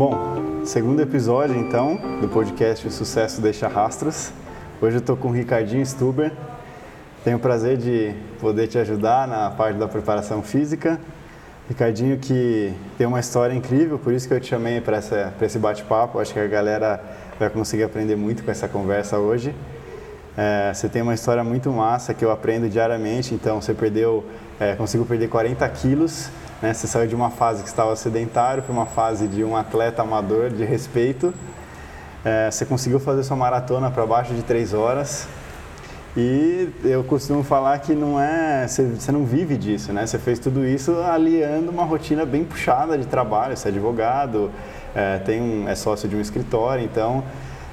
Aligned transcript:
Bom, 0.00 0.64
segundo 0.64 1.02
episódio 1.02 1.54
então 1.54 2.00
do 2.22 2.26
podcast 2.26 2.88
O 2.88 2.90
Sucesso 2.90 3.38
Deixa 3.42 3.68
Rastros. 3.68 4.32
Hoje 4.80 4.96
eu 4.96 5.00
estou 5.00 5.14
com 5.14 5.28
o 5.28 5.30
Ricardinho 5.30 5.84
Stuber. 5.84 6.32
Tenho 7.22 7.36
o 7.36 7.38
prazer 7.38 7.76
de 7.76 8.14
poder 8.40 8.66
te 8.66 8.78
ajudar 8.78 9.28
na 9.28 9.50
parte 9.50 9.76
da 9.76 9.86
preparação 9.86 10.42
física. 10.42 10.98
Ricardinho 11.68 12.16
que 12.16 12.72
tem 12.96 13.06
uma 13.06 13.20
história 13.20 13.52
incrível, 13.52 13.98
por 13.98 14.14
isso 14.14 14.26
que 14.26 14.32
eu 14.32 14.40
te 14.40 14.46
chamei 14.46 14.80
para 14.80 15.00
esse 15.42 15.58
bate-papo. 15.58 16.18
Acho 16.18 16.32
que 16.32 16.40
a 16.40 16.46
galera 16.46 16.98
vai 17.38 17.50
conseguir 17.50 17.82
aprender 17.82 18.16
muito 18.16 18.42
com 18.42 18.50
essa 18.50 18.66
conversa 18.66 19.18
hoje. 19.18 19.54
É, 20.34 20.72
você 20.72 20.88
tem 20.88 21.02
uma 21.02 21.12
história 21.12 21.44
muito 21.44 21.70
massa 21.70 22.14
que 22.14 22.24
eu 22.24 22.30
aprendo 22.30 22.70
diariamente, 22.70 23.34
então 23.34 23.60
você 23.60 23.74
perdeu, 23.74 24.24
é, 24.58 24.74
conseguiu 24.76 25.04
perder 25.04 25.28
40 25.28 25.68
quilos, 25.68 26.30
né? 26.62 26.74
você 26.74 26.86
saiu 26.86 27.06
de 27.06 27.14
uma 27.14 27.30
fase 27.30 27.62
que 27.62 27.68
estava 27.68 27.94
sedentário 27.96 28.62
para 28.62 28.72
uma 28.72 28.86
fase 28.86 29.26
de 29.26 29.42
um 29.42 29.56
atleta 29.56 30.02
amador 30.02 30.50
de 30.50 30.64
respeito. 30.64 31.32
É, 32.24 32.50
você 32.50 32.66
conseguiu 32.66 33.00
fazer 33.00 33.22
sua 33.22 33.36
maratona 33.36 33.90
para 33.90 34.04
baixo 34.04 34.34
de 34.34 34.42
3 34.42 34.74
horas. 34.74 35.26
E 36.16 36.68
eu 36.84 37.04
costumo 37.04 37.44
falar 37.44 37.78
que 37.78 37.94
não 37.94 38.20
é, 38.20 38.66
você, 38.66 38.84
você 38.84 39.12
não 39.12 39.24
vive 39.24 39.56
disso, 39.56 39.92
né? 39.92 40.04
Você 40.04 40.18
fez 40.18 40.40
tudo 40.40 40.66
isso 40.66 40.92
aliando 40.98 41.70
uma 41.70 41.84
rotina 41.84 42.26
bem 42.26 42.44
puxada 42.44 42.98
de 42.98 43.06
trabalho, 43.06 43.56
você 43.56 43.68
é 43.68 43.70
advogado, 43.70 44.50
é, 44.92 45.18
tem 45.18 45.40
um, 45.40 45.68
é 45.68 45.74
sócio 45.76 46.08
de 46.08 46.16
um 46.16 46.20
escritório, 46.20 46.84
então 46.84 47.22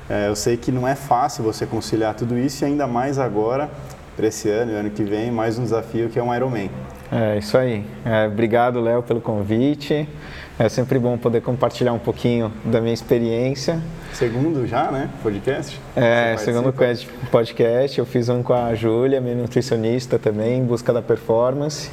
é, 0.07 0.27
eu 0.27 0.35
sei 0.35 0.55
que 0.55 0.71
não 0.71 0.87
é 0.87 0.93
fácil 0.93 1.43
você 1.43 1.65
conciliar 1.65 2.13
tudo 2.13 2.37
isso 2.37 2.63
e 2.63 2.65
ainda 2.65 2.85
mais 2.85 3.17
agora, 3.17 3.71
para 4.15 4.27
esse 4.27 4.47
ano 4.49 4.71
e 4.71 4.75
ano 4.75 4.91
que 4.91 5.03
vem, 5.03 5.31
mais 5.31 5.57
um 5.57 5.63
desafio 5.63 6.07
que 6.07 6.19
é 6.19 6.23
um 6.23 6.33
Ironman. 6.33 6.69
É 7.11 7.37
isso 7.37 7.57
aí. 7.57 7.85
É, 8.05 8.27
obrigado, 8.27 8.81
Léo, 8.81 9.01
pelo 9.01 9.21
convite. 9.21 10.07
É 10.59 10.67
sempre 10.67 10.97
bom 10.97 11.17
poder 11.17 11.41
compartilhar 11.41 11.93
um 11.93 11.99
pouquinho 11.99 12.51
da 12.65 12.81
minha 12.81 12.93
experiência. 12.93 13.79
Segundo 14.11 14.65
já, 14.65 14.91
né? 14.91 15.09
Podcast? 15.21 15.79
É, 15.95 16.35
segundo 16.37 16.73
podcast. 17.31 17.99
Eu 17.99 18.05
fiz 18.05 18.27
um 18.27 18.41
com 18.41 18.53
a 18.53 18.73
Júlia, 18.73 19.21
minha 19.21 19.35
nutricionista 19.35 20.17
também, 20.17 20.59
em 20.59 20.65
busca 20.65 20.91
da 20.91 21.01
performance. 21.01 21.91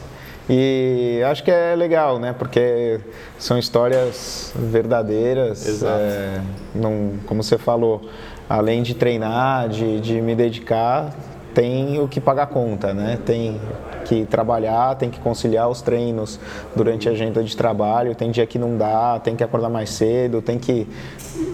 E 0.49 1.23
acho 1.27 1.45
que 1.45 1.51
é 1.51 1.75
legal, 1.77 2.19
né? 2.19 2.35
Porque 2.37 3.01
são 3.39 3.59
histórias 3.59 4.53
verdadeiras. 4.57 5.67
Exato. 5.67 6.01
É, 6.01 6.41
não, 6.75 7.13
como 7.27 7.43
você 7.43 7.57
falou, 7.57 8.09
além 8.49 8.83
de 8.83 8.95
treinar, 8.95 9.69
de, 9.69 10.01
de 10.01 10.21
me 10.21 10.35
dedicar, 10.35 11.15
tem 11.55 12.01
o 12.01 12.09
que 12.09 12.21
pagar 12.21 12.47
conta, 12.47 12.93
né? 12.93 13.19
Tem 13.25 13.61
que 14.05 14.25
trabalhar, 14.27 14.95
tem 14.97 15.11
que 15.11 15.19
conciliar 15.19 15.69
os 15.69 15.83
treinos 15.83 16.39
durante 16.77 17.09
a 17.09 17.13
agenda 17.13 17.43
de 17.43 17.57
trabalho, 17.57 18.15
tem 18.15 18.31
dia 18.31 18.47
que 18.47 18.59
não 18.59 18.77
dá, 18.77 19.19
tem 19.23 19.35
que 19.35 19.43
acordar 19.43 19.69
mais 19.69 19.91
cedo, 19.91 20.41
tem 20.41 20.59
que 20.59 20.87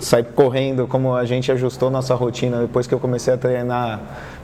sair 0.01 0.25
correndo, 0.25 0.87
como 0.87 1.15
a 1.15 1.25
gente 1.25 1.51
ajustou 1.51 1.91
nossa 1.91 2.15
rotina 2.15 2.61
depois 2.61 2.87
que 2.87 2.95
eu 2.95 3.01
comecei 3.01 3.33
a 3.33 3.39
treinar 3.39 4.01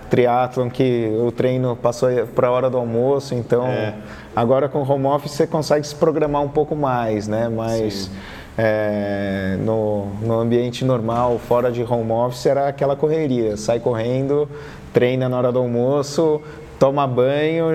triatlon 0.09 0.71
que 0.71 1.11
o 1.21 1.33
treino 1.33 1.77
passou 1.77 2.09
para 2.35 2.49
a 2.49 2.51
hora 2.51 2.71
do 2.71 2.77
almoço, 2.77 3.35
então 3.35 3.67
é. 3.67 3.95
agora 4.35 4.69
com 4.69 4.83
home 4.83 5.07
office 5.07 5.33
você 5.33 5.47
consegue 5.47 5.87
se 5.87 5.95
programar 5.95 6.43
um 6.43 6.49
pouco 6.49 6.77
mais, 6.77 7.27
né? 7.27 7.49
Mas 7.49 8.11
é, 8.57 9.57
no, 9.61 10.07
no 10.23 10.39
ambiente 10.39 10.85
normal, 10.85 11.39
fora 11.39 11.71
de 11.71 11.83
home 11.83 12.13
office, 12.13 12.47
era 12.47 12.69
aquela 12.69 12.97
correria, 12.97 13.57
sai 13.57 13.81
correndo, 13.81 14.49
treina 14.93 15.29
na 15.29 15.37
hora 15.37 15.53
do 15.53 15.59
almoço, 15.59 16.41
toma 16.79 17.07
banho, 17.07 17.67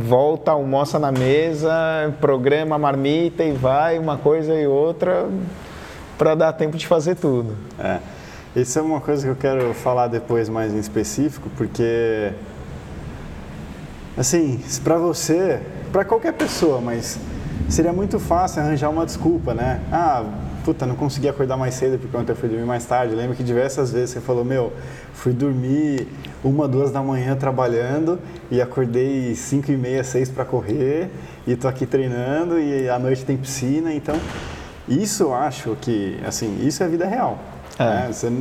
volta, 0.00 0.50
almoça 0.50 0.98
na 0.98 1.10
mesa, 1.10 1.72
programa 2.20 2.76
a 2.76 2.78
marmita 2.78 3.42
e 3.42 3.52
vai, 3.52 3.98
uma 3.98 4.16
coisa 4.16 4.54
e 4.54 4.66
outra, 4.66 5.28
para 6.18 6.34
dar 6.34 6.52
tempo 6.52 6.76
de 6.76 6.86
fazer 6.86 7.16
tudo. 7.16 7.56
É. 7.78 7.98
Isso 8.54 8.78
é 8.78 8.82
uma 8.82 9.00
coisa 9.00 9.22
que 9.22 9.30
eu 9.30 9.36
quero 9.36 9.72
falar 9.74 10.08
depois 10.08 10.48
mais 10.48 10.74
em 10.74 10.78
específico, 10.78 11.48
porque 11.56 12.32
assim, 14.18 14.60
para 14.82 14.98
você, 14.98 15.60
para 15.92 16.04
qualquer 16.04 16.32
pessoa, 16.32 16.80
mas 16.80 17.18
seria 17.68 17.92
muito 17.92 18.18
fácil 18.18 18.60
arranjar 18.60 18.90
uma 18.90 19.06
desculpa, 19.06 19.54
né? 19.54 19.80
Ah, 19.92 20.24
puta, 20.70 20.86
não 20.86 20.94
consegui 20.94 21.28
acordar 21.28 21.56
mais 21.56 21.74
cedo 21.74 21.98
porque 21.98 22.16
ontem 22.16 22.30
eu 22.30 22.36
fui 22.36 22.48
dormir 22.48 22.64
mais 22.64 22.84
tarde. 22.84 23.12
Lembro 23.12 23.34
que 23.34 23.42
diversas 23.42 23.90
vezes 23.90 24.10
você 24.10 24.20
falou, 24.20 24.44
meu, 24.44 24.72
fui 25.12 25.32
dormir 25.32 26.06
uma, 26.44 26.68
duas 26.68 26.92
da 26.92 27.02
manhã 27.02 27.34
trabalhando 27.34 28.20
e 28.52 28.62
acordei 28.62 29.34
cinco 29.34 29.72
e 29.72 29.76
meia, 29.76 30.04
seis 30.04 30.30
para 30.30 30.44
correr 30.44 31.10
e 31.44 31.56
tô 31.56 31.66
aqui 31.66 31.86
treinando 31.86 32.56
e 32.56 32.88
à 32.88 33.00
noite 33.00 33.24
tem 33.24 33.36
piscina, 33.36 33.92
então 33.92 34.14
isso 34.88 35.24
eu 35.24 35.34
acho 35.34 35.76
que, 35.80 36.20
assim, 36.24 36.64
isso 36.64 36.84
é 36.84 36.88
vida 36.88 37.04
real. 37.04 37.36
É. 37.76 37.84
Né? 37.84 38.08
Você, 38.12 38.32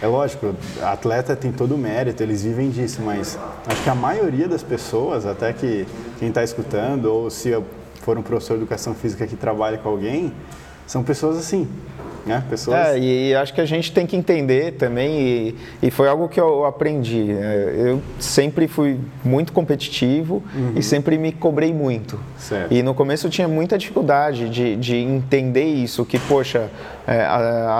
é 0.00 0.06
lógico, 0.08 0.56
atleta 0.82 1.36
tem 1.36 1.52
todo 1.52 1.76
o 1.76 1.78
mérito, 1.78 2.20
eles 2.20 2.42
vivem 2.42 2.68
disso, 2.68 3.00
mas 3.00 3.38
acho 3.64 3.80
que 3.80 3.88
a 3.90 3.94
maioria 3.94 4.48
das 4.48 4.64
pessoas, 4.64 5.24
até 5.24 5.52
que 5.52 5.86
quem 6.18 6.30
está 6.30 6.42
escutando, 6.42 7.06
ou 7.06 7.30
se 7.30 7.56
for 8.00 8.18
um 8.18 8.22
professor 8.22 8.54
de 8.54 8.62
educação 8.62 8.92
física 8.92 9.24
que 9.24 9.36
trabalha 9.36 9.78
com 9.78 9.88
alguém, 9.88 10.32
são 10.86 11.02
pessoas 11.02 11.36
assim, 11.38 11.68
né? 12.24 12.42
Pessoas... 12.48 12.76
É, 12.76 12.98
e 12.98 13.34
acho 13.34 13.52
que 13.52 13.60
a 13.60 13.64
gente 13.64 13.92
tem 13.92 14.06
que 14.06 14.16
entender 14.16 14.72
também, 14.72 15.20
e, 15.20 15.56
e 15.82 15.90
foi 15.90 16.08
algo 16.08 16.28
que 16.28 16.40
eu 16.40 16.64
aprendi. 16.64 17.24
Né? 17.24 17.72
Eu 17.76 18.02
sempre 18.18 18.68
fui 18.68 18.98
muito 19.24 19.52
competitivo 19.52 20.42
uhum. 20.54 20.72
e 20.76 20.82
sempre 20.82 21.18
me 21.18 21.32
cobrei 21.32 21.72
muito. 21.72 22.18
Certo. 22.38 22.72
E 22.72 22.82
no 22.82 22.94
começo 22.94 23.26
eu 23.26 23.30
tinha 23.30 23.48
muita 23.48 23.76
dificuldade 23.76 24.48
de, 24.48 24.76
de 24.76 24.96
entender 24.96 25.64
isso, 25.64 26.04
que, 26.04 26.18
poxa, 26.18 26.70
é, 27.06 27.26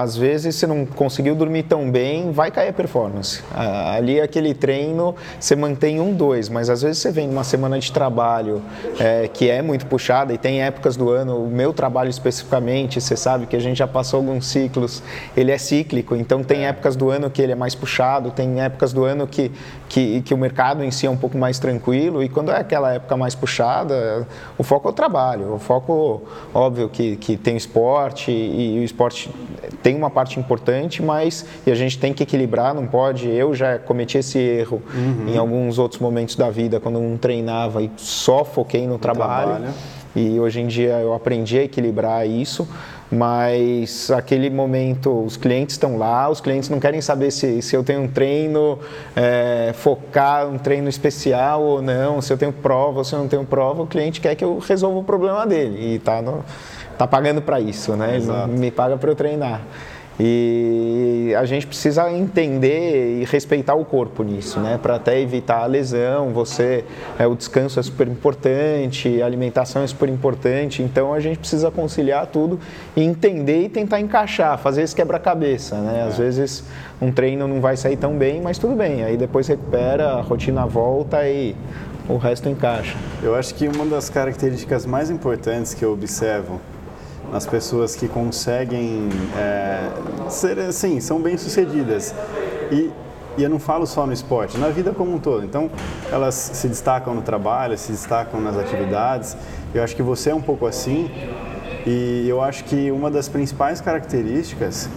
às 0.00 0.16
vezes 0.16 0.56
você 0.56 0.66
não 0.66 0.84
conseguiu 0.84 1.34
dormir 1.34 1.65
tão 1.65 1.91
bem, 1.91 2.33
vai 2.33 2.50
cair 2.50 2.71
a 2.71 2.72
performance. 2.72 3.43
Ali 3.55 4.21
aquele 4.21 4.55
treino, 4.55 5.15
você 5.38 5.55
mantém 5.55 6.00
um, 6.00 6.12
dois, 6.12 6.49
mas 6.49 6.69
às 6.69 6.83
vezes 6.83 6.99
você 6.99 7.10
vem 7.10 7.28
numa 7.28 7.44
semana 7.44 7.78
de 7.78 7.93
trabalho 7.93 8.62
é, 8.99 9.28
que 9.28 9.49
é 9.49 9.62
muito 9.62 9.87
puxada 9.87 10.33
e 10.33 10.38
tem 10.38 10.62
épocas 10.62 10.97
do 10.97 11.10
ano, 11.10 11.37
o 11.37 11.49
meu 11.49 11.72
trabalho 11.72 12.10
especificamente, 12.10 13.00
você 13.00 13.16
sabe 13.16 13.47
que 13.47 13.56
a 13.56 13.60
gente 13.60 13.78
já 13.78 13.87
passou 13.87 14.19
alguns 14.19 14.47
ciclos, 14.47 15.03
ele 15.37 15.50
é 15.50 15.59
cíclico, 15.59 16.16
então 16.16 16.43
tem 16.43 16.66
épocas 16.66 16.97
do 16.97 17.10
ano 17.10 17.31
que 17.31 17.41
ele 17.41 17.53
é 17.53 17.56
mais 17.56 17.75
puxado, 17.75 18.31
tem 18.31 18.60
épocas 18.60 18.93
do 18.93 19.04
ano 19.04 19.27
que, 19.27 19.53
que, 19.89 20.21
que 20.22 20.34
o 20.34 20.39
mercado 20.39 20.83
em 20.83 20.91
si 20.91 21.06
é 21.06 21.10
um 21.10 21.16
pouco 21.16 21.39
mais 21.39 21.59
tranquilo, 21.59 22.22
e 22.22 22.28
quando 22.28 22.50
é 22.50 22.56
aquela 22.56 22.93
época 22.93 23.16
mais 23.16 23.34
puxada, 23.34 24.27
o 24.59 24.62
foco 24.62 24.89
é 24.89 24.91
o 24.91 24.94
trabalho, 24.94 25.54
o 25.54 25.59
foco, 25.59 26.22
óbvio 26.53 26.89
que, 26.89 27.16
que 27.16 27.37
tem 27.37 27.56
esporte, 27.56 28.31
e, 28.31 28.77
e 28.77 28.81
o 28.81 28.84
esporte 28.84 29.12
tem 29.83 29.97
uma 29.97 30.11
parte 30.11 30.39
importante, 30.39 31.03
mas 31.03 31.45
e 31.67 31.71
a 31.71 31.75
gente 31.75 31.99
tem 31.99 32.12
que 32.12 32.23
equilibrar, 32.23 32.75
não 32.75 32.87
pode, 32.87 33.28
eu 33.28 33.55
já 33.55 33.78
cometi 33.78 34.19
esse 34.19 34.39
erro 34.39 34.83
uhum. 34.95 35.28
em 35.28 35.37
alguns 35.37 35.78
outros 35.78 36.00
momentos 36.00 36.37
da 36.37 36.50
vida, 36.50 36.81
quando 36.81 37.00
não 37.00 37.17
treinava 37.17 37.83
e 37.83 37.91
só 37.97 38.45
foquei 38.45 38.87
no 38.87 38.99
trabalho. 38.99 39.51
trabalho. 39.51 39.75
E 40.15 40.39
hoje 40.39 40.61
em 40.61 40.67
dia 40.67 40.99
eu 40.99 41.15
aprendi 41.15 41.59
a 41.59 41.65
equilibrar 41.65 42.28
isso, 42.28 42.69
mas 43.11 44.11
aquele 44.11 44.51
momento, 44.51 45.25
os 45.25 45.37
clientes 45.37 45.75
estão 45.75 45.97
lá, 45.97 46.31
os 46.31 46.41
clientes 46.41 46.69
não 46.69 46.81
querem 46.81 47.01
saber 47.01 47.31
se, 47.31 47.61
se 47.62 47.75
eu 47.75 47.83
tenho 47.83 48.03
um 48.03 48.09
treino 48.09 48.78
é, 49.17 49.72
focar, 49.75 50.47
um 50.49 50.59
treino 50.59 50.89
especial 50.89 51.62
ou 51.62 51.83
não, 51.83 52.22
se 52.22 52.33
eu 52.33 52.39
tenho 52.39 52.53
prova 52.53 52.99
ou 52.99 53.05
se 53.05 53.15
eu 53.15 53.19
não 53.19 53.28
tenho 53.28 53.45
prova, 53.45 53.83
o 53.83 53.87
cliente 53.87 54.21
quer 54.21 54.34
que 54.34 54.45
eu 54.45 54.59
resolva 54.59 54.99
o 54.99 55.05
problema 55.05 55.47
dele 55.47 55.78
e 55.78 55.95
está 55.97 56.22
tá 57.03 57.07
pagando 57.07 57.43
para 57.43 57.61
isso, 57.61 57.97
né? 57.97 58.17
Ele 58.17 58.59
me 58.59 58.71
paga 58.71 58.97
para 58.97 59.11
eu 59.11 59.17
treinar. 59.17 59.63
E 60.21 61.35
a 61.37 61.45
gente 61.47 61.67
precisa 61.67 62.11
entender 62.13 63.23
e 63.23 63.25
respeitar 63.25 63.75
o 63.75 63.85
corpo 63.85 64.23
nisso, 64.23 64.61
né? 64.61 64.79
Para 64.81 64.97
até 64.97 65.19
evitar 65.19 65.63
a 65.63 65.67
lesão, 65.67 66.31
você, 66.31 66.85
é, 67.19 67.27
o 67.27 67.35
descanso 67.35 67.81
é 67.81 67.83
super 67.83 68.07
importante, 68.07 69.23
a 69.23 69.27
alimentação 69.27 69.83
é 69.83 69.87
super 69.87 70.09
importante, 70.09 70.83
então 70.83 71.15
a 71.15 71.19
gente 71.19 71.39
precisa 71.39 71.71
conciliar 71.71 72.27
tudo 72.27 72.60
e 72.95 73.03
entender 73.03 73.65
e 73.65 73.69
tentar 73.71 74.01
encaixar, 74.01 74.59
fazer 74.59 74.83
esse 74.83 74.95
quebra-cabeça, 74.95 75.77
né? 75.77 76.05
Às 76.07 76.21
é. 76.21 76.22
vezes 76.25 76.65
um 77.01 77.10
treino 77.10 77.48
não 77.48 77.60
vai 77.60 77.77
sair 77.77 77.97
tão 77.97 78.16
bem, 78.16 78.41
mas 78.41 78.59
tudo 78.59 78.75
bem, 78.75 79.03
aí 79.03 79.16
depois 79.16 79.48
recupera, 79.48 80.19
a 80.19 80.21
rotina 80.21 80.66
volta 80.66 81.27
e 81.27 81.57
o 82.07 82.19
resto 82.19 82.48
encaixa. 82.48 82.97
Eu 83.22 83.34
acho 83.34 83.55
que 83.55 83.66
uma 83.66 83.87
das 83.87 84.10
características 84.10 84.84
mais 84.84 85.10
importantes 85.10 85.72
que 85.72 85.84
eu 85.84 85.93
observo 85.93 86.60
nas 87.33 87.47
pessoas 87.47 87.97
que 87.97 88.07
conseguem 88.07 89.09
é, 89.37 89.89
ser 90.29 90.59
assim, 90.59 91.01
são 91.01 91.21
bem 91.21 91.39
sucedidas. 91.39 92.15
E, 92.71 92.91
e 93.39 93.43
eu 93.43 93.49
não 93.49 93.59
falo 93.59 93.87
só 93.87 94.07
no 94.07 94.13
esporte, 94.13 94.59
na 94.59 94.69
vida 94.69 94.93
como 94.93 95.15
um 95.15 95.19
todo. 95.19 95.43
Então, 95.43 95.71
elas 96.11 96.34
se 96.34 96.69
destacam 96.69 97.15
no 97.15 97.23
trabalho, 97.23 97.77
se 97.79 97.91
destacam 97.91 98.39
nas 98.39 98.59
atividades. 98.59 99.34
Eu 99.75 99.83
acho 99.83 99.97
que 99.97 100.03
você 100.03 100.31
é 100.31 100.34
um 100.34 100.43
pouco 100.43 100.67
assim. 100.67 101.11
E 101.87 102.27
eu 102.29 102.43
acho 102.43 102.65
que 102.65 102.91
uma 102.91 103.11
das 103.11 103.31
principais 103.31 103.81
características 103.81 104.91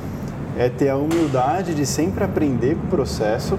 é 0.57 0.67
ter 0.69 0.89
a 0.89 0.97
humildade 0.97 1.73
de 1.73 1.85
sempre 1.85 2.25
aprender 2.25 2.75
com 2.75 2.83
o 2.83 2.89
processo 2.89 3.57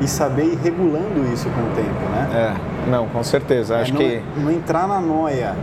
e 0.00 0.08
saber 0.08 0.44
ir 0.44 0.58
regulando 0.62 1.32
isso 1.32 1.48
com 1.50 1.60
o 1.60 1.74
tempo, 1.74 2.10
né? 2.10 2.54
É, 2.86 2.90
não, 2.90 3.06
com 3.08 3.22
certeza. 3.22 3.76
É 3.76 3.82
acho 3.82 3.92
não, 3.92 4.00
que 4.00 4.22
não 4.36 4.50
entrar 4.50 4.88
na 4.88 5.00
noia 5.00 5.54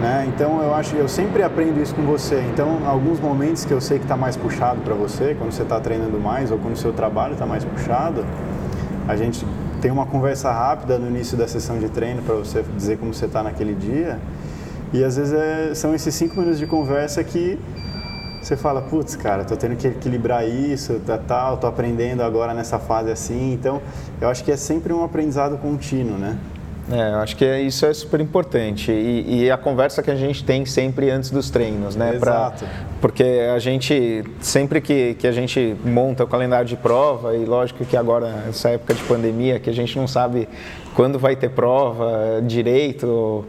Né? 0.00 0.26
Então 0.28 0.62
eu 0.62 0.74
acho 0.74 0.94
eu 0.94 1.08
sempre 1.08 1.42
aprendo 1.42 1.80
isso 1.80 1.94
com 1.94 2.02
você. 2.02 2.40
Então 2.52 2.86
alguns 2.86 3.18
momentos 3.18 3.64
que 3.64 3.72
eu 3.72 3.80
sei 3.80 3.98
que 3.98 4.04
está 4.04 4.16
mais 4.16 4.36
puxado 4.36 4.80
para 4.82 4.94
você, 4.94 5.34
quando 5.36 5.52
você 5.52 5.62
está 5.62 5.80
treinando 5.80 6.18
mais 6.20 6.52
ou 6.52 6.58
quando 6.58 6.74
o 6.74 6.78
seu 6.78 6.92
trabalho 6.92 7.32
está 7.32 7.44
mais 7.44 7.64
puxado, 7.64 8.24
a 9.08 9.16
gente 9.16 9.44
tem 9.80 9.90
uma 9.90 10.06
conversa 10.06 10.52
rápida 10.52 10.98
no 10.98 11.08
início 11.08 11.36
da 11.36 11.48
sessão 11.48 11.78
de 11.78 11.88
treino 11.88 12.22
para 12.22 12.34
você 12.34 12.64
dizer 12.76 12.98
como 12.98 13.12
você 13.12 13.26
está 13.26 13.42
naquele 13.42 13.74
dia. 13.74 14.18
E 14.92 15.02
às 15.04 15.16
vezes 15.16 15.32
é, 15.32 15.74
são 15.74 15.94
esses 15.94 16.14
cinco 16.14 16.36
minutos 16.36 16.58
de 16.58 16.66
conversa 16.66 17.22
que 17.22 17.58
você 18.40 18.56
fala, 18.56 18.80
putz, 18.80 19.16
cara, 19.16 19.44
tô 19.44 19.56
tendo 19.56 19.76
que 19.76 19.88
equilibrar 19.88 20.48
isso, 20.48 21.00
tá, 21.04 21.18
tal, 21.18 21.56
tô 21.56 21.66
aprendendo 21.66 22.22
agora 22.22 22.54
nessa 22.54 22.78
fase 22.78 23.10
assim. 23.10 23.52
Então, 23.52 23.82
eu 24.20 24.28
acho 24.28 24.44
que 24.44 24.52
é 24.52 24.56
sempre 24.56 24.92
um 24.92 25.04
aprendizado 25.04 25.58
contínuo, 25.58 26.16
né? 26.16 26.38
É, 26.90 27.12
eu 27.12 27.18
acho 27.18 27.36
que 27.36 27.44
é, 27.44 27.60
isso 27.60 27.84
é 27.84 27.92
super 27.92 28.20
importante. 28.20 28.90
E, 28.90 29.44
e, 29.44 29.50
a 29.50 29.58
conversa 29.58 30.02
que 30.02 30.10
a 30.10 30.16
gente 30.16 30.42
tem 30.42 30.64
sempre 30.64 31.10
antes 31.10 31.30
dos 31.30 31.50
treinos, 31.50 31.94
né? 31.94 32.14
Exato. 32.14 32.64
Pra, 32.64 32.68
porque 33.00 33.24
a 33.54 33.58
gente, 33.58 34.24
sempre 34.40 34.80
que, 34.80 35.14
que 35.14 35.26
a 35.26 35.32
gente 35.32 35.76
monta 35.84 36.24
o 36.24 36.26
calendário 36.26 36.66
de 36.66 36.76
prova, 36.76 37.36
e 37.36 37.44
lógico 37.44 37.84
que 37.84 37.96
agora, 37.96 38.30
nessa 38.46 38.70
época 38.70 38.94
de 38.94 39.02
pandemia, 39.02 39.58
que 39.58 39.68
a 39.68 39.74
gente 39.74 39.98
não 39.98 40.08
sabe 40.08 40.48
quando 40.94 41.18
vai 41.18 41.36
ter 41.36 41.50
prova 41.50 42.42
direito 42.42 43.44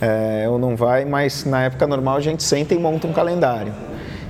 é, 0.00 0.46
ou 0.48 0.58
não 0.58 0.76
vai, 0.76 1.04
mas 1.04 1.44
na 1.44 1.64
época 1.64 1.86
normal 1.86 2.16
a 2.16 2.20
gente 2.20 2.42
senta 2.42 2.74
e 2.74 2.78
monta 2.78 3.06
um 3.06 3.12
calendário. 3.12 3.72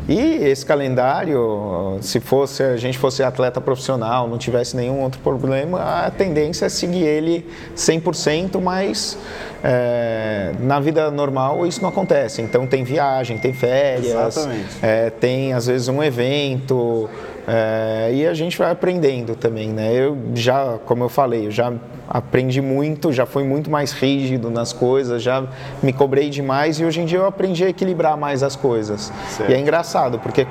E 0.07 0.19
esse 0.19 0.67
calendário, 0.67 1.99
se 2.03 2.21
fosse 2.21 2.63
a 2.63 2.77
gente 2.77 2.99
fosse 2.99 3.23
atleta 3.23 3.59
profissional, 3.61 4.29
não 4.29 4.37
tivesse 4.37 4.77
nenhum 4.77 5.01
outro 5.01 5.19
problema, 5.21 6.05
a 6.05 6.11
tendência 6.11 6.67
é 6.67 6.69
seguir 6.69 7.05
ele 7.05 7.47
100%, 7.75 8.61
mas 8.61 9.17
é, 9.63 10.53
na 10.61 10.79
vida 10.79 11.11
normal 11.11 11.67
isso 11.67 11.81
não 11.81 11.89
acontece. 11.89 12.43
Então 12.43 12.67
tem 12.67 12.85
viagem, 12.85 13.39
tem 13.39 13.55
férias, 13.55 14.37
é, 14.83 15.09
tem 15.09 15.55
às 15.55 15.67
vezes 15.67 15.89
um 15.89 16.03
evento, 16.03 17.09
é, 17.47 18.11
e 18.13 18.27
a 18.27 18.33
gente 18.35 18.57
vai 18.57 18.71
aprendendo 18.71 19.35
também, 19.35 19.69
né? 19.69 19.93
Eu 19.93 20.17
já, 20.35 20.79
como 20.87 21.05
eu 21.05 21.09
falei, 21.09 21.47
eu 21.47 21.51
já 21.51 21.73
aprendi 22.09 22.61
muito, 22.61 23.13
já 23.13 23.27
fui 23.27 23.45
muito 23.45 23.71
mais 23.71 23.93
rígido 23.93 24.51
nas 24.51 24.73
coisas, 24.73 25.23
já 25.23 25.45
me 25.83 25.93
cobrei 25.93 26.31
demais 26.31 26.79
e 26.81 26.85
hoje 26.85 27.01
em 27.01 27.05
dia 27.05 27.19
eu 27.19 27.27
aprendi 27.27 27.65
a 27.65 27.69
equilibrar 27.69 28.17
mais 28.17 28.43
as 28.43 28.57
coisas. 28.57 29.13
Certo. 29.29 29.51
E 29.51 29.55
é 29.55 29.59
engraçado, 29.59 30.19
porque 30.19 30.47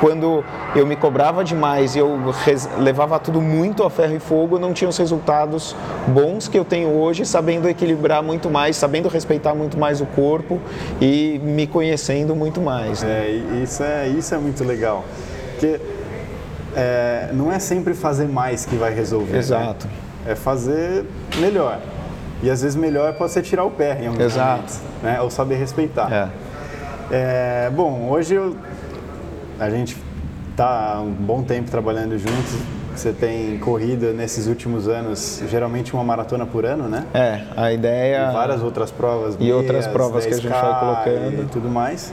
quando 0.00 0.42
eu 0.74 0.86
me 0.86 0.96
cobrava 0.96 1.44
demais 1.44 1.94
e 1.94 1.98
eu 1.98 2.18
levava 2.78 3.18
tudo 3.18 3.40
muito 3.40 3.84
a 3.84 3.90
ferro 3.90 4.16
e 4.16 4.18
fogo, 4.18 4.58
não 4.58 4.72
tinha 4.72 4.88
os 4.88 4.96
resultados 4.96 5.76
bons 6.08 6.48
que 6.48 6.58
eu 6.58 6.64
tenho 6.64 6.88
hoje, 6.88 7.26
sabendo 7.26 7.68
equilibrar 7.68 8.22
muito 8.22 8.48
mais, 8.48 8.76
sabendo 8.76 9.08
respeitar 9.08 9.54
muito 9.54 9.78
mais 9.78 10.00
o 10.00 10.06
corpo 10.06 10.58
e 11.00 11.38
me 11.44 11.66
conhecendo 11.66 12.34
muito 12.34 12.60
mais. 12.60 13.02
Né? 13.02 13.10
É, 13.10 13.62
isso 13.62 13.82
é, 13.82 14.08
isso 14.08 14.34
é 14.34 14.38
muito 14.38 14.64
legal. 14.64 15.04
Porque 15.52 15.78
é, 16.76 17.30
não 17.32 17.52
é 17.52 17.58
sempre 17.58 17.94
fazer 17.94 18.28
mais 18.28 18.64
que 18.64 18.76
vai 18.76 18.94
resolver. 18.94 19.32
Né? 19.32 19.38
Exato. 19.38 19.86
Né? 19.86 19.92
é 20.26 20.34
fazer 20.34 21.04
melhor. 21.38 21.78
E 22.42 22.50
às 22.50 22.62
vezes 22.62 22.76
melhor 22.76 23.12
pode 23.14 23.32
ser 23.32 23.42
tirar 23.42 23.64
o 23.64 23.70
pé 23.70 23.98
em 24.02 24.06
alguns 24.06 24.24
Exato. 24.24 24.50
momentos, 24.52 24.80
né? 25.02 25.20
Ou 25.20 25.30
saber 25.30 25.56
respeitar. 25.56 26.10
É. 26.12 26.28
É, 27.12 27.70
bom, 27.70 28.08
hoje 28.08 28.34
eu, 28.34 28.56
a 29.58 29.68
gente 29.68 29.96
está 30.50 31.00
um 31.00 31.10
bom 31.10 31.42
tempo 31.42 31.70
trabalhando 31.70 32.16
juntos. 32.18 32.54
Você 32.94 33.12
tem 33.12 33.58
corrido 33.58 34.12
nesses 34.12 34.46
últimos 34.46 34.88
anos, 34.88 35.42
geralmente 35.48 35.94
uma 35.94 36.04
maratona 36.04 36.44
por 36.44 36.66
ano, 36.66 36.88
né? 36.88 37.04
É, 37.14 37.42
a 37.56 37.72
ideia. 37.72 38.28
E 38.28 38.32
várias 38.32 38.62
outras 38.62 38.90
provas. 38.90 39.36
E 39.36 39.38
meias, 39.38 39.56
outras 39.56 39.86
provas 39.86 40.26
que 40.26 40.34
a 40.34 40.36
gente 40.36 40.48
vai 40.48 40.80
colocando. 40.80 41.42
E 41.42 41.46
tudo 41.46 41.68
mais. 41.68 42.12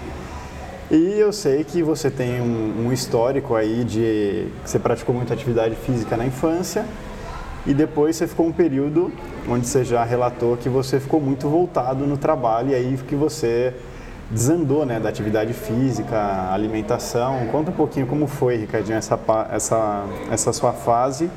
E 0.90 1.20
eu 1.20 1.34
sei 1.34 1.66
que 1.66 1.84
você 1.84 2.10
tem 2.10 2.40
um, 2.40 2.88
um 2.88 2.94
histórico 2.94 3.56
aí 3.56 3.84
de. 3.84 4.48
Você 4.64 4.80
praticou 4.80 5.14
muita 5.14 5.34
atividade 5.34 5.76
física 5.76 6.16
na 6.16 6.26
infância 6.26 6.86
e 7.66 7.74
depois 7.74 8.16
você 8.16 8.26
ficou 8.26 8.48
um 8.48 8.54
período 8.54 9.12
onde 9.50 9.68
você 9.68 9.84
já 9.84 10.02
relatou 10.06 10.56
que 10.56 10.70
você 10.70 10.98
ficou 10.98 11.20
muito 11.20 11.50
voltado 11.50 12.08
no 12.08 12.18
trabalho 12.18 12.70
e 12.70 12.76
aí 12.76 12.98
que 13.06 13.16
você 13.16 13.74
desandou 14.32 14.86
né, 14.86 14.98
da 14.98 15.10
atividade 15.10 15.52
física, 15.52 16.54
alimentação. 16.54 17.48
Conta 17.52 17.70
um 17.70 17.74
pouquinho 17.74 18.08
como 18.08 18.26
foi, 18.26 18.56
Ricardinho, 18.56 18.98
essa, 18.98 19.20
essa, 19.52 20.06
essa 20.32 20.54
sua 20.54 20.72
fase 20.72 21.30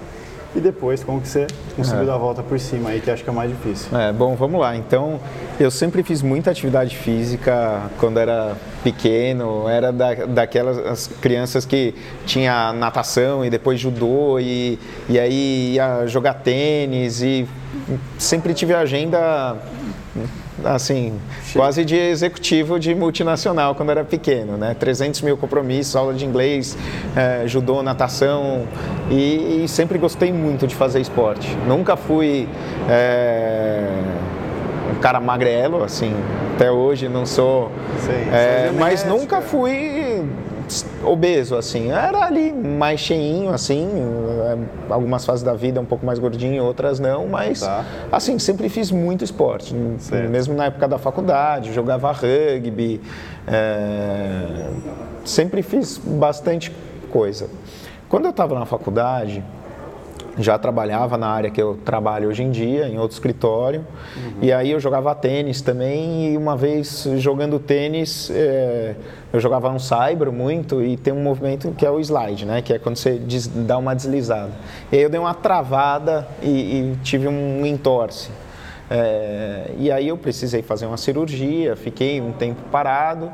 e 0.54 0.60
depois 0.60 1.04
como 1.04 1.20
que 1.20 1.28
você 1.28 1.46
conseguiu 1.76 2.02
é. 2.02 2.06
dar 2.06 2.14
a 2.14 2.18
volta 2.18 2.42
por 2.42 2.58
cima 2.58 2.90
aí, 2.90 3.00
que 3.00 3.10
acho 3.10 3.22
que 3.22 3.28
é 3.28 3.32
o 3.32 3.36
mais 3.36 3.50
difícil. 3.50 3.96
É, 3.96 4.12
bom, 4.12 4.34
vamos 4.34 4.60
lá. 4.60 4.76
Então, 4.76 5.20
eu 5.58 5.70
sempre 5.70 6.02
fiz 6.02 6.22
muita 6.22 6.50
atividade 6.50 6.96
física 6.96 7.90
quando 7.98 8.18
era 8.18 8.56
pequeno, 8.82 9.68
era 9.68 9.92
da, 9.92 10.14
daquelas 10.26 11.06
crianças 11.20 11.64
que 11.64 11.94
tinha 12.26 12.72
natação 12.72 13.44
e 13.44 13.50
depois 13.50 13.78
judô 13.78 14.38
e, 14.38 14.78
e 15.08 15.18
aí 15.18 15.74
ia 15.74 16.06
jogar 16.06 16.34
tênis 16.34 17.22
e 17.22 17.46
sempre 18.18 18.54
tive 18.54 18.74
a 18.74 18.80
agenda 18.80 19.56
assim, 20.64 21.18
quase 21.52 21.84
de 21.84 21.96
executivo 21.96 22.78
de 22.78 22.94
multinacional 22.94 23.74
quando 23.74 23.90
era 23.90 24.04
pequeno, 24.04 24.56
né? 24.56 24.74
300 24.78 25.22
mil 25.22 25.36
compromissos, 25.36 25.96
aula 25.96 26.14
de 26.14 26.24
inglês, 26.24 26.76
é, 27.16 27.46
judô, 27.46 27.82
natação 27.82 28.66
e, 29.10 29.64
e, 29.64 29.68
sempre 29.68 29.98
gostei 29.98 30.32
muito 30.32 30.66
de 30.66 30.74
fazer 30.74 31.00
esporte. 31.00 31.56
Nunca 31.66 31.96
fui 31.96 32.48
é, 32.88 33.88
um 34.96 35.00
cara 35.00 35.20
magrelo, 35.20 35.82
assim, 35.84 36.14
até 36.54 36.70
hoje 36.70 37.08
não 37.08 37.24
sou, 37.24 37.70
é, 38.32 38.70
mas 38.78 39.04
nunca 39.04 39.40
fui 39.40 40.09
obeso, 41.04 41.56
assim. 41.56 41.90
Era 41.90 42.24
ali 42.24 42.52
mais 42.52 43.00
cheinho, 43.00 43.50
assim. 43.50 43.88
É, 43.88 44.92
algumas 44.92 45.24
fases 45.24 45.42
da 45.42 45.54
vida 45.54 45.80
um 45.80 45.84
pouco 45.84 46.04
mais 46.04 46.18
gordinho, 46.18 46.64
outras 46.64 46.98
não, 46.98 47.26
mas 47.26 47.60
tá. 47.60 47.84
assim, 48.10 48.38
sempre 48.38 48.68
fiz 48.68 48.90
muito 48.90 49.24
esporte. 49.24 49.74
Certo. 49.98 50.30
Mesmo 50.30 50.54
na 50.54 50.66
época 50.66 50.88
da 50.88 50.98
faculdade, 50.98 51.72
jogava 51.72 52.10
rugby. 52.12 53.00
É, 53.46 54.68
sempre 55.24 55.62
fiz 55.62 55.98
bastante 55.98 56.72
coisa. 57.10 57.48
Quando 58.08 58.24
eu 58.24 58.30
estava 58.30 58.58
na 58.58 58.66
faculdade, 58.66 59.44
já 60.42 60.58
trabalhava 60.58 61.16
na 61.16 61.28
área 61.28 61.50
que 61.50 61.60
eu 61.60 61.78
trabalho 61.84 62.28
hoje 62.28 62.42
em 62.42 62.50
dia, 62.50 62.88
em 62.88 62.98
outro 62.98 63.14
escritório. 63.14 63.84
Uhum. 64.16 64.32
E 64.42 64.52
aí 64.52 64.70
eu 64.70 64.80
jogava 64.80 65.14
tênis 65.14 65.60
também. 65.60 66.32
E 66.32 66.36
uma 66.36 66.56
vez 66.56 67.08
jogando 67.16 67.58
tênis, 67.58 68.30
é, 68.30 68.94
eu 69.32 69.40
jogava 69.40 69.68
um 69.70 69.78
cyber 69.78 70.30
muito 70.32 70.82
e 70.82 70.96
tem 70.96 71.12
um 71.12 71.22
movimento 71.22 71.70
que 71.72 71.84
é 71.84 71.90
o 71.90 72.00
slide, 72.00 72.44
né? 72.44 72.62
Que 72.62 72.74
é 72.74 72.78
quando 72.78 72.96
você 72.96 73.18
des, 73.18 73.46
dá 73.46 73.78
uma 73.78 73.94
deslizada. 73.94 74.52
E 74.90 74.96
aí 74.96 75.02
eu 75.02 75.10
dei 75.10 75.20
uma 75.20 75.34
travada 75.34 76.26
e, 76.42 76.48
e 76.48 76.98
tive 77.02 77.28
um 77.28 77.64
entorse. 77.64 78.30
É, 78.90 79.70
e 79.78 79.92
aí 79.92 80.08
eu 80.08 80.16
precisei 80.16 80.62
fazer 80.62 80.86
uma 80.86 80.96
cirurgia, 80.96 81.76
fiquei 81.76 82.20
um 82.20 82.32
tempo 82.32 82.60
parado. 82.72 83.30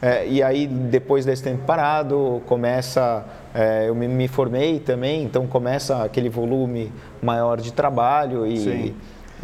É, 0.00 0.26
e 0.26 0.42
aí, 0.42 0.66
depois 0.66 1.24
desse 1.24 1.42
tempo 1.42 1.64
parado, 1.64 2.40
começa. 2.46 3.24
É, 3.54 3.88
eu 3.88 3.94
me, 3.94 4.06
me, 4.06 4.28
formei 4.28 4.78
também, 4.78 5.24
então 5.24 5.46
começa 5.46 6.04
aquele 6.04 6.28
volume 6.28 6.92
maior 7.20 7.60
de 7.60 7.72
trabalho 7.72 8.46
e. 8.46 8.58
Sim. 8.58 8.94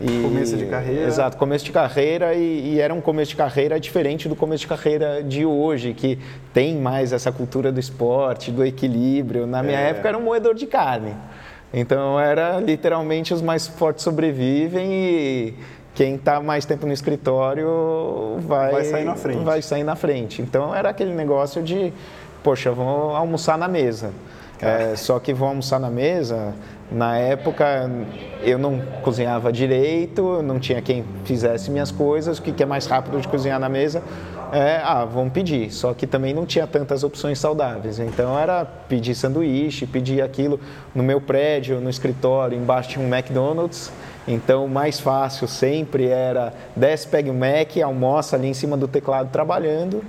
E, 0.00 0.22
começo 0.22 0.56
de 0.56 0.66
carreira. 0.66 1.06
Exato, 1.06 1.36
começo 1.36 1.64
de 1.64 1.70
carreira 1.70 2.34
e, 2.34 2.74
e, 2.74 2.80
era 2.80 2.92
um 2.92 3.00
começo 3.00 3.30
de 3.30 3.36
carreira 3.36 3.78
diferente 3.78 4.28
do 4.28 4.34
começo 4.34 4.62
de 4.62 4.66
carreira 4.66 5.22
de 5.22 5.46
hoje, 5.46 5.94
que 5.94 6.18
tem 6.52 6.76
mais 6.76 7.12
essa 7.12 7.30
cultura 7.30 7.70
do 7.70 7.78
esporte, 7.78 8.50
do 8.50 8.64
equilíbrio. 8.64 9.46
Na 9.46 9.62
minha 9.62 9.78
é. 9.78 9.90
época 9.90 10.08
era 10.08 10.18
um 10.18 10.22
moedor 10.22 10.54
de 10.54 10.66
carne. 10.66 11.14
Então 11.72 12.18
era 12.18 12.58
literalmente 12.60 13.32
os 13.32 13.40
mais 13.40 13.68
fortes 13.68 14.02
sobrevivem 14.02 14.92
e 14.92 15.54
quem 15.94 16.16
está 16.16 16.40
mais 16.40 16.64
tempo 16.64 16.86
no 16.86 16.92
escritório 16.92 18.38
vai, 18.40 18.72
vai 18.72 18.84
sair 18.84 19.04
na 19.04 19.14
frente. 19.14 19.44
Vai 19.44 19.62
sair 19.62 19.84
na 19.84 19.96
frente. 19.96 20.42
Então 20.42 20.74
era 20.74 20.90
aquele 20.90 21.14
negócio 21.14 21.62
de, 21.62 21.92
poxa, 22.42 22.72
vamos 22.72 23.14
almoçar 23.14 23.56
na 23.56 23.68
mesa. 23.68 24.10
É, 24.60 24.96
só 24.96 25.18
que 25.18 25.34
vão 25.34 25.48
almoçar 25.48 25.78
na 25.78 25.90
mesa, 25.90 26.54
na 26.90 27.18
época 27.18 27.90
eu 28.42 28.56
não 28.56 28.80
cozinhava 29.02 29.52
direito, 29.52 30.42
não 30.42 30.58
tinha 30.58 30.80
quem 30.80 31.04
fizesse 31.24 31.70
minhas 31.70 31.90
coisas, 31.90 32.38
o 32.38 32.42
que 32.42 32.62
é 32.62 32.66
mais 32.66 32.86
rápido 32.86 33.20
de 33.20 33.28
cozinhar 33.28 33.58
na 33.58 33.68
mesa? 33.68 34.02
É, 34.52 34.80
ah, 34.84 35.04
vamos 35.04 35.32
pedir. 35.32 35.72
Só 35.72 35.92
que 35.92 36.06
também 36.06 36.32
não 36.32 36.46
tinha 36.46 36.66
tantas 36.66 37.02
opções 37.02 37.38
saudáveis. 37.38 37.98
Então 37.98 38.38
era 38.38 38.64
pedir 38.64 39.14
sanduíche, 39.14 39.86
pedir 39.86 40.22
aquilo 40.22 40.60
no 40.94 41.02
meu 41.02 41.20
prédio, 41.20 41.80
no 41.80 41.90
escritório, 41.90 42.56
embaixo 42.56 42.90
tinha 42.90 43.04
um 43.04 43.12
McDonald's. 43.12 43.90
Então, 44.26 44.64
o 44.64 44.68
mais 44.68 44.98
fácil 45.00 45.46
sempre 45.46 46.08
era 46.08 46.52
desce, 46.74 47.06
pega 47.06 47.30
o 47.30 47.34
Mac, 47.34 47.76
almoça 47.82 48.36
ali 48.36 48.48
em 48.48 48.54
cima 48.54 48.76
do 48.76 48.88
teclado 48.88 49.30
trabalhando 49.30 50.02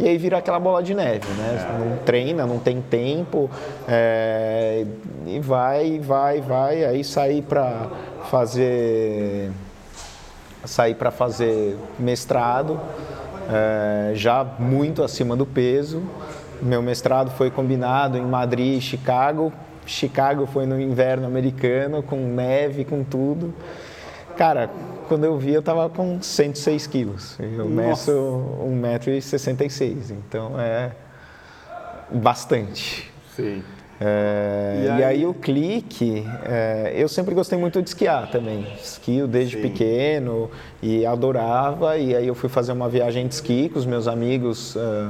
e 0.00 0.08
aí 0.08 0.16
vira 0.16 0.38
aquela 0.38 0.58
bola 0.58 0.82
de 0.82 0.94
neve, 0.94 1.28
né? 1.34 1.58
É. 1.60 1.78
Não 1.78 1.96
treina, 1.98 2.46
não 2.46 2.58
tem 2.58 2.80
tempo 2.80 3.50
é, 3.86 4.86
e 5.26 5.38
vai, 5.40 5.98
vai, 5.98 6.40
vai, 6.40 6.84
aí 6.84 7.04
sair 7.04 7.42
para 7.42 7.86
fazer 8.30 9.50
saí 10.64 10.94
para 10.94 11.10
fazer 11.10 11.76
mestrado, 11.98 12.80
é, 13.50 14.12
já 14.14 14.42
muito 14.58 15.02
acima 15.02 15.36
do 15.36 15.44
peso. 15.44 16.02
Meu 16.62 16.80
mestrado 16.82 17.30
foi 17.30 17.50
combinado 17.50 18.16
em 18.16 18.24
Madrid 18.24 18.78
e 18.78 18.80
Chicago. 18.80 19.52
Chicago 19.90 20.46
foi 20.46 20.66
no 20.66 20.80
inverno 20.80 21.26
americano, 21.26 22.02
com 22.02 22.16
neve, 22.16 22.84
com 22.84 23.02
tudo. 23.02 23.52
Cara, 24.36 24.70
quando 25.08 25.24
eu 25.24 25.36
vi, 25.36 25.52
eu 25.52 25.62
tava 25.62 25.88
com 25.90 26.22
106 26.22 26.86
quilos. 26.86 27.36
Eu 27.40 27.68
Nossa. 27.68 28.12
meço 28.12 28.12
1,66m, 28.64 30.12
então 30.12 30.58
é 30.58 30.92
bastante. 32.10 33.10
Sim. 33.34 33.62
É, 34.00 34.82
e, 34.84 34.88
aí... 34.88 35.00
e, 35.00 35.04
aí... 35.04 35.26
o 35.26 35.34
clique, 35.34 36.24
é, 36.44 36.94
eu 36.94 37.08
sempre 37.08 37.34
gostei 37.34 37.58
muito 37.58 37.82
de 37.82 37.88
esquiar 37.88 38.30
também. 38.30 38.66
Esquio 38.80 39.26
desde 39.26 39.56
Sim. 39.56 39.62
pequeno 39.62 40.50
e 40.80 41.04
adorava. 41.04 41.98
E 41.98 42.14
aí 42.14 42.26
eu 42.26 42.34
fui 42.34 42.48
fazer 42.48 42.72
uma 42.72 42.88
viagem 42.88 43.26
de 43.26 43.34
esqui 43.34 43.68
com 43.68 43.78
os 43.78 43.84
meus 43.84 44.06
amigos 44.06 44.76
uh, 44.76 44.78
é, 44.78 45.08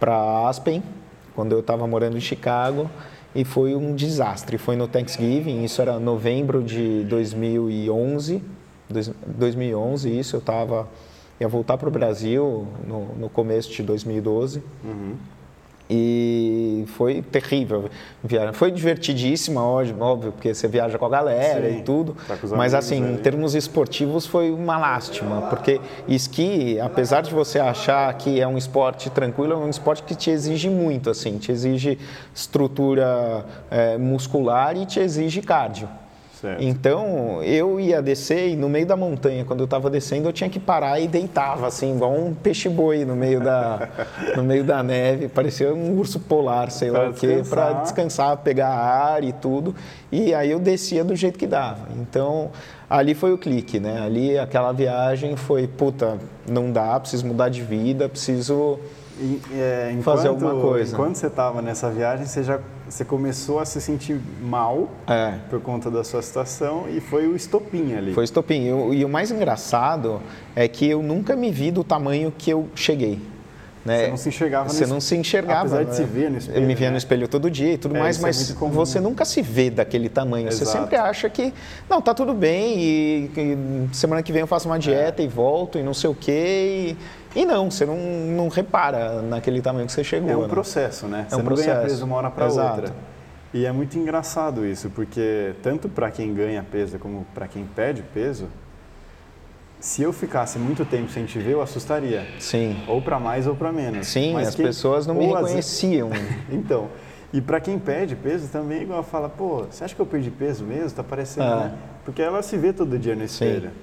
para 0.00 0.48
Aspen, 0.48 0.82
quando 1.34 1.52
eu 1.52 1.60
estava 1.60 1.86
morando 1.86 2.16
em 2.16 2.20
Chicago. 2.20 2.90
E 3.36 3.44
foi 3.44 3.76
um 3.76 3.94
desastre. 3.94 4.56
Foi 4.56 4.76
no 4.76 4.88
Thanksgiving, 4.88 5.62
isso 5.62 5.82
era 5.82 6.00
novembro 6.00 6.62
de 6.62 7.04
2011. 7.04 8.42
2011, 8.88 10.18
isso 10.18 10.36
eu 10.36 10.40
estava 10.40 10.88
ia 11.38 11.48
voltar 11.48 11.76
para 11.76 11.88
o 11.88 11.90
Brasil 11.90 12.66
no, 12.86 13.14
no, 13.14 13.28
começo 13.28 13.70
de 13.70 13.82
2012. 13.82 14.62
Uhum. 14.82 15.14
E 15.88 16.84
foi 16.96 17.22
terrível. 17.22 17.88
Foi 18.54 18.72
divertidíssima, 18.72 19.62
óbvio, 19.62 20.32
porque 20.32 20.52
você 20.52 20.66
viaja 20.66 20.98
com 20.98 21.06
a 21.06 21.08
galera 21.08 21.70
Sim, 21.70 21.78
e 21.78 21.82
tudo. 21.82 22.16
Tá 22.26 22.36
mas 22.56 22.74
assim, 22.74 23.04
aí. 23.04 23.12
em 23.12 23.16
termos 23.16 23.54
esportivos 23.54 24.26
foi 24.26 24.50
uma 24.50 24.78
lástima, 24.78 25.42
porque 25.42 25.80
esqui, 26.08 26.80
apesar 26.80 27.20
de 27.20 27.32
você 27.32 27.60
achar 27.60 28.12
que 28.14 28.40
é 28.40 28.48
um 28.48 28.58
esporte 28.58 29.10
tranquilo, 29.10 29.52
é 29.52 29.56
um 29.56 29.70
esporte 29.70 30.02
que 30.02 30.14
te 30.16 30.30
exige 30.30 30.68
muito, 30.68 31.08
assim, 31.08 31.38
te 31.38 31.52
exige 31.52 31.98
estrutura 32.34 33.44
é, 33.70 33.96
muscular 33.96 34.76
e 34.76 34.86
te 34.86 34.98
exige 34.98 35.40
cardio. 35.40 35.88
Certo. 36.40 36.62
Então, 36.62 37.42
eu 37.42 37.80
ia 37.80 38.02
descer 38.02 38.50
e 38.50 38.56
no 38.56 38.68
meio 38.68 38.84
da 38.84 38.96
montanha, 38.96 39.44
quando 39.44 39.60
eu 39.60 39.64
estava 39.64 39.88
descendo, 39.88 40.28
eu 40.28 40.32
tinha 40.32 40.50
que 40.50 40.60
parar 40.60 41.00
e 41.00 41.08
deitava, 41.08 41.66
assim, 41.66 41.94
igual 41.94 42.12
um 42.12 42.34
peixe-boi 42.34 43.06
no, 43.06 43.16
meio 43.16 43.40
da, 43.40 43.88
no 44.36 44.42
meio 44.42 44.62
da 44.62 44.82
neve. 44.82 45.28
Parecia 45.28 45.72
um 45.72 45.98
urso 45.98 46.20
polar, 46.20 46.70
sei 46.70 46.90
pra 46.90 47.04
lá 47.04 47.10
o 47.10 47.14
quê, 47.14 47.42
para 47.48 47.72
descansar, 47.74 48.36
pegar 48.38 48.68
ar 48.68 49.24
e 49.24 49.32
tudo. 49.32 49.74
E 50.12 50.34
aí 50.34 50.50
eu 50.50 50.58
descia 50.58 51.02
do 51.02 51.16
jeito 51.16 51.38
que 51.38 51.46
dava. 51.46 51.88
Então, 51.96 52.50
ali 52.88 53.14
foi 53.14 53.32
o 53.32 53.38
clique, 53.38 53.80
né? 53.80 54.02
Ali, 54.02 54.38
aquela 54.38 54.72
viagem 54.72 55.36
foi, 55.36 55.66
puta, 55.66 56.18
não 56.46 56.70
dá, 56.70 57.00
preciso 57.00 57.26
mudar 57.26 57.48
de 57.48 57.62
vida, 57.62 58.10
preciso 58.10 58.78
e, 59.18 59.40
é, 59.54 59.88
enquanto, 59.90 60.04
fazer 60.04 60.28
alguma 60.28 60.60
coisa. 60.60 60.92
Enquanto 60.94 61.16
você 61.16 61.28
estava 61.28 61.62
nessa 61.62 61.90
viagem, 61.90 62.26
você 62.26 62.42
já 62.42 62.60
você 62.88 63.04
começou 63.04 63.58
a 63.58 63.64
se 63.64 63.80
sentir 63.80 64.20
mal 64.40 64.88
é. 65.06 65.34
por 65.50 65.60
conta 65.60 65.90
da 65.90 66.04
sua 66.04 66.22
situação 66.22 66.88
e 66.88 67.00
foi 67.00 67.26
o 67.26 67.34
estopim 67.34 67.94
ali. 67.94 68.14
Foi 68.14 68.22
o 68.22 68.24
estopim. 68.24 68.62
E, 68.62 68.98
e 68.98 69.04
o 69.04 69.08
mais 69.08 69.30
engraçado 69.30 70.22
é 70.54 70.68
que 70.68 70.86
eu 70.86 71.02
nunca 71.02 71.34
me 71.34 71.50
vi 71.50 71.70
do 71.70 71.82
tamanho 71.82 72.32
que 72.36 72.50
eu 72.50 72.68
cheguei. 72.74 73.20
Né? 73.84 74.04
Você 74.04 74.08
não 74.08 74.16
se 74.16 74.28
enxergava 74.28 74.68
Você 74.68 74.86
não 74.86 75.00
se 75.00 75.16
enxergava. 75.16 75.60
Apesar 75.60 75.84
de 75.84 75.94
se 75.94 76.02
né? 76.02 76.08
ver 76.12 76.30
no 76.30 76.38
espelho. 76.38 76.58
Eu 76.58 76.66
me 76.66 76.74
via 76.74 76.88
né? 76.88 76.92
no 76.92 76.98
espelho 76.98 77.28
todo 77.28 77.48
dia 77.48 77.74
e 77.74 77.78
tudo 77.78 77.96
é, 77.96 78.00
mais, 78.00 78.18
é 78.18 78.22
mas 78.22 78.50
é 78.50 78.54
você 78.54 78.98
nunca 79.00 79.24
se 79.24 79.40
vê 79.40 79.70
daquele 79.70 80.08
tamanho. 80.08 80.48
Exato. 80.48 80.64
Você 80.64 80.78
sempre 80.78 80.96
acha 80.96 81.30
que, 81.30 81.54
não, 81.88 82.02
tá 82.02 82.12
tudo 82.12 82.34
bem 82.34 82.78
e, 82.78 83.30
e 83.36 83.88
semana 83.92 84.22
que 84.24 84.32
vem 84.32 84.40
eu 84.40 84.46
faço 84.46 84.68
uma 84.68 84.78
dieta 84.78 85.22
é. 85.22 85.24
e 85.24 85.28
volto 85.28 85.78
e 85.78 85.84
não 85.84 85.94
sei 85.94 86.10
o 86.10 86.14
quê. 86.14 86.94
E, 86.94 86.96
e 87.36 87.44
não, 87.44 87.70
você 87.70 87.84
não, 87.84 87.96
não 87.96 88.48
repara 88.48 89.20
naquele 89.20 89.60
tamanho 89.60 89.86
que 89.86 89.92
você 89.92 90.02
chegou. 90.02 90.30
É 90.30 90.36
um 90.36 90.42
né? 90.42 90.48
processo, 90.48 91.06
né? 91.06 91.26
É 91.26 91.30
você 91.30 91.36
um 91.36 91.44
processo. 91.44 91.68
ganha 91.68 91.82
peso 91.82 92.04
uma 92.04 92.16
hora 92.16 92.30
para 92.30 92.46
outra. 92.46 92.94
E 93.52 93.64
é 93.64 93.72
muito 93.72 93.98
engraçado 93.98 94.66
isso, 94.66 94.90
porque 94.90 95.54
tanto 95.62 95.88
para 95.88 96.10
quem 96.10 96.34
ganha 96.34 96.64
peso 96.68 96.98
como 96.98 97.26
para 97.34 97.46
quem 97.46 97.64
perde 97.64 98.02
peso, 98.02 98.48
se 99.78 100.02
eu 100.02 100.12
ficasse 100.12 100.58
muito 100.58 100.84
tempo 100.84 101.10
sem 101.10 101.26
te 101.26 101.38
ver, 101.38 101.52
eu 101.52 101.62
assustaria. 101.62 102.26
Sim. 102.40 102.82
Ou 102.88 103.00
para 103.02 103.20
mais 103.20 103.46
ou 103.46 103.54
para 103.54 103.70
menos. 103.70 104.06
Sim, 104.06 104.32
Mas 104.32 104.48
as 104.48 104.54
quem... 104.54 104.64
pessoas 104.64 105.06
não 105.06 105.14
me 105.14 105.26
reconheciam. 105.26 106.10
então, 106.50 106.88
e 107.32 107.40
para 107.40 107.60
quem 107.60 107.78
perde 107.78 108.16
peso 108.16 108.48
também, 108.48 108.82
igual 108.82 109.02
fala, 109.02 109.28
pô, 109.28 109.64
você 109.70 109.84
acha 109.84 109.94
que 109.94 110.00
eu 110.00 110.06
perdi 110.06 110.30
peso 110.30 110.64
mesmo? 110.64 110.90
Tá 110.90 111.04
parecendo, 111.04 111.46
ah. 111.46 111.56
né? 111.56 111.74
Porque 112.04 112.22
ela 112.22 112.42
se 112.42 112.56
vê 112.56 112.72
todo 112.72 112.98
dia 112.98 113.14
no 113.14 113.24
espelho. 113.24 113.70
Sim. 113.70 113.76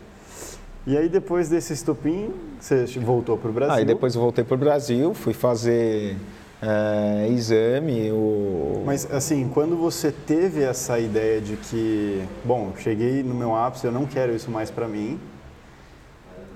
E 0.85 0.97
aí 0.97 1.07
depois 1.07 1.47
desse 1.47 1.71
estopim, 1.71 2.33
você 2.59 2.85
voltou 2.99 3.37
para 3.37 3.49
o 3.49 3.53
Brasil? 3.53 3.75
Aí 3.75 3.85
depois 3.85 4.15
eu 4.15 4.21
voltei 4.21 4.43
para 4.43 4.55
o 4.55 4.57
Brasil, 4.57 5.13
fui 5.13 5.33
fazer 5.33 6.17
é, 6.61 7.27
exame. 7.29 8.11
O... 8.11 8.83
Mas 8.85 9.09
assim, 9.09 9.49
quando 9.53 9.77
você 9.77 10.11
teve 10.11 10.61
essa 10.61 10.99
ideia 10.99 11.39
de 11.39 11.55
que, 11.55 12.21
bom, 12.43 12.73
cheguei 12.77 13.23
no 13.23 13.33
meu 13.33 13.55
ápice, 13.55 13.85
eu 13.85 13.93
não 13.93 14.05
quero 14.05 14.35
isso 14.35 14.51
mais 14.51 14.69
para 14.69 14.85
mim, 14.85 15.17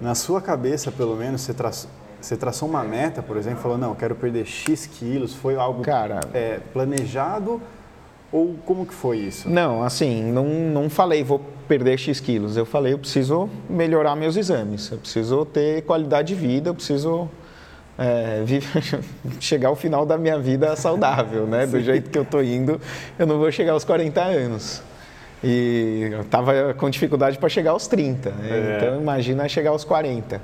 na 0.01 0.13
sua 0.13 0.41
cabeça, 0.41 0.91
pelo 0.91 1.15
menos, 1.15 1.41
você, 1.41 1.53
tra... 1.53 1.71
você 2.19 2.35
traçou 2.35 2.67
uma 2.67 2.83
meta, 2.83 3.23
por 3.23 3.37
exemplo, 3.37 3.61
falou, 3.61 3.77
não, 3.77 3.89
eu 3.89 3.95
quero 3.95 4.13
perder 4.13 4.45
X 4.45 4.85
quilos, 4.87 5.33
foi 5.33 5.55
algo 5.55 5.83
Cara, 5.83 6.19
é, 6.33 6.59
planejado 6.73 7.61
ou 8.29 8.55
como 8.65 8.85
que 8.85 8.93
foi 8.93 9.19
isso? 9.19 9.49
Não, 9.49 9.81
assim, 9.83 10.21
não, 10.21 10.45
não 10.45 10.89
falei 10.89 11.23
vou 11.23 11.39
perder 11.67 11.97
X 11.97 12.19
quilos, 12.19 12.57
eu 12.57 12.65
falei 12.65 12.93
eu 12.93 12.99
preciso 12.99 13.49
melhorar 13.69 14.15
meus 14.15 14.35
exames, 14.35 14.91
eu 14.91 14.97
preciso 14.97 15.45
ter 15.45 15.83
qualidade 15.83 16.29
de 16.29 16.35
vida, 16.35 16.69
eu 16.69 16.75
preciso 16.75 17.29
é, 17.97 18.43
chegar 19.39 19.69
ao 19.69 19.75
final 19.75 20.05
da 20.05 20.17
minha 20.17 20.37
vida 20.37 20.75
saudável, 20.75 21.47
né? 21.47 21.65
Do 21.65 21.81
jeito 21.81 22.09
que 22.09 22.17
eu 22.17 22.25
tô 22.25 22.41
indo, 22.41 22.79
eu 23.17 23.25
não 23.25 23.37
vou 23.37 23.51
chegar 23.51 23.73
aos 23.73 23.83
40 23.83 24.21
anos. 24.21 24.81
E 25.43 26.09
eu 26.11 26.21
estava 26.21 26.73
com 26.73 26.89
dificuldade 26.89 27.37
para 27.37 27.49
chegar 27.49 27.71
aos 27.71 27.87
30, 27.87 28.29
né? 28.31 28.49
é. 28.49 28.77
então 28.77 29.01
imagina 29.01 29.47
chegar 29.47 29.71
aos 29.71 29.83
40. 29.83 30.41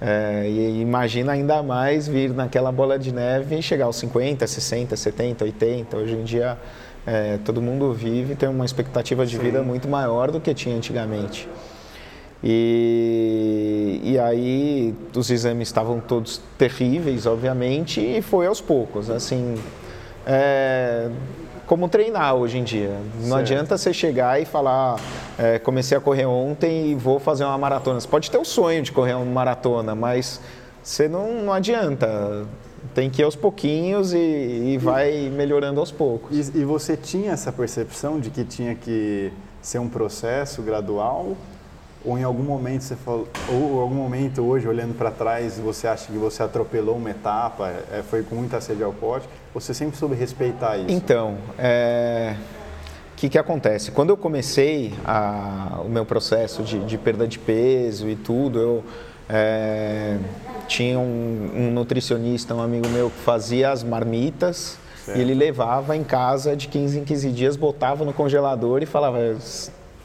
É, 0.00 0.46
e 0.46 0.80
imagina 0.82 1.32
ainda 1.32 1.62
mais 1.62 2.06
vir 2.06 2.30
naquela 2.30 2.70
bola 2.70 2.98
de 2.98 3.12
neve 3.12 3.56
e 3.56 3.62
chegar 3.62 3.86
aos 3.86 3.96
50, 3.96 4.46
60, 4.46 4.94
70, 4.94 5.44
80. 5.44 5.96
Hoje 5.96 6.14
em 6.14 6.24
dia 6.24 6.58
é, 7.06 7.38
todo 7.44 7.62
mundo 7.62 7.92
vive 7.92 8.34
tem 8.34 8.48
uma 8.48 8.64
expectativa 8.64 9.24
de 9.24 9.36
Sim. 9.36 9.42
vida 9.42 9.62
muito 9.62 9.86
maior 9.86 10.30
do 10.30 10.40
que 10.40 10.52
tinha 10.52 10.76
antigamente. 10.76 11.48
E, 12.42 14.00
e 14.02 14.18
aí 14.18 14.94
os 15.14 15.30
exames 15.30 15.68
estavam 15.68 16.00
todos 16.00 16.40
terríveis, 16.58 17.26
obviamente, 17.26 18.00
e 18.00 18.20
foi 18.20 18.46
aos 18.46 18.60
poucos. 18.60 19.08
Assim, 19.08 19.56
é, 20.26 21.08
como 21.66 21.88
treinar 21.88 22.34
hoje 22.34 22.58
em 22.58 22.64
dia. 22.64 22.96
Não 23.16 23.22
certo. 23.22 23.38
adianta 23.38 23.78
você 23.78 23.92
chegar 23.92 24.40
e 24.40 24.44
falar, 24.44 24.96
é, 25.38 25.58
comecei 25.58 25.96
a 25.96 26.00
correr 26.00 26.26
ontem 26.26 26.92
e 26.92 26.94
vou 26.94 27.18
fazer 27.18 27.44
uma 27.44 27.58
maratona. 27.58 28.00
Você 28.00 28.08
pode 28.08 28.30
ter 28.30 28.38
o 28.38 28.44
sonho 28.44 28.82
de 28.82 28.92
correr 28.92 29.14
uma 29.14 29.24
maratona, 29.24 29.94
mas 29.94 30.40
você 30.82 31.08
não, 31.08 31.42
não 31.42 31.52
adianta. 31.52 32.44
Tem 32.96 33.10
que 33.10 33.20
ir 33.20 33.26
aos 33.26 33.36
pouquinhos 33.36 34.14
e, 34.14 34.16
e 34.16 34.78
vai 34.78 35.28
melhorando 35.28 35.80
aos 35.80 35.92
poucos. 35.92 36.48
E, 36.48 36.60
e 36.60 36.64
você 36.64 36.96
tinha 36.96 37.32
essa 37.32 37.52
percepção 37.52 38.18
de 38.18 38.30
que 38.30 38.42
tinha 38.42 38.74
que 38.74 39.30
ser 39.60 39.78
um 39.80 39.88
processo 39.88 40.62
gradual? 40.62 41.36
Ou 42.02 42.18
em 42.18 42.22
algum 42.22 42.42
momento 42.42 42.84
você 42.84 42.96
falou, 42.96 43.28
ou 43.50 43.76
em 43.76 43.80
algum 43.82 43.96
momento 43.96 44.42
hoje 44.42 44.66
olhando 44.66 44.96
para 44.96 45.10
trás 45.10 45.58
você 45.58 45.86
acha 45.86 46.10
que 46.10 46.16
você 46.16 46.42
atropelou 46.42 46.96
uma 46.96 47.10
etapa, 47.10 47.70
é, 47.92 48.02
foi 48.02 48.22
com 48.22 48.36
muita 48.36 48.62
sede 48.62 48.82
ao 48.82 48.94
pote? 48.94 49.28
Você 49.52 49.74
sempre 49.74 49.98
soube 49.98 50.14
respeitar 50.14 50.78
isso? 50.78 50.86
Então, 50.88 51.36
é... 51.58 52.34
o 53.12 53.16
que, 53.16 53.28
que 53.28 53.36
acontece? 53.36 53.90
Quando 53.90 54.08
eu 54.08 54.16
comecei 54.16 54.94
a... 55.04 55.82
o 55.84 55.88
meu 55.90 56.06
processo 56.06 56.62
de, 56.62 56.78
de, 56.78 56.96
perda 56.96 57.28
de 57.28 57.38
peso 57.38 58.08
e 58.08 58.16
tudo, 58.16 58.58
eu 58.58 58.84
é... 59.28 60.18
tinha 60.68 60.98
um, 60.98 61.50
um, 61.54 61.70
nutricionista, 61.70 62.54
um 62.54 62.62
amigo 62.62 62.88
meu 62.88 63.10
que 63.10 63.18
fazia 63.18 63.70
as 63.70 63.82
marmitas 63.82 64.78
certo. 65.04 65.18
e 65.18 65.20
ele 65.20 65.34
levava 65.34 65.96
em 65.96 66.04
casa 66.04 66.56
de 66.56 66.68
15 66.68 67.00
em 67.00 67.04
15 67.04 67.32
dias, 67.32 67.56
botava 67.56 68.04
no 68.04 68.12
congelador 68.12 68.82
e 68.82 68.86
falava, 68.86 69.18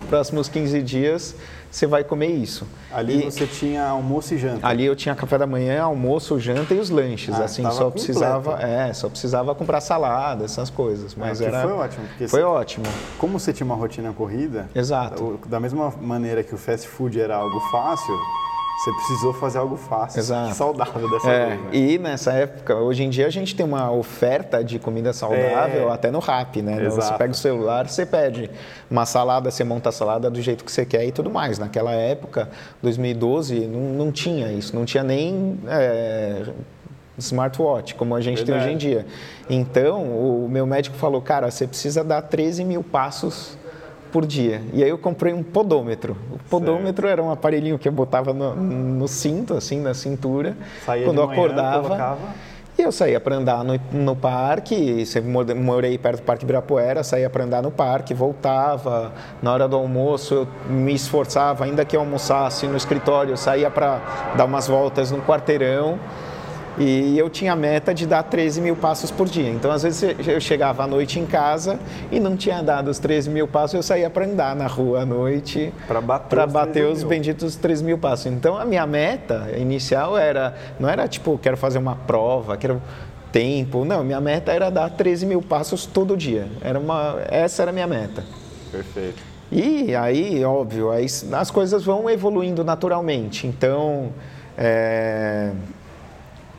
próximos 0.10 0.50
15 0.50 0.82
dias 0.82 1.36
você 1.72 1.88
vai 1.88 2.04
comer 2.04 2.28
isso. 2.28 2.68
Ali 2.92 3.26
e 3.26 3.32
você 3.32 3.48
tinha 3.48 3.88
almoço 3.88 4.34
e 4.34 4.38
janta? 4.38 4.68
Ali 4.68 4.84
eu 4.84 4.94
tinha 4.94 5.16
café 5.16 5.38
da 5.38 5.48
manhã, 5.48 5.82
almoço, 5.82 6.38
janta 6.38 6.74
e 6.74 6.80
os 6.80 6.90
lanches. 6.90 7.34
Ah, 7.34 7.46
assim, 7.46 7.64
só 7.72 7.90
precisava, 7.90 8.62
é, 8.62 8.92
só 8.92 9.08
precisava 9.08 9.56
comprar 9.56 9.80
salada, 9.80 10.44
essas 10.44 10.70
coisas. 10.70 11.16
Mas 11.16 11.42
ah, 11.42 11.46
era 11.46 11.62
foi 11.62 11.72
ótimo. 11.72 12.06
foi 12.28 12.44
ótimo. 12.44 12.86
Como 13.18 13.40
você 13.40 13.54
tinha 13.54 13.66
uma 13.66 13.76
rotina 13.76 14.12
corrida, 14.12 14.70
Exato. 14.76 15.40
Da 15.48 15.62
mesma 15.62 15.94
maneira 16.02 16.44
que 16.44 16.54
o 16.54 16.58
fast 16.58 16.86
food 16.90 17.20
era 17.22 17.38
algo 17.38 17.58
fácil, 17.72 18.14
Você 18.84 18.92
precisou 18.94 19.32
fazer 19.32 19.60
algo 19.60 19.78
fácil, 19.78 20.18
Exato. 20.20 20.56
saudável 20.56 21.08
dessa 21.08 21.30
É, 21.30 21.46
vez. 21.50 21.62
Né? 21.62 21.70
e 21.72 21.98
nessa 22.00 22.34
época, 22.34 22.76
hoje 22.76 23.04
em 23.04 23.10
dia 23.12 23.28
a 23.28 23.30
gente 23.30 23.56
tem 23.56 23.64
uma 23.64 23.92
oferta 23.92 24.64
de 24.64 24.80
comida 24.80 25.14
saudável 25.14 25.90
É. 25.90 25.94
até 25.94 26.10
no 26.10 26.18
rap, 26.18 26.64
né? 26.64 26.84
Exato. 26.84 26.96
Você 26.96 27.14
pega 27.14 27.32
o 27.32 27.36
celular, 27.36 27.88
você 27.88 28.08
pede 28.08 28.50
uma 28.90 29.06
salada, 29.06 29.52
você 29.52 29.64
monta 29.64 29.90
a 29.90 29.92
salada 29.92 30.32
do 30.32 30.42
jeito 30.42 30.66
que 30.66 30.72
você 30.72 30.84
quer 30.84 31.06
e 31.06 31.12
tudo 31.12 31.30
mais. 31.30 31.60
Naquela 31.60 31.92
época, 31.92 32.50
2012, 32.82 33.68
não, 33.68 33.82
não 34.06 34.12
tinha 34.12 34.52
isso, 34.52 34.76
não 34.76 34.84
tinha 34.84 35.04
nem 35.04 35.60
é, 35.68 36.42
smartwatch 37.20 37.94
como 37.94 38.16
a 38.16 38.22
gente 38.22 38.44
tem 38.44 38.56
hoje 38.56 38.70
em 38.72 38.78
dia. 38.78 39.06
Então, 39.48 40.02
o 40.06 40.48
meu 40.50 40.66
médico 40.66 40.96
falou, 40.98 41.22
cara, 41.22 41.52
você 41.52 41.68
precisa 41.68 42.04
dar 42.04 42.24
13 42.24 42.64
mil 42.64 42.84
passos 42.84 43.58
por 44.12 44.26
dia. 44.26 44.62
E 44.74 44.84
aí 44.84 44.90
eu 44.90 44.98
comprei 44.98 45.34
um 45.34 45.42
podômetro. 45.44 46.16
O 46.32 46.38
podômetro 46.50 47.08
era 47.08 47.22
um 47.24 47.32
aparelhinho 47.32 47.80
que 47.80 47.88
eu 47.88 47.92
botava 47.92 48.34
no, 48.34 48.56
no 48.56 49.08
cinto, 49.08 49.54
assim, 49.54 49.80
na 49.80 49.94
cintura. 49.94 50.56
Saía 50.86 51.06
quando 51.06 51.18
de 51.18 51.22
eu 51.24 51.28
manhã, 51.28 51.42
acordava. 51.42 51.82
colocava. 51.84 52.52
E 52.78 52.84
eu 52.84 52.92
saía 52.92 53.20
para 53.20 53.36
andar 53.36 53.64
no, 53.64 53.80
no 53.92 54.16
parque, 54.16 55.06
sempre 55.06 55.30
mor- 55.30 55.56
morei 55.56 55.98
perto 55.98 56.22
do 56.22 56.24
Parque 56.24 56.44
Ibirapuera, 56.46 57.04
saía 57.04 57.30
para 57.30 57.44
andar 57.44 57.62
no 57.62 57.70
parque, 57.70 58.14
voltava. 58.14 59.12
Na 59.42 59.54
hora 59.54 59.68
do 59.68 59.76
almoço 59.76 60.34
eu 60.34 60.48
me 60.70 60.94
esforçava, 60.94 61.66
ainda 61.66 61.84
que 61.86 61.96
eu 61.96 62.00
almoçasse 62.00 62.66
no 62.68 62.78
escritório, 62.78 63.34
eu 63.34 63.38
saía 63.38 63.70
para 63.70 64.34
dar 64.38 64.46
umas 64.46 64.68
voltas 64.68 65.12
no 65.12 65.22
quarteirão. 65.22 66.00
E 66.78 67.18
eu 67.18 67.30
tinha 67.30 67.54
a 67.54 67.56
meta 67.56 67.94
de 67.94 68.06
dar 68.06 68.24
13 68.24 68.62
mil 68.62 68.76
passos 68.76 69.12
por 69.12 69.28
dia. 69.28 69.50
Então, 69.50 69.72
às 69.72 69.84
vezes, 69.84 70.16
eu 70.26 70.40
chegava 70.40 70.84
à 70.84 70.88
noite 70.88 71.20
em 71.20 71.26
casa 71.26 71.80
e 72.12 72.20
não 72.20 72.38
tinha 72.38 72.62
dado 72.62 72.90
os 72.90 72.98
13 72.98 73.30
mil 73.30 73.48
passos, 73.48 73.76
eu 73.76 73.84
saía 73.84 74.10
para 74.10 74.26
andar 74.26 74.56
na 74.56 74.68
rua 74.68 75.02
à 75.02 75.06
noite 75.06 75.74
Pra 75.88 76.00
bater 76.00 76.30
pra 76.30 76.48
os 76.48 76.54
bater 76.54 76.84
13 76.84 76.92
os 76.92 77.04
benditos 77.04 77.56
13 77.56 77.84
mil 77.84 77.98
passos. 77.98 78.28
Então, 78.28 78.58
a 78.58 78.66
minha 78.66 78.86
meta 78.88 79.50
inicial 79.58 80.18
era, 80.18 80.56
não 80.80 80.88
era 80.88 81.08
tipo, 81.08 81.38
quero 81.38 81.58
fazer 81.58 81.78
uma 81.78 81.96
prova, 81.96 82.56
quero 82.58 82.82
tempo. 83.32 83.86
Não, 83.86 84.04
minha 84.04 84.22
meta 84.22 84.52
era 84.52 84.70
dar 84.70 84.90
13 84.90 85.26
mil 85.26 85.42
passos 85.42 85.86
todo 85.86 86.16
dia. 86.16 86.48
Era 86.62 86.80
uma, 86.80 87.18
essa 87.30 87.62
era 87.62 87.72
a 87.72 87.74
minha 87.74 87.88
meta. 87.88 88.24
Perfeito. 88.72 89.22
E 89.52 89.94
aí, 89.96 90.46
óbvio, 90.46 90.92
aí 90.92 91.06
as 91.34 91.52
coisas 91.52 91.84
vão 91.84 92.10
evoluindo 92.10 92.64
naturalmente. 92.64 93.46
Então, 93.46 94.10
é, 94.58 95.52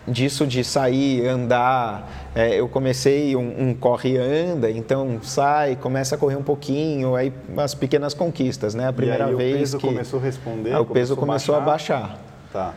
disso 0.06 0.47
de 0.47 0.64
sair, 0.64 1.26
andar, 1.26 2.30
é, 2.35 2.59
eu 2.59 2.68
comecei 2.68 3.37
um, 3.37 3.68
um 3.68 3.75
corre 3.75 4.12
e 4.12 4.16
anda, 4.16 4.71
então 4.71 5.21
sai, 5.23 5.76
começa 5.76 6.14
a 6.14 6.18
correr 6.18 6.37
um 6.37 6.42
pouquinho, 6.42 7.14
aí 7.14 7.32
as 7.56 7.75
pequenas 7.75 8.14
conquistas, 8.14 8.75
né? 8.75 8.88
A 8.88 8.92
primeira 8.92 9.26
e 9.26 9.28
aí 9.28 9.35
vez 9.35 9.54
o 9.54 9.59
peso 9.59 9.78
que 9.78 9.87
começou 9.87 10.18
a 10.18 10.23
responder, 10.23 10.73
Ah, 10.73 10.80
o 10.80 10.87
peso 10.87 11.16
começou 11.16 11.54
a 11.54 11.61
baixar. 11.61 12.18
Tá. 12.52 12.75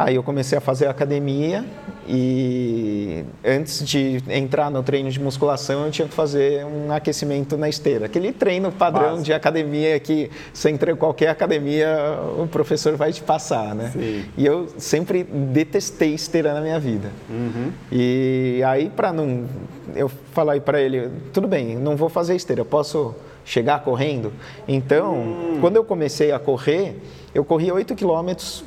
Aí 0.00 0.14
eu 0.14 0.22
comecei 0.22 0.56
a 0.56 0.62
fazer 0.62 0.86
academia 0.86 1.62
e 2.08 3.22
antes 3.44 3.84
de 3.86 4.22
entrar 4.30 4.70
no 4.70 4.82
treino 4.82 5.10
de 5.10 5.20
musculação 5.20 5.84
eu 5.84 5.90
tinha 5.90 6.08
que 6.08 6.14
fazer 6.14 6.64
um 6.64 6.90
aquecimento 6.90 7.54
na 7.58 7.68
esteira. 7.68 8.06
Aquele 8.06 8.32
treino 8.32 8.72
padrão 8.72 9.02
Básico. 9.10 9.24
de 9.24 9.34
academia 9.34 10.00
que 10.00 10.30
você 10.54 10.70
entra 10.70 10.92
em 10.92 10.96
qualquer 10.96 11.28
academia 11.28 12.18
o 12.38 12.46
professor 12.46 12.96
vai 12.96 13.12
te 13.12 13.20
passar, 13.20 13.74
né? 13.74 13.90
Sim. 13.92 14.24
E 14.38 14.46
eu 14.46 14.68
sempre 14.78 15.22
detestei 15.22 16.14
esteira 16.14 16.54
na 16.54 16.62
minha 16.62 16.80
vida. 16.80 17.10
Uhum. 17.28 17.70
E 17.92 18.62
aí 18.66 18.88
para 18.88 19.12
não 19.12 19.44
eu 19.94 20.08
falei 20.32 20.60
para 20.60 20.80
ele, 20.80 21.10
tudo 21.30 21.46
bem, 21.46 21.76
não 21.76 21.94
vou 21.94 22.08
fazer 22.08 22.34
esteira, 22.34 22.62
eu 22.62 22.64
posso 22.66 23.14
chegar 23.44 23.80
correndo. 23.84 24.32
Então, 24.66 25.14
Hum. 25.14 25.58
quando 25.60 25.76
eu 25.76 25.84
comecei 25.84 26.32
a 26.32 26.38
correr, 26.38 26.96
eu 27.34 27.44
corria 27.44 27.74
8 27.74 27.94
quilômetros 27.94 28.64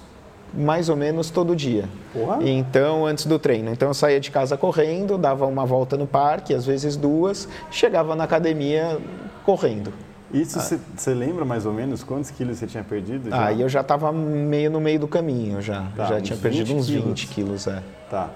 mais 0.54 0.90
ou 0.90 0.96
menos 0.96 1.30
todo 1.30 1.56
dia. 1.56 1.86
Porra. 2.14 2.38
Então, 2.42 3.06
antes 3.06 3.26
do 3.26 3.40
treino. 3.40 3.72
Então, 3.72 3.88
eu 3.88 3.94
saía 3.94 4.20
de 4.20 4.30
casa 4.30 4.56
correndo, 4.56 5.18
dava 5.18 5.46
uma 5.46 5.66
volta 5.66 5.98
no 5.98 6.06
parque, 6.06 6.54
às 6.54 6.66
vezes 6.66 6.96
duas, 6.96 7.48
chegava 7.72 8.16
na 8.16 8.24
academia 8.24 9.00
correndo. 9.44 9.92
Isso 10.34 10.60
você 10.60 11.14
lembra 11.14 11.46
mais 11.46 11.66
ou 11.66 11.72
menos 11.72 12.04
quantos 12.04 12.32
quilos 12.32 12.58
você 12.58 12.66
tinha 12.66 12.84
perdido? 12.84 13.30
já? 13.30 13.46
Aí 13.46 13.62
eu 13.62 13.70
já 13.70 13.82
estava 13.82 14.12
meio 14.12 14.72
no 14.72 14.82
meio 14.82 15.00
do 15.00 15.08
caminho 15.08 15.62
já. 15.62 15.86
Tá, 15.96 16.06
já 16.06 16.22
tinha 16.22 16.38
perdido 16.38 16.68
20 16.70 16.76
uns 16.76 16.86
quilos. 16.88 17.06
20 17.06 17.28
quilos, 17.28 17.68
é. 17.68 17.84
Tá. 18.10 18.32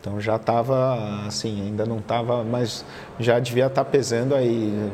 Então 0.00 0.20
já 0.20 0.36
estava 0.36 1.26
assim, 1.26 1.62
ainda 1.62 1.86
não 1.86 1.98
estava, 1.98 2.42
mas 2.42 2.84
já 3.18 3.38
devia 3.38 3.66
estar 3.66 3.84
pesando 3.84 4.34
aí 4.34 4.90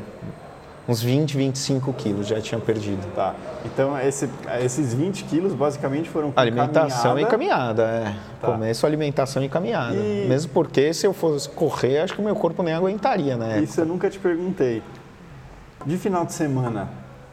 uns 0.88 1.02
20, 1.02 1.36
25 1.36 1.92
quilos, 1.92 2.26
já 2.28 2.40
tinha 2.40 2.60
perdido. 2.60 3.04
Tá. 3.14 3.34
Então, 3.64 3.98
esse- 3.98 4.28
esses 4.62 4.94
20 4.94 5.24
quilos 5.24 5.52
basicamente 5.52 6.08
foram 6.08 6.30
com 6.30 6.38
Alimentação 6.40 7.18
e 7.18 7.24
caminhada. 7.26 7.82
caminhada, 7.82 7.82
é. 7.82 8.14
Tá. 8.40 8.52
Começo, 8.52 8.86
alimentação 8.86 9.42
e 9.42 9.48
caminhada. 9.48 9.96
E- 9.96 10.26
Mesmo 10.28 10.52
porque 10.52 10.94
se 10.94 11.06
eu 11.06 11.12
fosse 11.12 11.48
correr, 11.48 11.98
acho 11.98 12.14
que 12.14 12.20
o 12.20 12.24
meu 12.24 12.36
corpo 12.36 12.62
nem 12.62 12.72
aguentaria, 12.74 13.36
né? 13.36 13.60
Isso 13.60 13.80
eu 13.80 13.86
nunca 13.86 14.08
te 14.08 14.18
perguntei. 14.18 14.82
De 15.84 15.96
final 15.96 16.24
de 16.24 16.32
semana, 16.32 16.88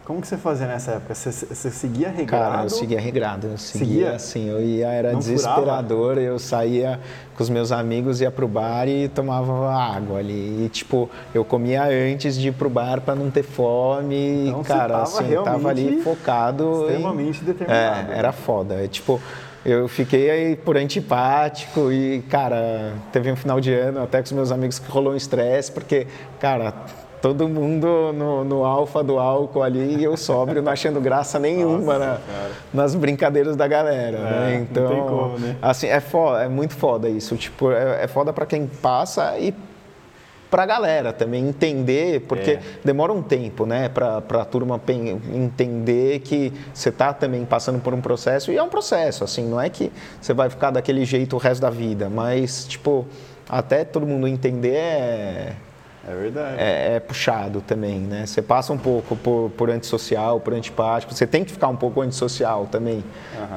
como 0.05 0.19
que 0.19 0.27
você 0.27 0.35
fazia 0.35 0.67
nessa 0.67 0.91
época? 0.91 1.15
Você, 1.15 1.31
você 1.31 1.71
seguia 1.71 2.09
regrado? 2.09 2.51
Cara, 2.51 2.63
eu 2.63 2.69
seguia 2.69 2.99
regrado, 2.99 3.47
eu 3.47 3.57
seguia, 3.57 3.87
Seguia? 3.87 4.11
assim, 4.11 4.49
eu 4.49 4.61
ia, 4.61 4.87
era 4.87 5.11
Não 5.13 5.19
desesperador, 5.19 6.17
eu 6.17 6.37
saía 6.37 6.99
com 7.35 7.41
os 7.41 7.49
meus 7.49 7.71
amigos, 7.71 8.19
ia 8.19 8.29
pro 8.29 8.47
bar 8.47 8.87
e 8.87 9.07
tomava 9.07 9.73
água 9.73 10.19
ali. 10.19 10.65
E, 10.65 10.69
tipo, 10.69 11.09
eu 11.33 11.45
comia 11.45 11.83
antes 11.85 12.37
de 12.37 12.49
ir 12.49 12.51
pro 12.51 12.69
bar 12.69 12.99
para 12.99 13.15
não 13.15 13.31
ter 13.31 13.43
fome. 13.43 14.49
Então, 14.49 14.63
cara, 14.63 14.93
tava 14.93 15.03
assim, 15.03 15.29
eu 15.29 15.43
tava 15.43 15.69
ali 15.69 16.01
focado. 16.01 16.81
extremamente 16.81 17.41
em... 17.41 17.45
determinado. 17.45 18.11
É, 18.11 18.17
era 18.17 18.31
foda. 18.33 18.83
É, 18.83 18.87
tipo, 18.89 19.21
eu 19.65 19.87
fiquei 19.87 20.29
aí 20.29 20.55
por 20.57 20.75
antipático 20.75 21.89
e, 21.89 22.21
cara, 22.23 22.93
teve 23.13 23.31
um 23.31 23.35
final 23.37 23.61
de 23.61 23.73
ano 23.73 24.03
até 24.03 24.17
com 24.17 24.25
os 24.25 24.31
meus 24.33 24.51
amigos 24.51 24.79
que 24.79 24.91
rolou 24.91 25.13
um 25.13 25.15
estresse, 25.15 25.71
porque, 25.71 26.07
cara, 26.41 26.73
todo 27.23 27.47
mundo 27.47 28.11
no, 28.13 28.43
no 28.43 28.65
alfa 28.65 29.01
do 29.01 29.17
álcool 29.17 29.63
ali 29.63 29.95
e 29.95 30.03
eu 30.03 30.17
sóbrio, 30.17 30.61
não 30.61 30.69
achando 30.69 30.99
graça 30.99 31.39
nenhuma 31.39 31.97
na- 31.97 32.17
nas 32.73 32.95
brincadeiras 32.95 33.55
da 33.55 33.65
galera, 33.65 34.17
É, 34.17 34.21
né? 34.21 34.55
não 34.57 34.61
Então, 34.63 34.87
tem 34.89 35.01
como, 35.07 35.39
né? 35.39 35.55
assim, 35.61 35.87
é, 35.87 36.01
foda, 36.01 36.43
é 36.43 36.49
muito 36.49 36.73
foda 36.75 37.07
isso. 37.07 37.37
Tipo, 37.37 37.71
é, 37.71 38.03
é 38.03 38.07
foda 38.09 38.33
pra 38.33 38.45
quem 38.45 38.67
passa 38.67 39.39
e 39.39 39.55
pra 40.51 40.65
galera 40.65 41.13
também 41.13 41.47
entender, 41.47 42.19
porque 42.27 42.51
É. 42.51 42.59
demora 42.83 43.13
um 43.13 43.21
tempo, 43.21 43.65
né, 43.65 43.87
pra, 43.87 44.19
pra 44.19 44.43
turma 44.43 44.79
entender 45.33 46.19
que 46.19 46.51
você 46.73 46.91
tá 46.91 47.13
também 47.13 47.45
passando 47.45 47.79
por 47.79 47.93
um 47.93 48.01
processo, 48.01 48.51
e 48.51 48.57
é 48.57 48.61
um 48.61 48.67
processo, 48.69 49.23
assim, 49.23 49.47
não 49.47 49.61
é 49.61 49.69
que 49.69 49.89
você 50.21 50.33
vai 50.33 50.49
ficar 50.49 50.71
daquele 50.71 51.05
jeito 51.05 51.37
o 51.37 51.39
resto 51.39 51.61
da 51.61 51.69
vida, 51.69 52.09
mas, 52.09 52.65
tipo, 52.67 53.05
até 53.49 53.85
todo 53.85 54.05
mundo 54.05 54.27
entender 54.27 54.75
é, 54.75 55.53
É 56.05 56.13
verdade. 56.15 56.55
é, 56.59 56.95
é 56.95 56.99
puxado 56.99 57.61
também, 57.61 57.99
né? 57.99 58.25
Você 58.25 58.41
passa 58.41 58.73
um 58.73 58.77
pouco 58.77 59.15
por, 59.15 59.51
por 59.57 59.69
antissocial, 59.69 60.39
por 60.39 60.53
antipático, 60.53 61.13
você 61.13 61.25
tem 61.25 61.45
que 61.45 61.51
ficar 61.51 61.69
um 61.69 61.75
pouco 61.77 62.01
antissocial 62.01 62.65
também, 62.69 63.03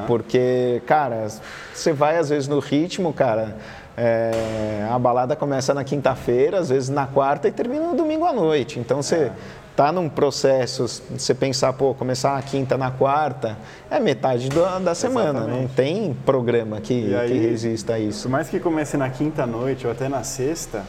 porque, 0.06 0.80
cara, 0.86 1.26
você 1.74 1.92
vai 1.92 2.16
às 2.18 2.28
vezes 2.28 2.46
no 2.48 2.58
ritmo, 2.60 3.12
cara, 3.12 3.56
é, 3.96 4.86
a 4.90 4.98
balada 4.98 5.34
começa 5.34 5.74
na 5.74 5.82
quinta-feira, 5.82 6.58
às 6.58 6.68
vezes 6.68 6.88
na 6.88 7.06
quarta 7.06 7.48
e 7.48 7.50
termina 7.52 7.86
no 7.88 7.96
domingo 7.96 8.24
à 8.24 8.32
noite, 8.32 8.78
então 8.78 9.02
você 9.02 9.32
tá 9.74 9.90
num 9.92 10.08
processo, 10.08 10.86
você 10.86 11.34
pensar, 11.34 11.72
pô, 11.74 11.92
começar 11.94 12.34
na 12.34 12.42
quinta, 12.42 12.78
na 12.78 12.90
quarta, 12.90 13.58
é 13.90 13.98
metade 14.00 14.48
da, 14.48 14.78
da 14.78 14.94
semana, 14.94 15.32
não 15.40 15.46
Exatamente. 15.48 15.74
tem 15.74 16.14
programa 16.24 16.80
que, 16.80 17.14
aí- 17.14 17.28
que 17.30 17.38
resista 17.38 17.94
a 17.94 17.98
isso. 17.98 18.22
Por 18.22 18.30
mais 18.30 18.48
que 18.48 18.58
comece 18.60 18.96
na 18.96 19.10
quinta 19.10 19.44
noite 19.44 19.84
ou 19.86 19.92
até 19.92 20.08
na 20.08 20.22
sexta, 20.22 20.82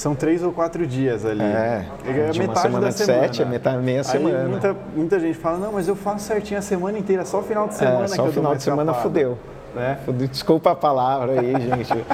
são 0.00 0.14
três 0.14 0.42
ou 0.42 0.50
quatro 0.52 0.86
dias 0.86 1.24
ali. 1.26 1.42
É, 1.42 1.84
É 2.06 2.30
de 2.30 2.40
uma 2.40 2.48
metade 2.48 2.60
semana 2.60 2.80
da 2.86 2.88
de 2.88 2.94
semana. 2.94 3.22
sete, 3.22 3.42
é 3.42 3.44
metade, 3.44 3.82
meia 3.82 3.98
Aí 3.98 4.04
semana. 4.04 4.48
muita, 4.48 4.76
muita 4.96 5.20
gente 5.20 5.36
fala, 5.38 5.58
não, 5.58 5.72
mas 5.72 5.86
eu 5.88 5.94
faço 5.96 6.26
certinho 6.26 6.58
a 6.58 6.62
semana 6.62 6.98
inteira, 6.98 7.24
só 7.24 7.40
o 7.40 7.42
final 7.42 7.68
de 7.68 7.74
semana 7.74 8.04
É, 8.04 8.08
que 8.08 8.16
só 8.16 8.22
eu 8.24 8.28
o 8.28 8.32
final 8.32 8.54
de 8.54 8.62
semana 8.62 8.92
escapada." 8.92 9.02
fudeu. 9.08 9.38
Né? 9.72 9.98
Desculpa 10.28 10.72
a 10.72 10.74
palavra 10.74 11.40
aí, 11.40 11.52
gente. 11.62 12.04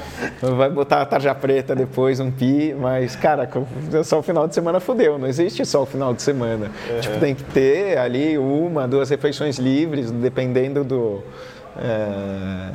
Vai 0.57 0.69
botar 0.69 1.01
a 1.01 1.07
tarja 1.07 1.35
preta 1.35 1.75
depois, 1.75 2.21
um 2.21 2.31
pi, 2.31 2.77
mas, 2.79 3.17
cara, 3.17 3.49
só 4.05 4.19
o 4.19 4.23
final 4.23 4.47
de 4.47 4.55
semana 4.55 4.79
fudeu. 4.79 5.17
Não 5.19 5.27
existe 5.27 5.65
só 5.65 5.83
o 5.83 5.87
final 5.87 6.13
de 6.13 6.21
semana. 6.21 6.71
Tipo, 7.01 7.19
tem 7.19 7.35
que 7.35 7.43
ter 7.45 7.97
ali 7.97 8.37
uma, 8.37 8.87
duas 8.87 9.09
refeições 9.09 9.59
livres, 9.59 10.11
dependendo 10.11 10.85
do. 10.85 11.23
é, 11.79 12.73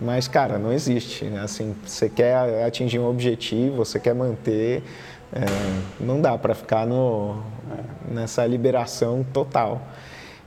Mas, 0.00 0.28
cara, 0.28 0.58
não 0.58 0.72
existe. 0.72 1.24
né? 1.24 1.40
Assim, 1.42 1.74
você 1.84 2.08
quer 2.08 2.64
atingir 2.64 2.98
um 2.98 3.08
objetivo, 3.08 3.76
você 3.76 3.98
quer 3.98 4.14
manter. 4.14 4.82
é, 5.32 5.40
Não 5.98 6.20
dá 6.20 6.36
para 6.36 6.54
ficar 6.54 6.86
no, 6.86 7.42
nessa 8.10 8.44
liberação 8.46 9.24
total. 9.32 9.80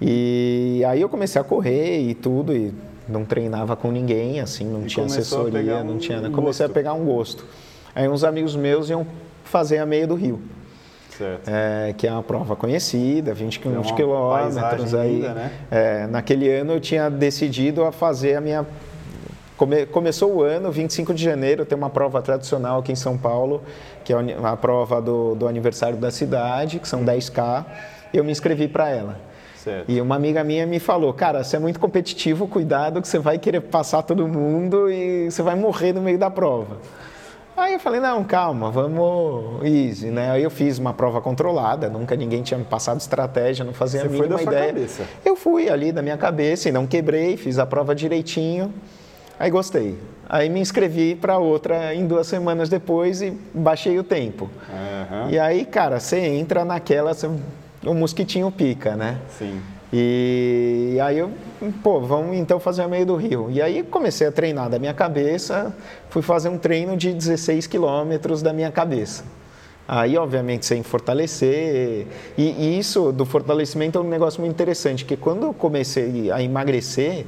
E 0.02 0.82
aí 0.88 1.02
eu 1.02 1.10
comecei 1.10 1.42
a 1.42 1.44
correr 1.44 2.00
e 2.00 2.14
tudo, 2.14 2.56
e 2.56 2.74
não 3.08 3.26
treinava 3.26 3.76
com 3.76 3.92
ninguém, 3.92 4.40
assim, 4.40 4.64
não 4.66 4.84
E 4.84 4.86
tinha 4.86 5.06
assessoria, 5.06 5.52
pegar 5.60 5.84
não 5.84 5.96
um 5.96 5.98
tinha. 5.98 6.30
Comecei 6.30 6.66
a 6.66 6.70
pegar 6.70 6.94
um 6.94 7.04
gosto. 7.06 7.46
Aí 7.94 8.08
uns 8.08 8.24
amigos 8.24 8.56
meus 8.56 8.90
iam 8.90 9.06
fazer 9.44 9.80
a 9.80 9.86
meia 9.86 10.06
do 10.08 10.16
rio. 10.16 10.40
é, 11.46 11.94
que 11.98 12.08
é 12.08 12.12
uma 12.14 12.24
prova 12.24 12.56
conhecida, 12.56 13.34
20 13.34 13.60
É 13.66 13.70
uma 13.70 13.94
quilômetros 13.94 14.94
aí. 14.94 15.16
linda, 15.16 15.34
né? 15.34 15.52
É, 15.70 16.08
naquele 16.08 16.50
ano 16.50 16.74
eu 16.74 16.80
tinha 16.80 17.10
decidido 17.10 17.84
a 17.84 17.92
fazer 17.92 18.36
a 18.36 18.42
minha 18.42 18.66
Come- 19.60 19.86
começou 19.88 20.36
o 20.38 20.41
ano, 20.41 20.72
25 20.72 21.13
de 21.13 21.22
janeiro, 21.22 21.65
tem 21.65 21.78
uma 21.78 21.89
prova 21.89 22.22
tradicional 22.22 22.80
aqui 22.80 22.93
em 22.93 22.95
São 22.95 23.17
Paulo, 23.17 23.62
que 24.06 24.13
é 24.13 24.15
a 24.41 24.56
prova 24.56 25.02
do, 25.02 25.36
do 25.36 25.50
aniversário 25.50 25.98
da 25.98 26.10
cidade, 26.10 26.80
que 26.80 26.88
são 26.88 27.04
10K, 27.04 27.65
e 28.13 28.17
eu 28.17 28.24
me 28.24 28.32
inscrevi 28.32 28.69
para 28.69 28.88
ela. 28.89 29.19
Certo. 29.58 29.91
E 29.91 30.00
uma 30.00 30.15
amiga 30.15 30.45
minha 30.45 30.65
me 30.65 30.80
falou, 30.80 31.12
cara, 31.13 31.43
você 31.43 31.58
é 31.58 31.60
muito 31.60 31.78
competitivo, 31.78 32.48
cuidado 32.48 33.02
que 33.02 33.08
você 33.10 33.19
vai 33.19 33.38
querer 33.38 33.60
passar 33.60 34.02
todo 34.02 34.26
mundo 34.30 34.89
e 34.89 35.30
você 35.30 35.41
vai 35.41 35.56
morrer 35.56 35.91
no 35.91 36.02
meio 36.02 36.17
da 36.17 36.30
prova. 36.30 36.78
Aí 37.58 37.74
eu 37.74 37.80
falei, 37.82 38.00
não, 38.00 38.24
calma, 38.24 38.72
vamos 38.72 39.62
easy, 39.65 40.08
né? 40.10 40.32
Aí 40.32 40.41
eu 40.43 40.50
fiz 40.50 40.78
uma 40.80 40.93
prova 40.93 41.19
controlada, 41.19 41.89
nunca 41.89 42.15
ninguém 42.15 42.41
tinha 42.41 42.58
me 42.58 42.63
passado 42.63 43.02
estratégia, 43.02 43.65
não 43.65 43.74
fazia 43.74 44.00
Você 44.00 44.06
a 44.08 44.10
foi 44.10 44.19
mínima 44.22 44.38
da 44.38 44.43
sua 44.43 44.54
ideia. 44.54 44.67
cabeça. 44.74 45.04
Eu 45.26 45.36
fui 45.36 45.69
ali 45.69 45.91
da 45.91 46.02
minha 46.02 46.15
cabeça 46.17 46.69
e 46.69 46.72
não 46.72 46.88
quebrei, 46.88 47.36
fiz 47.36 47.60
a 47.60 47.65
prova 47.65 47.93
direitinho. 47.93 48.74
Aí 49.39 49.49
gostei. 49.49 49.95
Aí 50.28 50.49
me 50.49 50.60
inscrevi 50.60 51.15
para 51.15 51.38
outra 51.39 51.95
em 51.95 52.06
duas 52.06 52.28
semanas 52.28 52.69
depois 52.69 53.21
e 53.21 53.32
baixei 53.54 53.97
o 53.97 54.04
tempo. 54.04 54.49
Aham. 54.69 55.32
E 55.32 55.39
aí, 55.39 55.65
cara, 55.65 55.99
você 55.99 56.19
entra 56.19 56.63
naquela, 56.65 57.13
você- 57.13 57.30
o 57.86 57.93
mosquitinho 57.93 58.52
pica, 58.52 58.95
né? 58.95 59.17
Sim. 59.30 59.60
E 59.91 60.97
aí 61.02 61.17
eu, 61.17 61.32
pô, 61.82 61.99
vamos 62.02 62.38
então 62.38 62.60
fazer 62.60 62.84
a 62.84 62.88
meio 62.88 63.06
do 63.08 63.15
rio. 63.15 63.47
E 63.49 63.60
aí 63.60 63.82
comecei 63.82 64.28
a 64.28 64.32
treinar 64.32 64.69
da 64.69 64.78
minha 64.78 64.93
cabeça, 64.93 65.75
fui 66.10 66.21
fazer 66.21 66.49
um 66.49 66.58
treino 66.60 66.95
de 66.95 67.12
16 67.12 67.65
quilômetros 67.65 68.41
da 68.43 68.54
minha 68.54 68.69
cabeça. 68.71 69.23
Aí, 69.88 70.15
obviamente, 70.15 70.67
sem 70.67 70.84
fortalecer. 70.84 72.06
E, 72.38 72.43
e 72.43 72.78
isso 72.78 73.12
do 73.12 73.25
fortalecimento 73.25 73.97
é 73.97 74.02
um 74.02 74.08
negócio 74.08 74.39
muito 74.39 74.54
interessante, 74.54 75.04
que 75.04 75.17
quando 75.17 75.47
eu 75.47 75.54
comecei 75.54 76.30
a 76.32 76.43
emagrecer, 76.43 77.25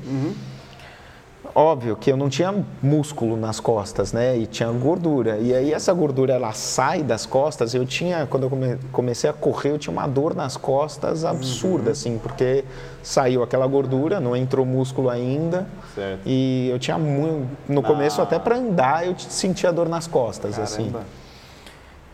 óbvio 1.53 1.95
que 1.95 2.11
eu 2.11 2.17
não 2.17 2.29
tinha 2.29 2.53
músculo 2.81 3.35
nas 3.37 3.59
costas, 3.59 4.13
né? 4.13 4.37
E 4.37 4.45
tinha 4.45 4.69
gordura. 4.71 5.37
E 5.37 5.53
aí 5.53 5.73
essa 5.73 5.93
gordura 5.93 6.33
ela 6.33 6.51
sai 6.53 7.03
das 7.03 7.25
costas. 7.25 7.73
Eu 7.73 7.85
tinha, 7.85 8.25
quando 8.25 8.43
eu 8.43 8.49
come- 8.49 8.77
comecei 8.91 9.29
a 9.29 9.33
correr, 9.33 9.71
eu 9.71 9.77
tinha 9.77 9.91
uma 9.93 10.07
dor 10.07 10.33
nas 10.35 10.55
costas 10.57 11.25
absurda, 11.25 11.91
assim, 11.91 12.17
porque 12.17 12.63
saiu 13.03 13.43
aquela 13.43 13.67
gordura, 13.67 14.19
não 14.19 14.35
entrou 14.35 14.65
músculo 14.65 15.09
ainda. 15.09 15.67
Certo. 15.95 16.21
E 16.25 16.69
eu 16.71 16.79
tinha 16.79 16.97
muito, 16.97 17.47
no 17.67 17.81
começo 17.83 18.21
Ah. 18.21 18.23
até 18.23 18.37
para 18.39 18.55
andar 18.57 19.05
eu 19.05 19.15
sentia 19.17 19.71
dor 19.71 19.89
nas 19.89 20.07
costas, 20.07 20.57
assim. 20.59 20.85
Caramba. 20.91 21.05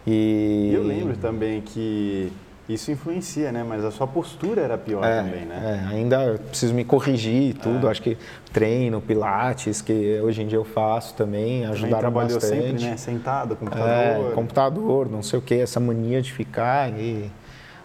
E 0.06 0.70
E 0.72 0.74
eu 0.74 0.84
lembro 0.84 1.18
também 1.18 1.62
que 1.62 2.32
isso 2.70 2.92
influencia, 2.92 3.52
né? 3.52 3.64
Mas 3.68 3.84
a 3.86 3.92
sua 3.92 4.06
postura 4.08 4.62
era 4.62 4.78
pior 4.78 5.04
É, 5.04 5.22
também, 5.22 5.46
né? 5.46 5.82
é, 5.92 5.96
ainda 5.96 6.40
preciso 6.50 6.74
me 6.74 6.84
corrigir 6.84 7.52
e 7.52 7.54
tudo. 7.54 7.88
Acho 7.88 8.02
que 8.02 8.18
treino, 8.52 9.00
pilates, 9.02 9.82
que 9.82 10.20
hoje 10.22 10.42
em 10.42 10.48
dia 10.48 10.58
eu 10.58 10.66
faço 10.66 11.14
também, 11.14 11.62
Também 11.62 11.72
ajudaram 11.74 12.00
trabalhou 12.00 12.34
bastante. 12.40 12.64
sempre, 12.64 12.86
né? 12.86 12.98
Sentado, 12.98 13.56
computador. 13.56 13.88
É, 14.32 14.32
computador, 14.34 15.10
não 15.10 15.24
sei 15.24 15.40
o 15.40 15.42
que, 15.42 15.56
essa 15.56 15.80
mania 15.80 16.22
de 16.22 16.32
ficar 16.34 16.90
e... 16.92 17.32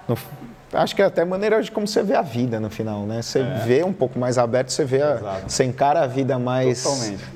no- 0.09 0.17
acho 0.75 0.97
que 0.97 1.03
é 1.03 1.05
até 1.05 1.23
maneira 1.23 1.63
de 1.63 1.71
como 1.71 1.87
você 1.87 2.03
vê 2.03 2.15
a 2.15 2.23
vida 2.23 2.59
no 2.59 2.71
final, 2.71 3.03
né? 3.03 3.21
Você 3.21 3.43
vê 3.67 3.85
um 3.85 3.93
pouco 3.93 4.19
mais 4.19 4.39
aberto, 4.39 4.71
você 4.73 4.85
vê, 4.87 5.03
a, 5.03 5.43
você 5.47 5.65
encara 5.65 6.01
a 6.01 6.07
vida 6.07 6.39
mais 6.39 6.83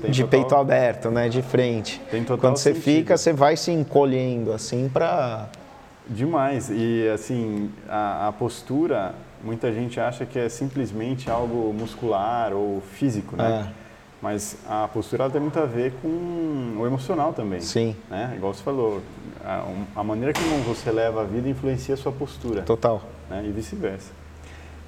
de 0.09 0.23
total- 0.23 0.27
peito 0.27 0.55
aberto, 0.55 1.11
né? 1.11 1.29
De 1.29 1.43
frente. 1.43 2.01
Quando 2.41 2.57
você 2.57 2.73
sentido. 2.73 2.83
fica, 2.83 3.15
você 3.15 3.31
vai 3.31 3.55
se 3.55 3.69
encolhendo 3.71 4.51
assim 4.51 4.89
para 4.91 5.47
Demais. 6.09 6.69
E 6.69 7.07
assim, 7.13 7.69
a, 7.87 8.27
a 8.27 8.31
postura, 8.31 9.13
muita 9.43 9.71
gente 9.71 9.99
acha 9.99 10.25
que 10.25 10.39
é 10.39 10.49
simplesmente 10.49 11.29
algo 11.29 11.73
muscular 11.73 12.53
ou 12.53 12.81
físico, 12.81 13.35
né? 13.35 13.67
É. 13.67 13.87
Mas 14.19 14.57
a 14.67 14.87
postura 14.87 15.29
tem 15.29 15.39
muito 15.39 15.59
a 15.59 15.65
ver 15.65 15.93
com 16.01 16.77
o 16.79 16.85
emocional 16.87 17.33
também. 17.33 17.59
Sim. 17.59 17.95
Né? 18.09 18.33
Igual 18.35 18.53
você 18.53 18.63
falou, 18.63 19.01
a, 19.45 19.63
a 19.95 20.03
maneira 20.03 20.33
como 20.33 20.63
você 20.63 20.91
leva 20.91 21.21
a 21.21 21.23
vida 21.23 21.47
influencia 21.47 21.93
a 21.93 21.97
sua 21.97 22.11
postura. 22.11 22.63
total. 22.63 23.03
Né? 23.29 23.45
E 23.47 23.51
vice-versa. 23.51 24.11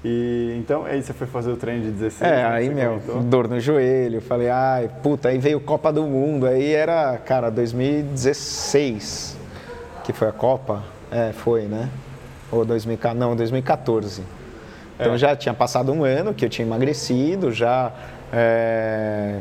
E 0.04 0.56
então, 0.58 0.84
aí 0.84 1.00
você 1.00 1.12
foi 1.12 1.26
fazer 1.26 1.52
o 1.52 1.56
treino 1.56 1.84
de 1.84 1.90
16? 1.92 2.22
É, 2.22 2.34
né, 2.34 2.44
aí, 2.46 2.70
meu, 2.70 2.98
comentou? 3.00 3.22
dor 3.22 3.48
no 3.48 3.60
joelho. 3.60 4.20
Falei, 4.20 4.48
ai, 4.48 4.90
puta, 5.00 5.28
aí 5.28 5.38
veio 5.38 5.60
Copa 5.60 5.92
do 5.92 6.02
Mundo. 6.04 6.46
Aí 6.46 6.72
era, 6.72 7.16
cara, 7.18 7.50
2016 7.50 9.38
que 10.02 10.12
foi 10.12 10.28
a 10.28 10.32
Copa. 10.32 10.82
É, 11.10 11.32
foi, 11.32 11.62
né? 11.62 11.88
Ou 12.50 12.64
2014, 12.64 13.18
não, 13.18 13.34
2014. 13.36 14.22
Então 14.98 15.14
É. 15.14 15.18
já 15.18 15.34
tinha 15.34 15.54
passado 15.54 15.92
um 15.92 16.04
ano 16.04 16.34
que 16.34 16.44
eu 16.44 16.48
tinha 16.48 16.66
emagrecido, 16.66 17.50
já 17.52 17.92
é, 18.32 19.40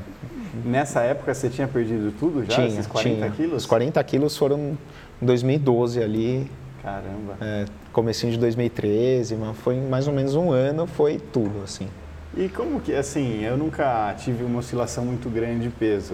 Nessa 0.65 1.01
época 1.01 1.33
você 1.33 1.47
tinha 1.49 1.67
perdido 1.67 2.11
tudo 2.19 2.43
já? 2.43 2.53
tinha, 2.55 2.67
esses 2.67 2.87
40 2.87 3.15
tinha. 3.17 3.29
quilos? 3.31 3.57
Os 3.63 3.65
40 3.67 4.03
quilos 4.03 4.35
foram 4.35 4.75
em 5.21 5.25
2012 5.25 6.01
ali, 6.01 6.49
Caramba. 6.81 7.37
é, 7.39 7.65
comecinho 7.93 8.31
de 8.31 8.39
2013, 8.39 9.35
mas 9.35 9.55
foi 9.57 9.75
mais 9.79 10.07
ou 10.07 10.13
menos 10.13 10.33
um 10.35 10.51
ano, 10.51 10.87
foi 10.87 11.19
tudo, 11.19 11.61
assim. 11.63 11.87
E 12.35 12.47
como 12.49 12.79
que, 12.79 12.93
assim, 12.95 13.43
eu 13.43 13.57
nunca 13.57 14.13
tive 14.17 14.43
uma 14.43 14.59
oscilação 14.59 15.05
muito 15.05 15.29
grande 15.29 15.63
de 15.63 15.69
peso. 15.69 16.13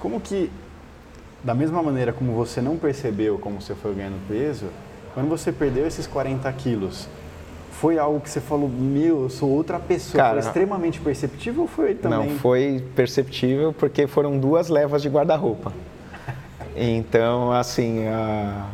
Como 0.00 0.20
que, 0.20 0.50
da 1.44 1.54
mesma 1.54 1.82
maneira 1.82 2.12
como 2.12 2.32
você 2.32 2.60
não 2.60 2.76
percebeu 2.76 3.38
como 3.38 3.60
você 3.60 3.74
foi 3.74 3.94
ganhando 3.94 4.18
peso, 4.28 4.66
quando 5.14 5.28
você 5.28 5.52
perdeu 5.52 5.86
esses 5.86 6.06
40 6.06 6.50
quilos, 6.52 7.08
foi 7.72 7.98
algo 7.98 8.20
que 8.20 8.28
você 8.30 8.40
falou, 8.40 8.68
meu, 8.68 9.22
eu 9.24 9.28
sou 9.30 9.50
outra 9.50 9.78
pessoa, 9.78 10.22
Cara, 10.22 10.40
foi 10.40 10.48
extremamente 10.48 10.98
perceptível 11.00 11.62
ou 11.62 11.68
foi 11.68 11.94
também? 11.94 12.30
Não, 12.30 12.36
foi 12.38 12.82
perceptível 12.94 13.72
porque 13.72 14.06
foram 14.06 14.38
duas 14.38 14.68
levas 14.68 15.02
de 15.02 15.08
guarda-roupa. 15.08 15.72
Então, 16.74 17.52
assim, 17.52 18.06
a- 18.08 18.66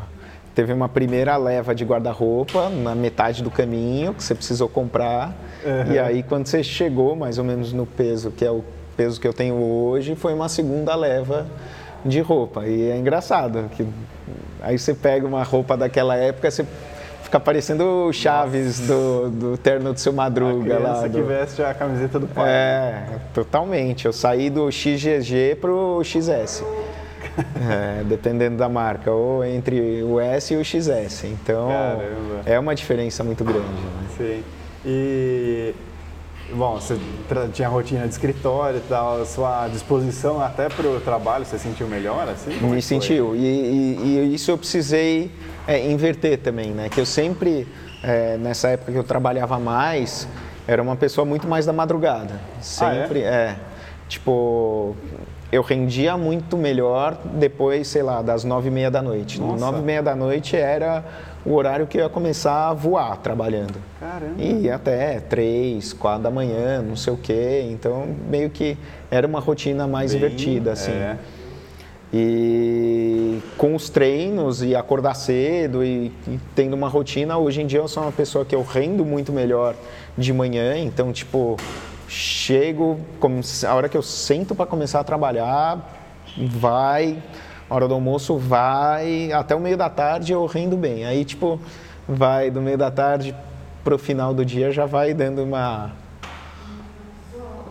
teve 0.54 0.72
uma 0.72 0.88
primeira 0.88 1.36
leva 1.36 1.74
de 1.74 1.84
guarda-roupa 1.84 2.68
na 2.68 2.94
metade 2.94 3.42
do 3.42 3.50
caminho 3.50 4.12
que 4.14 4.22
você 4.22 4.34
precisou 4.34 4.68
comprar. 4.68 5.34
Uhum. 5.64 5.92
E 5.92 5.98
aí, 5.98 6.22
quando 6.22 6.46
você 6.46 6.62
chegou 6.62 7.14
mais 7.16 7.38
ou 7.38 7.44
menos 7.44 7.72
no 7.72 7.86
peso, 7.86 8.30
que 8.30 8.44
é 8.44 8.50
o 8.50 8.64
peso 8.96 9.20
que 9.20 9.26
eu 9.26 9.32
tenho 9.32 9.54
hoje, 9.54 10.14
foi 10.14 10.34
uma 10.34 10.48
segunda 10.48 10.94
leva 10.94 11.46
de 12.04 12.20
roupa. 12.20 12.66
E 12.66 12.90
é 12.90 12.96
engraçado 12.96 13.70
que 13.76 13.86
aí 14.60 14.78
você 14.78 14.94
pega 14.94 15.26
uma 15.26 15.42
roupa 15.42 15.76
daquela 15.76 16.16
época, 16.16 16.50
você 16.50 16.64
fica 17.22 17.38
parecendo 17.40 17.84
o 17.84 18.12
Chaves 18.12 18.80
do, 18.80 19.30
do 19.30 19.56
terno 19.56 19.92
do 19.92 19.98
seu 20.00 20.12
A 20.12 20.14
Madruga 20.16 20.74
lá. 20.78 20.90
criança 20.90 21.08
que 21.08 21.18
do- 21.20 21.24
veste 21.26 21.62
a 21.62 21.72
camiseta 21.74 22.18
do 22.18 22.26
pai. 22.26 22.44
é, 22.48 23.04
totalmente. 23.32 24.04
Eu 24.06 24.12
saí 24.12 24.50
do 24.50 24.70
XGG 24.70 25.56
pro 25.60 26.00
XS. 26.04 26.62
É, 27.70 28.04
dependendo 28.04 28.58
da 28.58 28.68
marca, 28.68 29.10
ou 29.10 29.42
entre 29.42 30.02
o 30.02 30.20
S 30.20 30.52
e 30.52 30.56
o 30.58 30.62
XS. 30.62 31.24
Então, 31.24 31.66
Caramba. 31.68 32.42
é 32.44 32.58
uma 32.58 32.74
diferença 32.74 33.24
muito 33.24 33.42
grande. 33.42 33.60
né? 33.60 34.06
Sim. 34.18 34.42
E, 34.84 35.74
bom, 36.54 36.74
você 36.74 36.98
tinha 37.52 37.68
rotina 37.68 38.02
de 38.06 38.12
escritório 38.12 38.78
e 38.78 38.88
tal, 38.88 39.24
sua 39.24 39.68
disposição 39.68 40.40
até 40.40 40.68
para 40.68 40.86
o 40.86 41.00
trabalho, 41.00 41.44
você 41.44 41.58
sentiu 41.58 41.86
melhor, 41.86 42.28
assim? 42.28 42.52
Como 42.58 42.72
é 42.72 42.76
Me 42.76 42.82
sentiu. 42.82 43.34
E, 43.34 43.38
e- 43.38 43.98
e 44.30 44.34
isso 44.34 44.50
eu 44.50 44.58
precisei 44.58 45.30
é, 45.66 45.90
inverter 45.90 46.38
também, 46.38 46.70
né? 46.70 46.88
Que 46.88 47.00
eu 47.00 47.06
sempre, 47.06 47.66
é, 48.02 48.36
nessa 48.36 48.68
época 48.68 48.92
que 48.92 48.98
eu 48.98 49.04
trabalhava 49.04 49.58
mais, 49.58 50.28
era 50.66 50.82
uma 50.82 50.96
pessoa 50.96 51.24
muito 51.24 51.46
mais 51.48 51.66
da 51.66 51.72
madrugada. 51.72 52.34
Sempre, 52.60 53.20
é? 53.20 53.56
Tipo, 54.08 54.94
eu 55.52 55.60
rendia 55.60 56.16
muito 56.16 56.56
melhor 56.56 57.14
depois, 57.34 57.86
sei 57.86 58.02
lá, 58.02 58.22
das 58.22 58.42
nove 58.42 58.68
e 58.68 58.70
meia 58.70 58.90
da 58.90 59.02
noite. 59.02 59.38
Nossa. 59.38 59.58
Nove 59.62 59.80
e 59.80 59.82
meia 59.82 60.02
da 60.02 60.16
noite 60.16 60.56
era 60.56 61.04
o 61.44 61.52
horário 61.52 61.86
que 61.86 61.98
eu 61.98 62.04
ia 62.04 62.08
começar 62.08 62.70
a 62.70 62.72
voar 62.72 63.18
trabalhando. 63.18 63.74
Caramba. 64.00 64.34
E 64.38 64.62
ia 64.62 64.76
até 64.76 65.20
três, 65.20 65.92
quatro 65.92 66.22
da 66.22 66.30
manhã, 66.30 66.80
não 66.80 66.96
sei 66.96 67.12
o 67.12 67.18
quê. 67.18 67.68
Então, 67.70 68.06
meio 68.30 68.48
que 68.48 68.78
era 69.10 69.26
uma 69.26 69.40
rotina 69.40 69.86
mais 69.86 70.12
Bem, 70.14 70.20
invertida, 70.22 70.72
assim. 70.72 70.90
é. 70.90 71.18
E 72.14 73.38
com 73.56 73.74
os 73.74 73.88
treinos 73.88 74.62
e 74.62 74.74
acordar 74.76 75.14
cedo 75.14 75.82
e, 75.82 76.12
e 76.28 76.38
tendo 76.54 76.74
uma 76.74 76.88
rotina, 76.88 77.38
hoje 77.38 77.62
em 77.62 77.66
dia 77.66 77.78
eu 77.78 77.88
sou 77.88 78.02
uma 78.02 78.12
pessoa 78.12 78.44
que 78.44 78.54
eu 78.54 78.62
rendo 78.62 79.02
muito 79.02 79.32
melhor 79.32 79.74
de 80.16 80.30
manhã, 80.30 80.76
então 80.76 81.10
tipo, 81.10 81.56
chego, 82.12 83.00
a 83.66 83.74
hora 83.74 83.88
que 83.88 83.96
eu 83.96 84.02
sento 84.02 84.54
para 84.54 84.66
começar 84.66 85.00
a 85.00 85.04
trabalhar, 85.04 85.78
vai, 86.36 87.22
a 87.68 87.74
hora 87.74 87.88
do 87.88 87.94
almoço 87.94 88.36
vai, 88.36 89.32
até 89.32 89.54
o 89.54 89.60
meio 89.60 89.78
da 89.78 89.88
tarde 89.88 90.30
eu 90.30 90.44
rendo 90.44 90.76
bem. 90.76 91.06
Aí 91.06 91.24
tipo, 91.24 91.58
vai 92.06 92.50
do 92.50 92.60
meio 92.60 92.76
da 92.76 92.90
tarde 92.90 93.34
pro 93.82 93.98
final 93.98 94.34
do 94.34 94.44
dia 94.44 94.70
já 94.70 94.84
vai 94.84 95.14
dando 95.14 95.42
uma 95.42 95.90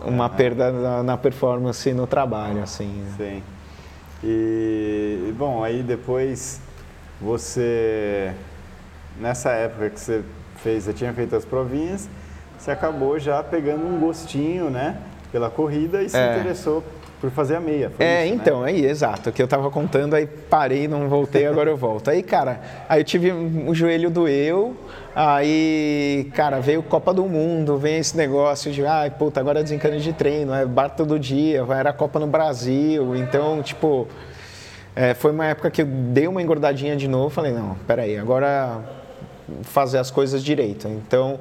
uma 0.04 0.28
perda 0.28 0.72
na, 0.72 1.02
na 1.04 1.16
performance 1.16 1.92
no 1.92 2.08
trabalho, 2.08 2.64
assim. 2.64 2.88
né? 2.88 3.14
Sim. 3.16 3.42
E, 4.24 5.32
bom, 5.38 5.62
aí 5.62 5.84
depois 5.84 6.60
você 7.20 8.34
nessa 9.20 9.50
época 9.50 9.90
que 9.90 10.00
você 10.00 10.24
fez, 10.56 10.82
você 10.82 10.92
tinha 10.92 11.12
feito 11.12 11.36
as 11.36 11.44
provinhas, 11.44 12.08
você 12.62 12.70
acabou 12.70 13.18
já 13.18 13.42
pegando 13.42 13.84
um 13.84 13.98
gostinho, 13.98 14.70
né, 14.70 14.96
pela 15.32 15.50
corrida 15.50 16.00
e 16.00 16.08
se 16.08 16.16
É. 16.16 16.36
interessou 16.38 16.84
por 17.20 17.28
fazer 17.30 17.56
a 17.56 17.60
meia. 17.60 17.90
É, 17.98 18.24
isso, 18.26 18.34
né? 18.36 18.40
então, 18.40 18.62
aí, 18.62 18.84
exato. 18.86 19.30
O 19.30 19.32
que 19.32 19.42
eu 19.42 19.48
tava 19.48 19.68
contando, 19.70 20.14
aí 20.14 20.26
parei, 20.26 20.86
não 20.86 21.08
voltei, 21.08 21.44
agora 21.46 21.68
eu 21.70 21.76
volto. 21.76 22.08
Aí, 22.08 22.22
cara, 22.22 22.60
aí 22.88 23.00
eu 23.00 23.04
tive 23.04 23.32
um 23.32 23.68
o 23.68 23.74
joelho 23.74 24.10
doeu, 24.10 24.76
aí, 25.14 26.30
cara, 26.34 26.60
veio 26.60 26.82
Copa 26.84 27.12
do 27.12 27.24
Mundo, 27.24 27.76
vem 27.78 27.98
esse 27.98 28.16
negócio 28.16 28.70
de, 28.72 28.84
ai, 28.86 29.10
puta, 29.10 29.40
agora 29.40 29.58
é 29.60 29.62
desencano 29.64 29.98
de 29.98 30.12
treino, 30.12 30.54
é 30.54 30.64
bar 30.64 30.90
todo 30.90 31.18
dia, 31.18 31.64
vai- 31.64 31.80
era 31.80 31.92
Copa 31.92 32.18
no 32.20 32.26
Brasil, 32.28 33.14
então, 33.16 33.60
tipo, 33.62 34.06
é, 34.94 35.14
foi 35.14 35.32
uma 35.32 35.46
época 35.46 35.68
que 35.70 35.82
eu 35.82 35.86
dei 35.86 36.28
uma 36.28 36.40
engordadinha 36.42 36.94
de 36.96 37.08
novo, 37.08 37.30
falei, 37.30 37.52
não, 37.52 37.74
peraí, 37.88 38.16
agora 38.18 38.80
fazer 39.62 39.98
as 39.98 40.10
coisas 40.10 40.42
direito. 40.44 40.86
Então, 40.88 41.38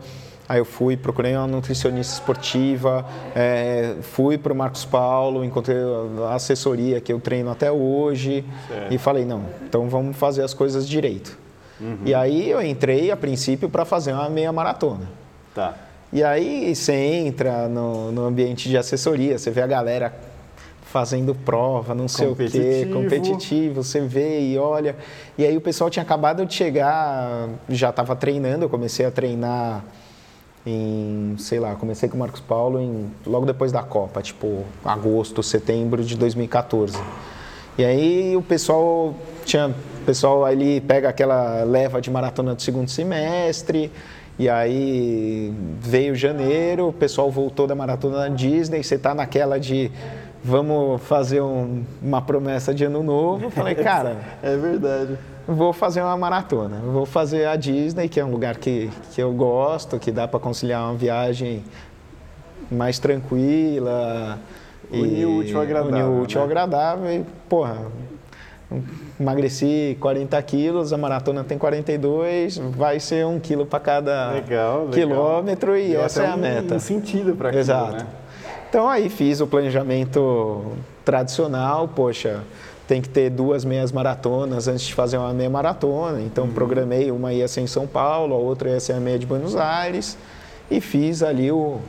aí 0.51 0.59
eu 0.59 0.65
fui, 0.65 0.97
procurei 0.97 1.33
uma 1.33 1.47
nutricionista 1.47 2.13
esportiva, 2.13 3.05
é, 3.33 3.95
fui 4.01 4.37
para 4.37 4.51
o 4.51 4.55
Marcos 4.55 4.83
Paulo, 4.83 5.45
encontrei 5.45 5.77
a 6.29 6.35
assessoria 6.35 6.99
que 6.99 7.13
eu 7.13 7.21
treino 7.21 7.49
até 7.49 7.71
hoje 7.71 8.43
Certo. 8.67 8.93
e 8.93 8.97
falei, 8.97 9.23
não, 9.23 9.45
então 9.65 9.87
vamos 9.87 10.17
fazer 10.17 10.43
as 10.43 10.53
coisas 10.53 10.87
direito. 10.87 11.39
E 12.05 12.13
aí 12.13 12.51
eu 12.51 12.61
entrei 12.61 13.09
a 13.09 13.17
princípio 13.17 13.67
para 13.67 13.83
fazer 13.85 14.13
uma 14.13 14.29
meia 14.29 14.51
maratona. 14.51 15.09
Tá. 15.55 15.73
E 16.13 16.23
aí 16.23 16.75
você 16.75 16.93
entra 16.93 17.67
no, 17.67 18.11
no 18.11 18.25
ambiente 18.25 18.69
de 18.69 18.77
assessoria, 18.77 19.39
você 19.39 19.49
vê 19.49 19.63
a 19.63 19.67
galera 19.67 20.13
fazendo 20.83 21.33
prova, 21.33 21.95
não 21.95 22.07
sei 22.07 22.27
o 22.27 22.35
quê, 22.35 22.87
competitivo, 22.93 23.81
você 23.81 24.01
vê 24.01 24.41
e 24.41 24.59
olha. 24.59 24.95
E 25.37 25.45
aí 25.45 25.57
o 25.57 25.61
pessoal 25.61 25.89
tinha 25.89 26.03
acabado 26.03 26.45
de 26.45 26.53
chegar, 26.53 27.49
já 27.69 27.89
estava 27.89 28.15
treinando, 28.15 28.65
eu 28.65 28.69
comecei 28.69 29.05
a 29.05 29.09
treinar 29.09 29.83
em, 30.65 31.35
sei 31.39 31.59
lá, 31.59 31.75
comecei 31.75 32.07
com 32.07 32.15
o 32.15 32.19
Marcos 32.19 32.41
Paulo 32.41 32.79
em, 32.79 33.07
logo 33.25 33.45
depois 33.45 33.71
da 33.71 33.81
Copa, 33.83 34.21
tipo 34.21 34.63
agosto, 34.85 35.41
setembro 35.41 36.03
de 36.03 36.15
2014. 36.17 36.97
E 37.77 37.85
aí 37.85 38.35
o 38.35 38.41
pessoal 38.41 39.13
tinha, 39.45 39.69
o 39.69 40.05
pessoal 40.05 40.45
ali 40.45 40.81
pega 40.81 41.09
aquela 41.09 41.63
leva 41.63 41.99
de 42.01 42.11
maratona 42.11 42.53
do 42.53 42.61
segundo 42.61 42.89
semestre, 42.89 43.91
e 44.37 44.49
aí 44.49 45.53
veio 45.79 46.15
janeiro, 46.15 46.89
o 46.89 46.93
pessoal 46.93 47.29
voltou 47.31 47.65
da 47.67 47.75
maratona 47.75 48.17
da 48.17 48.27
Disney, 48.27 48.83
você 48.83 48.97
tá 48.97 49.13
naquela 49.15 49.59
de 49.59 49.91
vamos 50.43 51.01
fazer 51.03 51.41
um- 51.41 51.83
uma 52.01 52.21
promessa 52.21 52.73
de 52.73 52.83
ano 52.83 53.03
novo. 53.03 53.45
Eu 53.45 53.51
Falei, 53.51 53.75
cara, 53.83 54.17
É 54.41 54.55
verdade. 54.57 55.17
Vou 55.47 55.73
fazer 55.73 56.01
uma 56.01 56.17
maratona. 56.17 56.77
Vou 56.83 57.05
fazer 57.05 57.47
a 57.47 57.55
Disney, 57.55 58.07
que 58.09 58.19
é 58.19 58.25
um 58.25 58.31
lugar 58.31 58.57
que, 58.57 58.89
que 59.13 59.21
eu 59.21 59.31
gosto, 59.33 59.97
que 59.99 60.11
dá 60.11 60.27
para 60.27 60.39
conciliar 60.39 60.83
uma 60.83 60.95
viagem 60.95 61.63
mais 62.71 62.99
tranquila. 62.99 64.39
Unir 64.91 65.25
o 65.25 65.37
útil 65.37 65.57
ao 65.57 65.63
agradável, 65.63 65.93
Unir 65.95 66.05
o 66.05 66.21
útil 66.23 66.39
né? 66.39 66.45
agradável 66.45 67.11
e, 67.13 67.25
porra, 67.47 67.77
emagreci 69.19 69.97
40 69.99 70.41
quilos, 70.43 70.91
a 70.93 70.97
maratona 70.97 71.43
tem 71.43 71.57
42, 71.57 72.57
vai 72.57 72.99
ser 72.99 73.25
um 73.25 73.39
quilo 73.39 73.65
para 73.65 73.79
cada 73.79 74.31
Legal, 74.31 74.87
legal. 74.87 74.89
quilômetro 74.91 75.77
e 75.77 75.89
Deu 75.91 76.01
essa 76.01 76.23
é 76.23 76.27
a 76.27 76.35
um- 76.35 76.37
meta. 76.37 76.75
Um 76.75 76.79
sentido 76.79 77.35
para 77.35 77.49
aquilo, 77.49 77.61
Exato. 77.61 77.93
né? 78.03 78.07
Então 78.69 78.87
aí 78.87 79.09
fiz 79.09 79.41
o 79.41 79.47
planejamento 79.47 80.73
tradicional, 81.03 81.87
poxa, 81.89 82.41
tem 82.91 83.01
que 83.01 83.07
ter 83.07 83.29
duas 83.29 83.63
meias 83.63 83.89
maratonas 83.89 84.67
antes 84.67 84.81
de 84.87 84.93
fazer 84.93 85.15
uma 85.17 85.33
meia 85.33 85.49
maratona. 85.49 86.19
Então 86.19 86.43
Uhum. 86.43 86.51
programei, 86.51 87.09
uma 87.09 87.31
ia 87.31 87.47
ser 87.47 87.61
em 87.61 87.67
São 87.67 87.87
Paulo, 87.87 88.35
a 88.35 88.37
outra 88.37 88.69
ia 88.69 88.81
ser 88.81 88.91
a 88.91 88.99
meia 88.99 89.17
de 89.17 89.25
Buenos 89.25 89.55
Aires 89.55 90.17
e 90.69 90.81
fiz 90.81 91.23
ali 91.23 91.49
o 91.53 91.79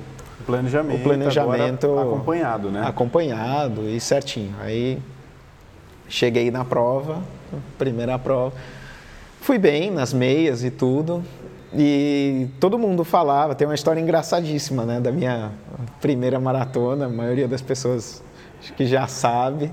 planejamento, 0.47 1.01
O 1.01 1.03
planejamento- 1.03 1.99
acompanhado, 1.99 2.71
né? 2.71 2.85
acompanhado 2.87 3.89
e 3.89 3.99
certinho. 3.99 4.55
Aí 4.61 4.97
cheguei 6.09 6.53
na 6.53 6.65
prova, 6.65 7.19
primeira 7.77 8.17
prova. 8.17 8.55
Fui 9.41 9.59
bem 9.59 9.91
nas 9.91 10.13
meias 10.13 10.63
e 10.63 10.71
tudo. 10.71 11.25
E 11.75 12.47
todo 12.61 12.79
mundo 12.79 13.03
falava, 13.03 13.57
tem 13.57 13.67
uma 13.67 13.75
história 13.75 14.01
engraçadíssima, 14.01 14.85
né, 14.85 15.01
da 15.01 15.11
minha 15.11 15.51
primeira 16.01 16.39
maratona, 16.39 17.07
a 17.07 17.09
maioria 17.09 17.49
das 17.49 17.61
pessoas 17.61 18.23
acho 18.63 18.73
que 18.75 18.87
já 18.87 19.09
sabe. 19.09 19.73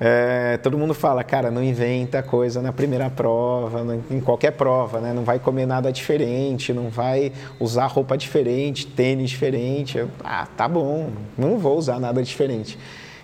É, 0.00 0.56
todo 0.56 0.76
mundo 0.76 0.92
fala, 0.92 1.22
cara, 1.22 1.50
não 1.50 1.62
inventa 1.62 2.22
coisa 2.22 2.60
na 2.60 2.72
primeira 2.72 3.08
prova, 3.08 3.96
em 4.10 4.20
qualquer 4.20 4.50
prova, 4.50 5.00
né? 5.00 5.12
Não 5.12 5.22
vai 5.22 5.38
comer 5.38 5.66
nada 5.66 5.92
diferente, 5.92 6.72
não 6.72 6.88
vai 6.88 7.32
usar 7.60 7.86
roupa 7.86 8.16
diferente, 8.16 8.86
tênis 8.86 9.30
diferente. 9.30 9.98
Eu, 9.98 10.10
ah, 10.24 10.46
tá 10.56 10.66
bom, 10.66 11.10
não 11.38 11.58
vou 11.58 11.78
usar 11.78 12.00
nada 12.00 12.22
diferente. 12.22 12.76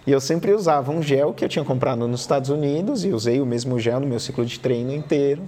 E 0.06 0.12
eu 0.12 0.20
sempre 0.20 0.52
usava 0.52 0.92
um 0.92 1.02
gel 1.02 1.34
que 1.34 1.44
eu 1.44 1.48
tinha 1.48 1.64
comprado 1.64 2.06
nos 2.06 2.20
Estados 2.20 2.50
Unidos 2.50 3.04
e 3.04 3.12
usei 3.12 3.40
o 3.40 3.46
mesmo 3.46 3.78
gel 3.78 4.00
no 4.00 4.06
meu 4.06 4.20
ciclo 4.20 4.46
de 4.46 4.58
treino 4.58 4.92
inteiro. 4.92 5.42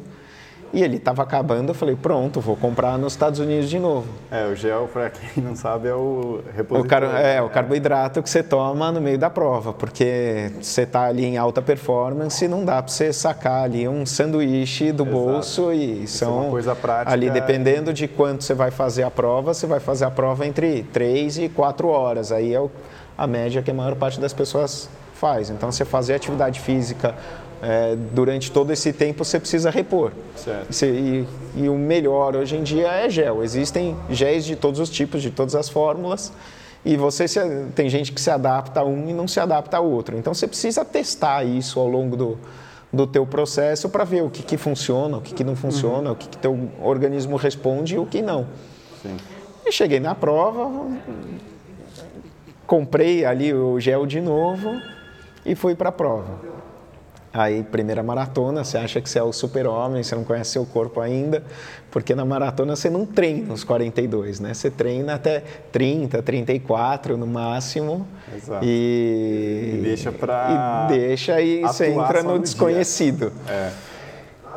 E 0.72 0.82
ele 0.82 0.96
estava 0.96 1.22
acabando, 1.22 1.68
eu 1.68 1.74
falei, 1.74 1.94
pronto, 1.94 2.40
vou 2.40 2.56
comprar 2.56 2.96
nos 2.96 3.12
Estados 3.12 3.38
Unidos 3.38 3.68
de 3.68 3.78
novo. 3.78 4.06
É, 4.30 4.46
o 4.46 4.56
gel, 4.56 4.88
para 4.90 5.10
quem 5.10 5.42
não 5.44 5.54
sabe, 5.54 5.88
é 5.88 5.94
o 5.94 6.40
O, 6.42 6.42
repositório. 6.56 7.10
car 7.10 7.20
é, 7.20 7.42
o 7.42 7.50
carboidrato 7.50 8.22
que 8.22 8.30
você 8.30 8.42
toma 8.42 8.90
no 8.90 8.98
meio 8.98 9.18
da 9.18 9.28
prova, 9.28 9.74
porque 9.74 10.50
você 10.62 10.82
está 10.82 11.02
ali 11.04 11.26
em 11.26 11.36
alta 11.36 11.60
performance, 11.60 12.48
não 12.48 12.64
dá 12.64 12.82
para 12.82 12.90
você 12.90 13.12
sacar 13.12 13.64
ali 13.64 13.86
um 13.86 14.06
sanduíche 14.06 14.92
do 14.92 15.02
Exato. 15.02 15.16
bolso 15.18 15.72
e 15.74 16.04
Isso 16.04 16.24
é 16.24 16.26
são 16.26 16.38
uma 16.40 16.50
coisa 16.50 16.74
prática. 16.74 17.12
ali 17.12 17.28
dependendo 17.28 17.92
de 17.92 18.08
quanto 18.08 18.42
você 18.42 18.54
vai 18.54 18.70
fazer 18.70 19.02
a 19.02 19.10
prova, 19.10 19.52
você 19.52 19.66
vai 19.66 19.78
fazer 19.78 20.06
a 20.06 20.10
prova 20.10 20.46
entre 20.46 20.84
3 20.84 21.36
e 21.36 21.48
4 21.50 21.86
horas. 21.88 22.32
Aí 22.32 22.54
é 22.54 22.58
o- 22.60 22.70
a 23.18 23.26
média 23.26 23.60
que 23.60 23.70
a 23.70 23.74
maior 23.74 23.94
parte 23.94 24.18
das 24.18 24.32
pessoas 24.32 24.88
faz. 25.14 25.50
Então 25.50 25.70
você 25.70 25.84
fazer 25.84 26.14
atividade 26.14 26.58
física 26.60 27.14
é, 27.62 27.94
durante 28.12 28.50
todo 28.50 28.72
esse 28.72 28.92
tempo 28.92 29.24
você 29.24 29.38
precisa 29.38 29.70
repor. 29.70 30.10
Certo. 30.36 30.84
E, 30.84 31.26
e 31.56 31.68
o 31.68 31.74
melhor 31.76 32.34
hoje 32.34 32.56
em 32.56 32.62
dia 32.62 32.88
é 32.88 33.08
gel. 33.08 33.42
Existem 33.44 33.96
géis 34.10 34.44
de 34.44 34.56
todos 34.56 34.80
os 34.80 34.90
tipos, 34.90 35.22
de 35.22 35.30
todas 35.30 35.54
as 35.54 35.68
fórmulas. 35.68 36.32
E 36.84 36.96
você 36.96 37.28
se- 37.28 37.66
tem 37.76 37.88
gente 37.88 38.10
que 38.10 38.20
se 38.20 38.28
adapta 38.30 38.80
a 38.80 38.84
um 38.84 39.08
e 39.08 39.12
não 39.12 39.28
se 39.28 39.38
adapta 39.38 39.76
a 39.76 39.80
outro. 39.80 40.16
Então 40.18 40.34
você 40.34 40.48
precisa 40.48 40.84
testar 40.84 41.44
isso 41.44 41.78
ao 41.78 41.86
longo 41.86 42.16
do, 42.16 42.38
do 42.92 43.06
teu 43.06 43.24
processo 43.24 43.88
para 43.88 44.02
ver 44.02 44.22
o 44.24 44.28
que, 44.30 44.42
que 44.42 44.56
funciona, 44.56 45.18
o 45.18 45.20
que, 45.20 45.32
que 45.32 45.44
não 45.44 45.54
funciona, 45.54 46.10
o 46.10 46.16
que, 46.16 46.26
que 46.28 46.36
teu 46.38 46.68
organismo 46.82 47.36
responde 47.36 47.94
e 47.94 47.98
o 47.98 48.04
que 48.06 48.20
não. 48.20 48.46
Sim. 49.00 49.16
E 49.64 49.70
cheguei 49.70 50.00
na 50.00 50.12
prova, 50.16 50.68
comprei 52.66 53.24
ali 53.24 53.52
o 53.54 53.78
gel 53.78 54.06
de 54.06 54.20
novo 54.20 54.80
e 55.44 55.54
fui 55.54 55.74
para 55.76 55.90
a 55.90 55.92
prova. 55.92 56.34
Aí, 57.34 57.62
primeira 57.62 58.02
maratona, 58.02 58.62
você 58.62 58.76
acha 58.76 59.00
que 59.00 59.08
você 59.08 59.18
é 59.18 59.22
o 59.22 59.32
super-homem, 59.32 60.02
você 60.02 60.14
não 60.14 60.22
conhece 60.22 60.50
seu 60.50 60.66
corpo 60.66 61.00
ainda, 61.00 61.42
porque 61.90 62.14
na 62.14 62.26
maratona 62.26 62.76
você 62.76 62.90
não 62.90 63.06
treina 63.06 63.54
os 63.54 63.64
42, 63.64 64.38
né? 64.38 64.52
Você 64.52 64.70
treina 64.70 65.14
até 65.14 65.42
30, 65.72 66.22
34 66.22 67.16
no 67.16 67.26
máximo. 67.26 68.06
Exato. 68.36 68.62
E, 68.64 69.76
E 69.78 69.80
deixa 69.82 70.12
pra 70.12 70.88
E 70.90 70.94
deixa 70.94 71.40
e 71.40 71.62
você 71.62 71.86
entra 71.88 72.22
no 72.22 72.34
no 72.34 72.38
desconhecido. 72.38 73.32
É. 73.48 73.70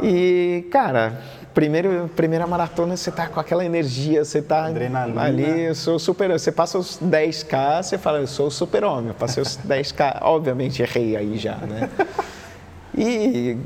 E, 0.02 0.68
cara, 0.70 1.22
primeiro, 1.54 2.10
primeira 2.14 2.46
maratona 2.46 2.98
você 2.98 3.10
tá 3.10 3.28
com 3.28 3.40
aquela 3.40 3.64
energia, 3.64 4.26
você 4.26 4.42
tá 4.42 4.66
Adrenalina. 4.66 5.22
ali, 5.22 5.62
eu 5.62 5.76
sou 5.76 5.98
super, 5.98 6.30
você 6.32 6.52
passa 6.52 6.78
os 6.78 7.00
10k, 7.02 7.84
você 7.84 7.98
fala, 7.98 8.20
eu 8.20 8.28
sou 8.28 8.48
o 8.48 8.52
super-homem, 8.52 9.08
eu 9.10 9.14
passei 9.14 9.42
os 9.42 9.58
10k, 9.58 10.18
obviamente 10.24 10.82
errei 10.82 11.16
aí 11.16 11.38
já, 11.38 11.56
né? 11.56 11.90
E, 12.98 13.58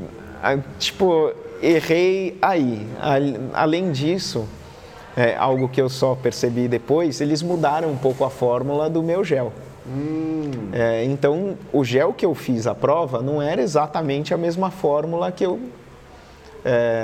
tipo, 0.78 1.32
errei 1.62 2.38
aí. 2.42 2.88
Além 3.54 3.92
disso, 3.92 4.48
é, 5.16 5.36
algo 5.36 5.68
que 5.70 5.82
eu 5.82 5.90
só 5.90 6.16
percebi 6.16 6.68
depois, 6.68 7.22
eles 7.22 7.42
mudaram 7.42 7.90
um 7.90 7.98
pouco 7.98 8.24
a 8.24 8.30
fórmula 8.30 8.90
do 8.90 9.04
meu 9.04 9.24
gel. 9.24 9.52
É, 10.72 11.04
então, 11.04 11.58
o 11.74 11.84
gel 11.84 12.14
que 12.14 12.26
eu 12.26 12.36
fiz 12.36 12.68
a 12.68 12.76
prova 12.76 13.22
não 13.22 13.42
era 13.42 13.62
exatamente 13.62 14.34
a 14.34 14.38
mesma 14.38 14.70
fórmula 14.70 15.32
que 15.32 15.44
eu 15.46 15.60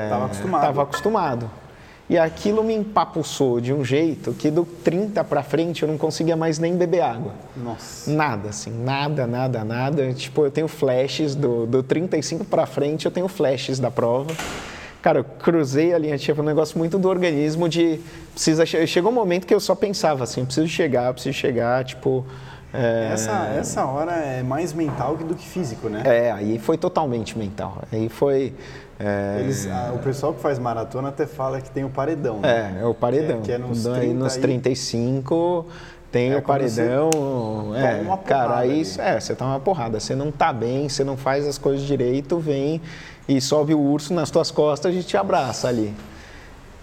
Tava 0.10 0.26
acostumado. 0.26 0.62
estava 0.62 0.84
acostumado. 0.84 1.52
E 2.08 2.20
aquilo 2.20 2.63
me 2.63 2.76
empapuçou 2.76 3.60
de 3.60 3.74
um 3.74 3.84
jeito 3.84 4.32
que 4.34 4.52
do 4.52 4.63
30 4.63 5.24
para 5.24 5.41
frente 5.41 5.82
eu 5.82 5.89
não 5.89 5.98
conseguia 5.98 6.36
mais 6.36 6.60
nem 6.60 6.76
beber 6.78 7.02
água. 7.02 7.34
Nossa. 7.58 8.12
Nada, 8.12 8.50
assim, 8.50 8.70
nada, 8.70 9.26
nada, 9.26 9.63
nada. 9.63 10.13
Tipo, 10.13 10.46
eu 10.46 10.52
tenho 10.52 10.68
flashes 10.68 11.34
do, 11.34 11.65
do 11.65 11.82
35 11.82 12.46
para 12.46 12.68
frente, 12.68 13.06
eu 13.06 13.12
tenho 13.12 13.28
flashes 13.28 13.80
da 13.80 13.89
prova. 13.89 14.32
Cara, 15.02 15.20
eu 15.20 15.24
cruzei 15.24 15.94
a 15.94 15.98
linha, 15.98 16.18
tipo, 16.18 16.41
um 16.41 16.46
negócio 16.46 16.78
muito 16.78 16.98
do 17.00 17.10
organismo 17.10 17.68
de... 17.68 18.00
Precisa, 18.34 18.65
che- 18.65 18.86
chegou 18.86 19.12
um 19.12 19.15
momento 19.15 19.48
que 19.48 19.54
eu 19.54 19.60
só 19.60 19.74
pensava 19.74 20.24
assim, 20.26 20.46
preciso 20.46 20.68
chegar, 20.68 21.12
preciso 21.13 21.36
chegar, 21.36 21.84
tipo... 21.86 22.24
É... 22.74 23.10
Essa, 23.13 23.32
essa 23.58 23.86
hora 23.86 24.12
é 24.13 24.44
mais 24.44 24.74
mental 24.74 25.15
do 25.15 25.34
que 25.34 25.46
físico, 25.48 25.89
né? 25.89 26.02
É, 26.06 26.32
aí 26.32 26.60
foi 26.60 26.78
totalmente 26.78 27.38
mental. 27.38 27.82
Aí 27.91 28.10
foi. 28.10 28.54
É... 28.99 29.38
Eles, 29.41 29.67
a, 29.67 29.91
o 29.93 29.99
pessoal 29.99 30.34
que 30.34 30.41
faz 30.41 30.58
maratona 30.58 31.10
até 31.10 31.25
fala 31.25 31.60
que 31.60 31.69
tem 31.69 31.84
o 31.84 31.89
paredão. 31.89 32.39
Né? 32.39 32.75
É, 32.79 32.84
é 32.84 32.86
o 32.86 32.93
paredão. 32.93 33.41
Que 33.41 33.51
é, 33.51 33.58
que 33.58 33.63
é 33.63 33.67
nos, 33.67 33.84
30 33.84 33.99
aí 33.99 34.13
nos 34.13 34.36
35 34.38 35.65
tem 36.15 36.31
é 36.31 36.38
o 36.38 36.41
paredão. 36.41 37.10
É, 37.75 38.01
uma 38.01 38.17
cara, 38.17 38.60
aí 38.60 38.84
é, 38.99 39.19
você 39.19 39.36
tá 39.36 39.45
uma 39.45 39.60
porrada. 39.60 39.99
Você 39.99 40.15
não 40.15 40.31
tá 40.31 40.53
bem, 40.53 40.88
você 40.88 41.03
não 41.03 41.17
faz 41.17 41.45
as 41.45 41.58
coisas 41.58 41.86
direito, 41.86 42.39
vem 42.39 42.81
e 43.27 43.41
sobe 43.41 43.73
o 43.73 43.79
urso 43.79 44.13
nas 44.13 44.31
tuas 44.31 44.49
costas 44.49 44.95
e 44.95 45.03
te 45.03 45.17
abraça 45.17 45.67
ali. 45.67 45.93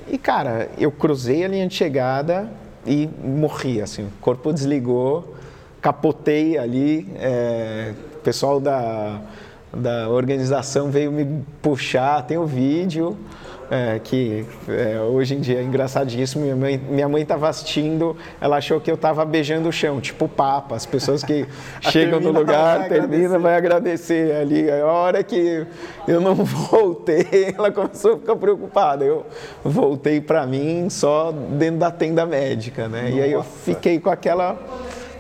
E 0.07 0.19
cara, 0.19 0.69
eu 0.77 0.93
cruzei 0.93 1.45
a 1.45 1.49
linha 1.49 1.67
de 1.67 1.75
chegada 1.75 2.47
e 2.85 3.09
morri, 3.25 3.81
assim, 3.81 4.03
o 4.05 4.11
corpo 4.21 4.53
desligou, 4.53 5.35
capotei 5.81 6.59
ali, 6.59 7.09
é, 7.17 7.95
o 8.17 8.19
pessoal 8.19 8.61
da, 8.61 9.21
da 9.75 10.09
organização 10.09 10.91
veio 10.91 11.11
me 11.11 11.45
puxar, 11.61 12.23
tem 12.27 12.37
o 12.37 12.47
vídeo, 12.47 13.17
é, 13.71 13.99
que 14.05 14.45
é, 14.69 15.01
hoje 15.01 15.35
em 15.35 15.41
dia 15.41 15.61
é 15.61 15.63
engraçadíssimo. 15.63 16.43
Minha 16.43 16.57
mãe, 16.57 16.77
minha 16.77 17.09
mãe 17.09 17.23
estava 17.23 17.49
assistindo, 17.49 18.15
ela 18.39 18.59
achou 18.59 18.79
que 18.79 18.91
eu 18.91 18.97
estava 18.97 19.25
beijando 19.25 19.67
o 19.67 19.73
chão, 19.73 19.99
tipo 19.99 20.29
papa. 20.29 20.77
As 20.77 20.85
pessoas 20.85 21.25
que 21.25 21.47
chegam 21.81 22.21
no 22.21 22.31
lugar, 22.33 22.87
termina, 22.87 23.39
vai 23.39 23.57
agradecer 23.57 24.35
ali. 24.37 24.71
A 24.71 24.85
hora 24.85 25.25
que 25.25 25.67
eu 26.07 26.21
não 26.21 26.35
voltei, 26.45 27.55
ela 27.57 27.73
começou 27.73 28.15
a 28.15 28.19
ficar 28.19 28.37
preocupada. 28.37 29.07
Eu 29.07 29.25
voltei 29.65 30.21
para 30.21 30.47
mim 30.47 30.91
só 30.91 31.33
dentro 31.33 31.79
da 31.79 31.91
tenda 31.91 32.27
médica, 32.27 32.89
né? 32.89 33.05
Nossa. 33.05 33.15
E 33.15 33.23
aí 33.23 33.33
eu 33.33 33.43
fiquei 33.43 33.99
com 33.99 34.11
aquela 34.11 34.59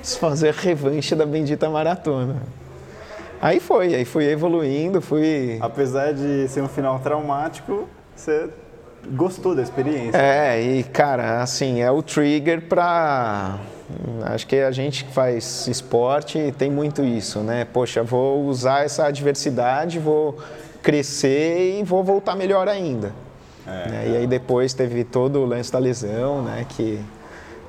fazer 0.02 0.52
revanche 0.52 1.14
da 1.14 1.24
bendita 1.24 1.70
maratona. 1.70 2.42
Aí 3.42 3.58
foi, 3.58 3.92
aí 3.92 4.04
fui 4.04 4.24
evoluindo, 4.30 5.02
fui. 5.02 5.58
Apesar 5.60 6.12
de 6.12 6.46
ser 6.46 6.62
um 6.62 6.68
final 6.68 7.00
traumático, 7.00 7.88
você 8.14 8.48
gostou 9.10 9.52
da 9.52 9.62
experiência. 9.62 10.16
É, 10.16 10.62
e 10.62 10.84
cara, 10.84 11.42
assim, 11.42 11.80
é 11.80 11.90
o 11.90 12.00
trigger 12.02 12.62
para 12.68 13.58
acho 14.26 14.46
que 14.46 14.60
a 14.60 14.70
gente 14.70 15.04
que 15.04 15.12
faz 15.12 15.66
esporte 15.66 16.54
tem 16.56 16.70
muito 16.70 17.02
isso, 17.02 17.40
né? 17.40 17.64
Poxa, 17.64 18.04
vou 18.04 18.44
usar 18.44 18.84
essa 18.84 19.06
adversidade, 19.06 19.98
vou 19.98 20.38
crescer 20.80 21.80
e 21.80 21.82
vou 21.82 22.04
voltar 22.04 22.36
melhor 22.36 22.68
ainda. 22.68 23.12
É, 23.66 23.88
né? 23.88 24.04
E 24.06 24.16
aí 24.18 24.26
depois 24.28 24.72
teve 24.72 25.02
todo 25.02 25.40
o 25.40 25.44
lance 25.44 25.72
da 25.72 25.80
lesão, 25.80 26.42
né? 26.42 26.64
Que 26.68 27.00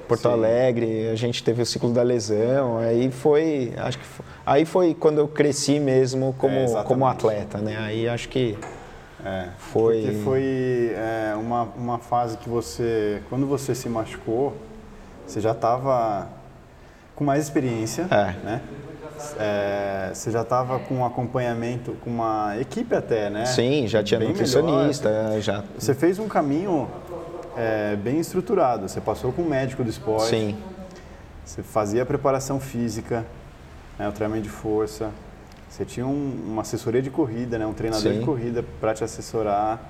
Porto 0.08 0.24
Sim. 0.24 0.34
Alegre, 0.34 1.10
a 1.10 1.16
gente 1.16 1.44
teve 1.44 1.62
o 1.62 1.66
ciclo 1.66 1.92
da 1.92 2.04
lesão, 2.04 2.78
aí 2.78 3.10
foi, 3.10 3.74
acho 3.78 3.98
que 3.98 4.06
foi, 4.06 4.26
aí 4.46 4.66
foi 4.66 4.94
quando 4.94 5.20
eu 5.20 5.28
cresci 5.28 5.80
mesmo 5.80 6.36
como, 6.38 6.56
é, 6.56 6.84
como 6.84 7.08
atleta, 7.08 7.58
né? 7.60 7.78
Aí 7.80 8.08
acho 8.08 8.28
que 8.30 8.58
é, 9.26 9.48
foi. 9.58 10.02
Porque 10.02 10.18
foi 10.24 10.94
é, 10.96 11.34
uma, 11.36 11.63
uma 11.78 12.00
fase 12.00 12.38
que 12.38 12.50
você, 12.50 13.22
quando 13.30 13.48
você 13.48 13.74
se 13.74 13.88
machucou, 13.88 14.54
você 15.26 15.39
já 15.39 15.52
estava 15.52 16.28
com 17.16 17.24
mais 17.24 17.44
experiência, 17.44 18.08
é. 18.12 18.46
né? 18.46 18.62
É, 19.39 20.12
você 20.13 20.32
já 20.32 20.42
estava 20.42 20.80
com 20.80 20.96
um 20.96 21.06
acompanhamento, 21.06 21.94
com 22.04 22.10
uma 22.10 22.58
equipe 22.60 22.94
até, 22.94 23.30
né? 23.30 23.46
Sim, 23.46 23.88
já 23.88 24.04
tinha 24.04 24.20
bem 24.20 24.30
nutricionista, 24.30 25.10
melhor. 25.10 25.39
já. 25.42 25.63
Você 25.78 25.94
fez 25.94 26.20
um 26.20 26.28
caminho 26.28 26.89
é, 27.58 27.96
bem 27.96 28.20
estruturado. 28.20 28.88
Você 28.88 29.02
passou 29.02 29.32
com 29.32 29.42
um 29.42 29.50
médico 29.50 29.84
do 29.84 29.89
esporte. 29.89 30.30
Sim. 30.30 30.58
Você 31.46 31.62
fazia 31.62 32.04
a 32.04 32.06
preparação 32.06 32.60
física, 32.60 33.26
né, 34.00 34.08
o 34.08 34.12
treinamento 34.12 34.44
de 34.44 34.50
força. 34.50 35.12
Você 35.70 35.86
tinha 35.86 36.06
um, 36.06 36.44
uma 36.46 36.62
assessoria 36.62 37.02
de 37.02 37.10
corrida, 37.10 37.58
né? 37.58 37.66
um 37.66 37.74
treinador 37.74 38.13
Sim. 38.13 38.20
de 38.20 38.26
corrida 38.26 38.63
para 38.80 38.94
te 38.94 39.04
assessorar. 39.04 39.82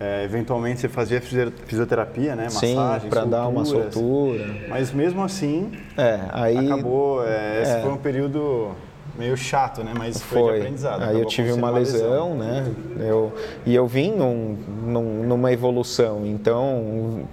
É, 0.00 0.24
eventualmente 0.24 0.80
você 0.80 0.88
fazia 0.88 1.20
fisioterapia, 1.20 2.34
né? 2.34 2.44
Massagem, 2.44 3.08
para 3.08 3.24
dar 3.24 3.46
uma 3.46 3.64
soltura. 3.64 4.44
Mas 4.68 4.90
mesmo 4.90 5.22
assim, 5.22 5.72
é, 5.96 6.18
aí, 6.32 6.58
acabou. 6.58 7.24
É, 7.24 7.62
esse 7.62 7.72
é. 7.76 7.80
foi 7.80 7.92
um 7.92 7.96
período 7.96 8.72
meio 9.18 9.36
chato, 9.36 9.82
né? 9.82 9.92
Mas 9.96 10.20
foi, 10.20 10.38
foi 10.40 10.52
de 10.52 10.58
aprendizado. 10.60 11.02
Aí 11.02 11.20
eu 11.20 11.26
tive 11.26 11.52
uma, 11.52 11.68
uma 11.68 11.78
lesão, 11.78 12.00
lesão, 12.00 12.34
né? 12.36 12.72
Eu, 12.98 13.32
e 13.64 13.74
eu 13.74 13.86
vim 13.86 14.12
num, 14.12 14.56
num, 14.86 15.22
numa 15.24 15.52
evolução. 15.52 16.26
Então, 16.26 17.28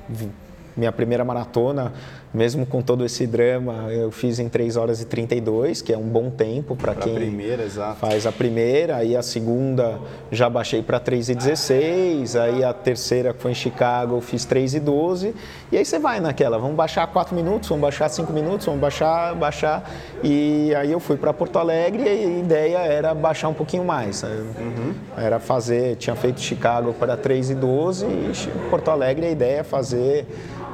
minha 0.75 0.91
primeira 0.91 1.23
maratona 1.23 1.93
mesmo 2.33 2.65
com 2.65 2.81
todo 2.81 3.05
esse 3.05 3.27
drama, 3.27 3.91
eu 3.91 4.09
fiz 4.09 4.39
em 4.39 4.47
3 4.47 4.77
horas 4.77 5.01
e 5.01 5.05
32, 5.05 5.81
que 5.81 5.91
é 5.91 5.97
um 5.97 6.07
bom 6.07 6.29
tempo 6.29 6.75
para 6.75 6.95
quem 6.95 7.13
primeira, 7.13 7.67
faz 7.95 8.25
a 8.25 8.31
primeira. 8.31 8.97
Aí 8.97 9.15
a 9.15 9.21
segunda 9.21 9.99
já 10.31 10.49
baixei 10.49 10.81
para 10.81 10.99
3 10.99 11.29
e 11.29 11.35
16, 11.35 12.35
aí 12.37 12.63
a 12.63 12.73
terceira 12.73 13.33
que 13.33 13.41
foi 13.41 13.51
em 13.51 13.55
Chicago 13.55 14.15
eu 14.15 14.21
fiz 14.21 14.45
3 14.45 14.75
e 14.75 14.79
12. 14.79 15.35
E 15.71 15.77
aí 15.77 15.83
você 15.83 15.99
vai 15.99 16.19
naquela, 16.21 16.57
vamos 16.57 16.75
baixar 16.75 17.05
4 17.07 17.35
minutos, 17.35 17.67
vamos 17.67 17.81
baixar 17.81 18.07
5 18.07 18.31
minutos, 18.31 18.65
vamos 18.65 18.81
baixar, 18.81 19.35
baixar. 19.35 19.89
E 20.23 20.73
aí 20.75 20.91
eu 20.91 20.99
fui 20.99 21.17
para 21.17 21.33
Porto 21.33 21.59
Alegre 21.59 22.03
e 22.03 22.07
a 22.07 22.39
ideia 22.39 22.77
era 22.77 23.13
baixar 23.13 23.49
um 23.49 23.53
pouquinho 23.53 23.83
mais. 23.83 24.23
Uhum. 24.23 24.93
Era 25.17 25.39
fazer, 25.39 25.97
tinha 25.97 26.15
feito 26.15 26.39
Chicago 26.39 26.93
para 26.93 27.17
3 27.17 27.49
e 27.49 27.55
12 27.55 28.05
e 28.05 28.31
Porto 28.69 28.89
Alegre 28.89 29.25
a 29.25 29.31
ideia 29.31 29.59
é 29.59 29.63
fazer 29.63 30.25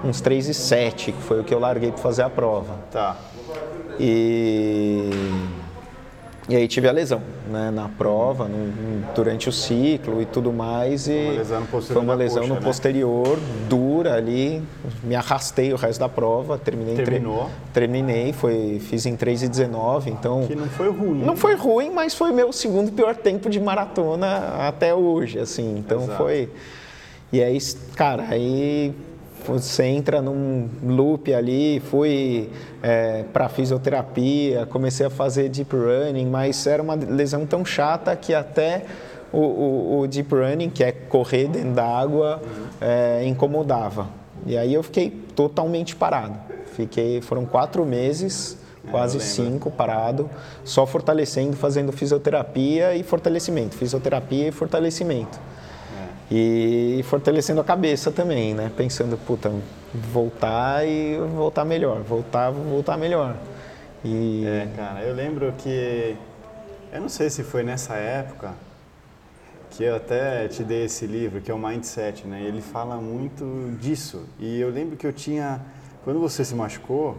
uns 0.04 0.22
3 0.22 0.50
e 0.50 0.54
7, 0.54 1.12
que 1.12 1.22
foi 1.24 1.40
o 1.40 1.44
que 1.44 1.54
eu 1.54 1.60
larguei 1.60 1.92
para 1.92 2.02
fazer 2.02 2.24
a 2.24 2.30
prova. 2.30 2.76
Tá. 2.92 3.18
E, 4.00 5.10
e 6.48 6.56
aí 6.56 6.68
tive 6.68 6.88
a 6.88 6.92
lesão, 6.92 7.22
né, 7.50 7.72
na 7.72 7.90
prova, 7.90 8.48
no, 8.48 9.14
durante 9.14 9.50
o 9.50 9.52
ciclo 9.52 10.22
e 10.22 10.26
tudo 10.26 10.54
mais. 10.54 11.08
E 11.08 11.12
uma 11.12 11.34
lesão 11.34 11.60
no 11.62 11.68
posterior, 11.68 11.94
foi 11.94 12.02
uma 12.04 12.14
lesão 12.14 12.42
coxa, 12.42 12.54
no 12.54 12.60
né? 12.60 12.66
posterior, 12.66 13.40
dura 13.68 14.14
ali. 14.14 14.62
Me 15.04 15.16
arrastei 15.16 15.74
o 15.74 15.76
resto 15.76 16.00
da 16.00 16.10
prova, 16.10 16.58
terminei 16.58 16.96
Terminou? 16.96 17.50
Tre 17.74 17.88
terminei, 17.88 18.34
foi, 18.34 18.80
fiz 18.80 19.06
em 19.06 19.16
3 19.16 19.44
e 19.44 19.48
19, 19.48 20.12
então... 20.12 20.46
Que 20.46 20.56
não 20.56 20.68
foi 20.68 20.90
ruim. 20.90 21.24
Não 21.24 21.36
foi 21.36 21.56
ruim, 21.56 21.90
mas 21.90 22.14
foi 22.14 22.32
meu 22.32 22.54
segundo 22.54 22.92
pior 22.92 23.16
tempo 23.16 23.50
de 23.50 23.60
maratona 23.60 24.68
até 24.68 24.94
hoje, 24.94 25.40
assim. 25.40 25.78
Então 25.80 26.04
Exato. 26.04 26.18
foi... 26.18 26.50
E 27.30 27.44
aí, 27.44 27.58
cara, 27.94 28.26
aí 28.30 28.96
você 29.48 29.84
entra 29.84 30.22
num 30.22 30.70
loop 30.84 31.34
ali, 31.34 31.80
fui 31.80 32.50
é, 32.84 33.24
para 33.32 33.48
fisioterapia, 33.50 34.66
comecei 34.66 35.06
a 35.06 35.10
fazer 35.10 35.50
deep 35.50 35.76
running, 35.76 36.28
mas 36.28 36.68
era 36.68 36.84
uma 36.84 36.96
lesão 36.96 37.46
tão 37.46 37.64
chata 37.64 38.16
que 38.16 38.34
até 38.34 38.84
o, 39.32 39.40
o, 39.40 40.00
o 40.00 40.08
deep 40.08 40.34
running, 40.34 40.70
que 40.70 40.84
é 40.84 40.92
correr 40.92 41.48
dentro 41.48 41.72
da 41.72 41.86
água, 41.86 42.42
é, 42.82 43.24
incomodava. 43.26 44.08
E 44.46 44.58
aí 44.58 44.74
eu 44.74 44.84
fiquei 44.84 45.10
totalmente 45.36 45.96
parado. 45.96 46.38
Fiquei, 46.74 47.22
foram 47.22 47.46
quatro 47.46 47.86
meses, 47.86 48.58
é, 48.86 48.92
quase 48.92 49.20
cinco 49.20 49.72
parado, 49.72 50.30
só 50.64 50.86
fortalecendo, 50.86 51.56
fazendo 51.56 51.92
fisioterapia 51.92 52.96
e 52.96 53.04
fortalecimento, 53.04 53.76
fisioterapia 53.76 54.48
e 54.48 54.52
fortalecimento. 54.52 55.40
E 56.30 57.02
fortalecendo 57.06 57.62
a 57.62 57.64
cabeça 57.64 58.12
também, 58.12 58.54
né? 58.54 58.70
Pensando, 58.76 59.18
puta, 59.18 59.52
voltar 59.94 60.86
e 60.86 61.18
voltar 61.36 61.64
melhor, 61.64 62.02
voltar, 62.02 62.52
voltar 62.52 62.98
melhor. 62.98 63.38
E... 64.04 64.46
É, 64.46 64.68
cara, 64.76 65.02
eu 65.04 65.16
lembro 65.16 65.54
que, 65.58 66.16
eu 66.92 67.02
não 67.02 67.10
sei 67.10 67.30
se 67.30 67.44
foi 67.44 67.64
nessa 67.64 67.96
época, 67.96 68.54
que 69.72 69.84
eu 69.84 69.96
até 69.96 70.48
te 70.48 70.64
dei 70.64 70.86
esse 70.86 71.06
livro, 71.06 71.40
que 71.40 71.50
é 71.50 71.54
o 71.54 71.58
Mindset, 71.58 72.28
né? 72.28 72.42
Ele 72.42 72.62
fala 72.62 72.98
muito 72.98 73.78
disso. 73.80 74.26
E 74.40 74.60
eu 74.60 74.70
lembro 74.70 74.98
que 74.98 75.08
eu 75.08 75.14
tinha, 75.14 75.62
quando 76.04 76.20
você 76.20 76.44
se 76.44 76.56
machucou, 76.56 77.18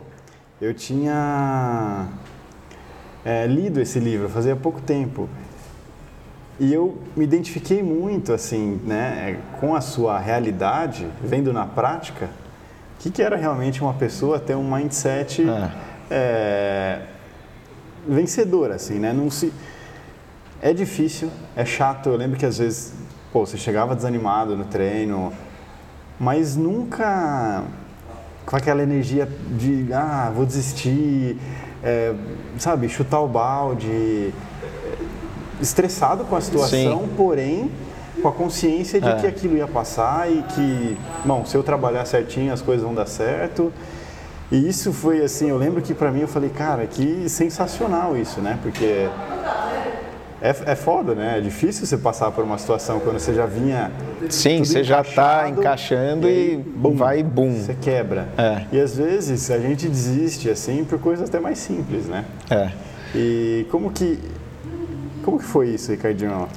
eu 0.60 0.74
tinha 0.74 2.08
é, 3.24 3.46
lido 3.46 3.80
esse 3.80 3.98
livro, 3.98 4.28
fazia 4.28 4.54
pouco 4.56 4.80
tempo. 4.80 5.28
E 6.60 6.74
eu 6.74 6.98
me 7.16 7.24
identifiquei 7.24 7.82
muito, 7.82 8.32
assim, 8.32 8.80
né, 8.84 9.38
com 9.60 9.76
a 9.76 9.80
sua 9.80 10.18
realidade, 10.18 11.06
vendo 11.22 11.52
na 11.52 11.64
prática, 11.64 12.26
o 12.26 13.00
que, 13.00 13.10
que 13.10 13.22
era 13.22 13.36
realmente 13.36 13.80
uma 13.80 13.94
pessoa 13.94 14.40
ter 14.40 14.56
um 14.56 14.74
mindset 14.74 15.48
é. 15.48 15.70
É, 16.10 17.02
vencedor, 18.08 18.72
assim, 18.72 18.98
né? 18.98 19.12
Não 19.12 19.30
se... 19.30 19.52
É 20.60 20.72
difícil, 20.72 21.30
é 21.54 21.64
chato. 21.64 22.08
Eu 22.08 22.16
lembro 22.16 22.36
que 22.36 22.44
às 22.44 22.58
vezes, 22.58 22.92
pô, 23.32 23.46
você 23.46 23.56
chegava 23.56 23.94
desanimado 23.94 24.56
no 24.56 24.64
treino, 24.64 25.32
mas 26.18 26.56
nunca 26.56 27.62
com 28.44 28.56
aquela 28.56 28.82
energia 28.82 29.28
de, 29.56 29.92
ah, 29.92 30.32
vou 30.34 30.44
desistir, 30.44 31.38
é, 31.84 32.14
sabe, 32.58 32.88
chutar 32.88 33.20
o 33.20 33.28
balde 33.28 34.32
estressado 35.60 36.24
com 36.24 36.36
a 36.36 36.40
situação, 36.40 37.00
Sim. 37.00 37.10
porém 37.16 37.70
com 38.20 38.28
a 38.28 38.32
consciência 38.32 39.00
de 39.00 39.08
é. 39.08 39.14
que 39.14 39.26
aquilo 39.26 39.56
ia 39.56 39.68
passar 39.68 40.30
e 40.30 40.42
que, 40.42 40.96
bom, 41.24 41.44
se 41.44 41.56
eu 41.56 41.62
trabalhar 41.62 42.04
certinho 42.04 42.52
as 42.52 42.60
coisas 42.60 42.84
vão 42.84 42.94
dar 42.94 43.06
certo. 43.06 43.72
E 44.50 44.68
isso 44.68 44.92
foi 44.92 45.22
assim, 45.22 45.50
eu 45.50 45.58
lembro 45.58 45.82
que 45.82 45.94
para 45.94 46.10
mim 46.10 46.20
eu 46.20 46.28
falei, 46.28 46.50
cara, 46.50 46.86
que 46.86 47.28
sensacional 47.28 48.16
isso, 48.16 48.40
né? 48.40 48.58
Porque 48.62 49.08
é, 50.40 50.54
é 50.66 50.74
foda, 50.74 51.14
né? 51.14 51.38
É 51.38 51.40
difícil 51.40 51.84
você 51.84 51.98
passar 51.98 52.30
por 52.30 52.44
uma 52.44 52.56
situação 52.58 53.00
quando 53.00 53.18
você 53.18 53.34
já 53.34 53.44
vinha. 53.44 53.90
Sim, 54.30 54.64
você 54.64 54.84
já 54.84 55.00
está 55.00 55.48
encaixando 55.48 56.28
e, 56.28 56.54
e 56.54 56.56
bum, 56.56 56.94
vai 56.94 57.22
bum. 57.22 57.60
Você 57.60 57.74
quebra. 57.74 58.28
É. 58.38 58.64
E 58.72 58.80
às 58.80 58.96
vezes 58.96 59.50
a 59.50 59.58
gente 59.58 59.88
desiste 59.88 60.48
assim 60.48 60.84
por 60.84 60.98
coisas 60.98 61.28
até 61.28 61.40
mais 61.40 61.58
simples, 61.58 62.06
né? 62.06 62.24
É. 62.50 62.70
E 63.14 63.66
como 63.70 63.90
que. 63.90 64.18
Como 65.28 65.38
que 65.38 65.44
foi 65.44 65.68
isso, 65.68 65.90
Ricardinho? 65.90 66.48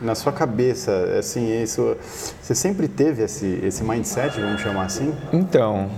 Na 0.00 0.16
sua 0.16 0.32
cabeça, 0.32 0.90
assim, 1.16 1.62
isso, 1.62 1.96
você 2.42 2.56
sempre 2.56 2.88
teve 2.88 3.22
esse, 3.22 3.60
esse 3.62 3.84
mindset, 3.84 4.40
vamos 4.40 4.60
chamar 4.60 4.86
assim? 4.86 5.14
Então, 5.32 5.88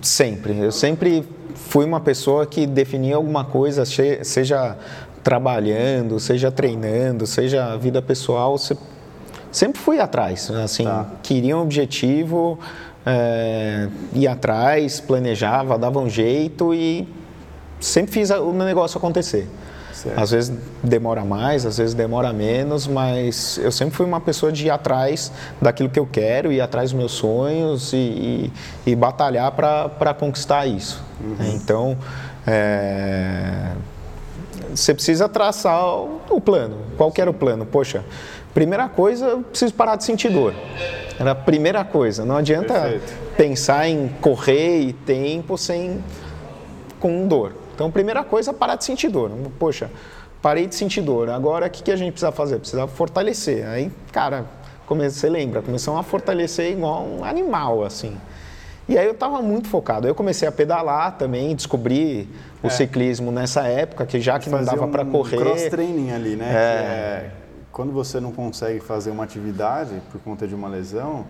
sempre. 0.00 0.58
Eu 0.58 0.72
sempre 0.72 1.28
fui 1.54 1.84
uma 1.84 2.00
pessoa 2.00 2.46
que 2.46 2.66
definia 2.66 3.16
alguma 3.16 3.44
coisa, 3.44 3.84
seja 3.84 4.78
trabalhando, 5.22 6.18
seja 6.18 6.50
treinando, 6.50 7.26
seja 7.26 7.76
vida 7.76 8.00
pessoal, 8.00 8.56
sempre 9.52 9.78
fui 9.78 10.00
atrás. 10.00 10.50
Assim, 10.50 10.84
tá. 10.84 11.06
queria 11.22 11.54
um 11.54 11.60
objetivo, 11.60 12.58
é, 13.04 13.88
ia 14.14 14.32
atrás, 14.32 15.00
planejava, 15.00 15.76
dava 15.76 16.00
um 16.00 16.08
jeito 16.08 16.72
e 16.72 17.06
sempre 17.78 18.10
fiz 18.10 18.30
o 18.30 18.52
negócio 18.54 18.96
acontecer. 18.96 19.46
Certo. 19.94 20.18
Às 20.18 20.30
vezes 20.32 20.52
demora 20.82 21.24
mais, 21.24 21.64
às 21.64 21.78
vezes 21.78 21.94
demora 21.94 22.32
menos, 22.32 22.86
mas 22.86 23.58
eu 23.62 23.70
sempre 23.70 23.94
fui 23.94 24.04
uma 24.04 24.20
pessoa 24.20 24.50
de 24.50 24.66
ir 24.66 24.70
atrás 24.70 25.30
daquilo 25.62 25.88
que 25.88 25.98
eu 25.98 26.06
quero, 26.06 26.50
ir 26.50 26.60
atrás 26.60 26.90
dos 26.90 26.98
meus 26.98 27.12
sonhos 27.12 27.92
e, 27.92 27.96
e, 27.96 28.52
e 28.90 28.96
batalhar 28.96 29.52
para 29.52 30.12
conquistar 30.14 30.66
isso. 30.66 31.02
Uhum. 31.20 31.54
Então, 31.54 31.96
é, 32.44 33.70
você 34.74 34.92
precisa 34.92 35.28
traçar 35.28 35.84
o 35.86 36.40
plano. 36.40 36.76
Qual 36.96 37.12
que 37.12 37.20
era 37.20 37.30
o 37.30 37.34
plano? 37.34 37.64
Poxa, 37.64 38.04
primeira 38.52 38.88
coisa, 38.88 39.26
eu 39.26 39.42
preciso 39.42 39.74
parar 39.74 39.94
de 39.94 40.04
sentir 40.04 40.30
dor. 40.30 40.54
Era 41.18 41.30
a 41.30 41.36
primeira 41.36 41.84
coisa. 41.84 42.24
Não 42.24 42.36
adianta 42.36 42.74
Perfeito. 42.74 43.12
pensar 43.36 43.88
em 43.88 44.08
correr 44.20 44.80
e 44.80 44.92
tempo 44.92 45.56
sem 45.56 46.02
com 46.98 47.28
dor. 47.28 47.63
Então, 47.74 47.90
primeira 47.90 48.22
coisa, 48.22 48.52
parar 48.52 48.76
de 48.76 48.84
sentir 48.84 49.08
dor. 49.08 49.30
Poxa, 49.58 49.90
parei 50.40 50.66
de 50.66 50.74
sentir 50.74 51.02
dor. 51.02 51.28
Agora, 51.28 51.66
o 51.66 51.70
que, 51.70 51.82
que 51.82 51.90
a 51.90 51.96
gente 51.96 52.12
precisa 52.12 52.30
fazer? 52.30 52.58
Precisa 52.58 52.86
fortalecer. 52.86 53.66
Aí, 53.66 53.90
cara, 54.12 54.46
você 54.86 55.28
lembra, 55.28 55.62
começamos 55.62 55.98
a 55.98 56.02
fortalecer 56.02 56.72
igual 56.72 57.04
um 57.04 57.24
animal, 57.24 57.84
assim. 57.84 58.16
E 58.88 58.98
aí 58.98 59.06
eu 59.06 59.12
estava 59.12 59.40
muito 59.40 59.68
focado. 59.68 60.06
Eu 60.06 60.14
comecei 60.14 60.46
a 60.46 60.52
pedalar 60.52 61.16
também, 61.16 61.54
descobri 61.54 62.28
o 62.62 62.66
é. 62.66 62.70
ciclismo 62.70 63.32
nessa 63.32 63.62
época, 63.66 64.04
que 64.04 64.20
já 64.20 64.38
que 64.38 64.50
não 64.50 64.62
dava 64.62 64.86
para 64.88 65.04
correr. 65.04 65.38
cross-training 65.38 66.12
ali, 66.12 66.36
né? 66.36 66.50
É. 66.52 66.58
É, 66.58 67.30
quando 67.72 67.92
você 67.92 68.20
não 68.20 68.30
consegue 68.30 68.80
fazer 68.80 69.10
uma 69.10 69.24
atividade 69.24 70.00
por 70.12 70.20
conta 70.20 70.46
de 70.46 70.54
uma 70.54 70.68
lesão, 70.68 71.24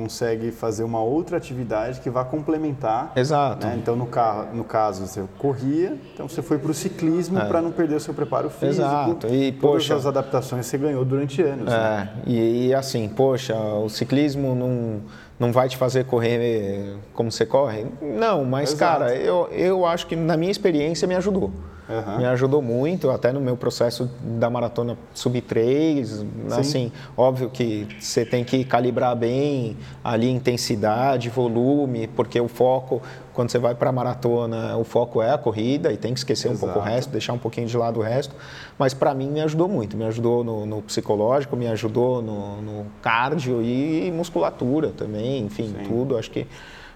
consegue 0.00 0.50
fazer 0.50 0.82
uma 0.82 1.02
outra 1.02 1.36
atividade 1.36 2.00
que 2.00 2.08
vá 2.08 2.24
complementar. 2.24 3.12
Exato. 3.14 3.66
Né? 3.66 3.76
Então, 3.80 3.94
no, 3.94 4.06
carro, 4.06 4.48
no 4.54 4.64
caso, 4.64 5.06
você 5.06 5.22
corria, 5.38 5.96
então 6.14 6.28
você 6.28 6.42
foi 6.42 6.58
para 6.58 6.70
o 6.70 6.74
ciclismo 6.74 7.38
é. 7.38 7.44
para 7.44 7.60
não 7.60 7.70
perder 7.70 7.96
o 7.96 8.00
seu 8.00 8.14
preparo 8.14 8.48
físico. 8.48 8.82
Exato. 8.82 9.26
E, 9.28 9.52
Todas 9.52 9.60
poxa, 9.60 9.94
as 9.94 10.06
adaptações 10.06 10.66
você 10.66 10.78
ganhou 10.78 11.04
durante 11.04 11.42
anos. 11.42 11.72
É. 11.72 11.76
Né? 11.76 12.10
E, 12.26 12.66
e, 12.68 12.74
assim, 12.74 13.08
poxa, 13.08 13.56
o 13.56 13.88
ciclismo 13.88 14.54
não, 14.54 15.00
não 15.38 15.52
vai 15.52 15.68
te 15.68 15.76
fazer 15.76 16.04
correr 16.04 16.96
como 17.12 17.30
você 17.30 17.44
corre? 17.44 17.86
Não, 18.00 18.44
mas, 18.44 18.72
Exato. 18.72 19.00
cara, 19.00 19.14
eu, 19.14 19.48
eu 19.52 19.84
acho 19.84 20.06
que 20.06 20.16
na 20.16 20.36
minha 20.36 20.50
experiência 20.50 21.06
me 21.06 21.14
ajudou. 21.14 21.52
Uhum. 21.90 22.18
Me 22.18 22.24
ajudou 22.26 22.62
muito, 22.62 23.10
até 23.10 23.32
no 23.32 23.40
meu 23.40 23.56
processo 23.56 24.08
da 24.22 24.48
maratona 24.48 24.96
sub 25.12 25.40
3. 25.40 26.24
Assim, 26.52 26.92
óbvio 27.16 27.50
que 27.50 27.86
você 27.98 28.24
tem 28.24 28.44
que 28.44 28.64
calibrar 28.64 29.16
bem 29.16 29.76
ali 30.04 30.30
intensidade, 30.30 31.28
volume, 31.28 32.06
porque 32.06 32.40
o 32.40 32.46
foco, 32.46 33.02
quando 33.32 33.50
você 33.50 33.58
vai 33.58 33.74
para 33.74 33.90
a 33.90 33.92
maratona, 33.92 34.76
o 34.76 34.84
foco 34.84 35.20
é 35.20 35.32
a 35.32 35.38
corrida 35.38 35.92
e 35.92 35.96
tem 35.96 36.14
que 36.14 36.20
esquecer 36.20 36.48
Exato. 36.48 36.64
um 36.64 36.68
pouco 36.68 36.78
o 36.78 36.82
resto, 36.82 37.10
deixar 37.10 37.32
um 37.32 37.38
pouquinho 37.38 37.66
de 37.66 37.76
lado 37.76 37.98
o 37.98 38.02
resto. 38.02 38.34
Mas 38.78 38.94
para 38.94 39.12
mim 39.12 39.28
me 39.28 39.40
ajudou 39.40 39.68
muito, 39.68 39.96
me 39.96 40.04
ajudou 40.04 40.44
no, 40.44 40.64
no 40.64 40.82
psicológico, 40.82 41.56
me 41.56 41.66
ajudou 41.66 42.22
no, 42.22 42.62
no, 42.62 42.86
cardio 43.02 43.60
e 43.62 44.12
musculatura 44.12 44.90
também, 44.90 45.44
enfim, 45.44 45.74
Sim. 45.76 45.88
tudo. 45.88 46.16
Acho 46.16 46.30
que 46.30 46.46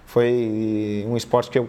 foi 0.05 1.05
um 1.09 1.17
esporte 1.17 1.49
que 1.49 1.59
eu 1.59 1.67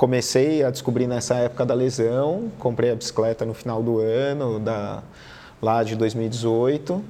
comecei 0.00 0.64
a 0.64 0.70
descobrir 0.70 1.06
nessa 1.06 1.34
época 1.34 1.66
da 1.66 1.74
lesão, 1.74 2.50
comprei 2.58 2.90
a 2.90 2.94
bicicleta 2.94 3.44
no 3.44 3.52
final 3.52 3.82
do 3.82 3.98
ano, 3.98 4.58
da, 4.58 5.02
lá 5.60 5.82
de 5.82 5.94
2018, 5.94 7.04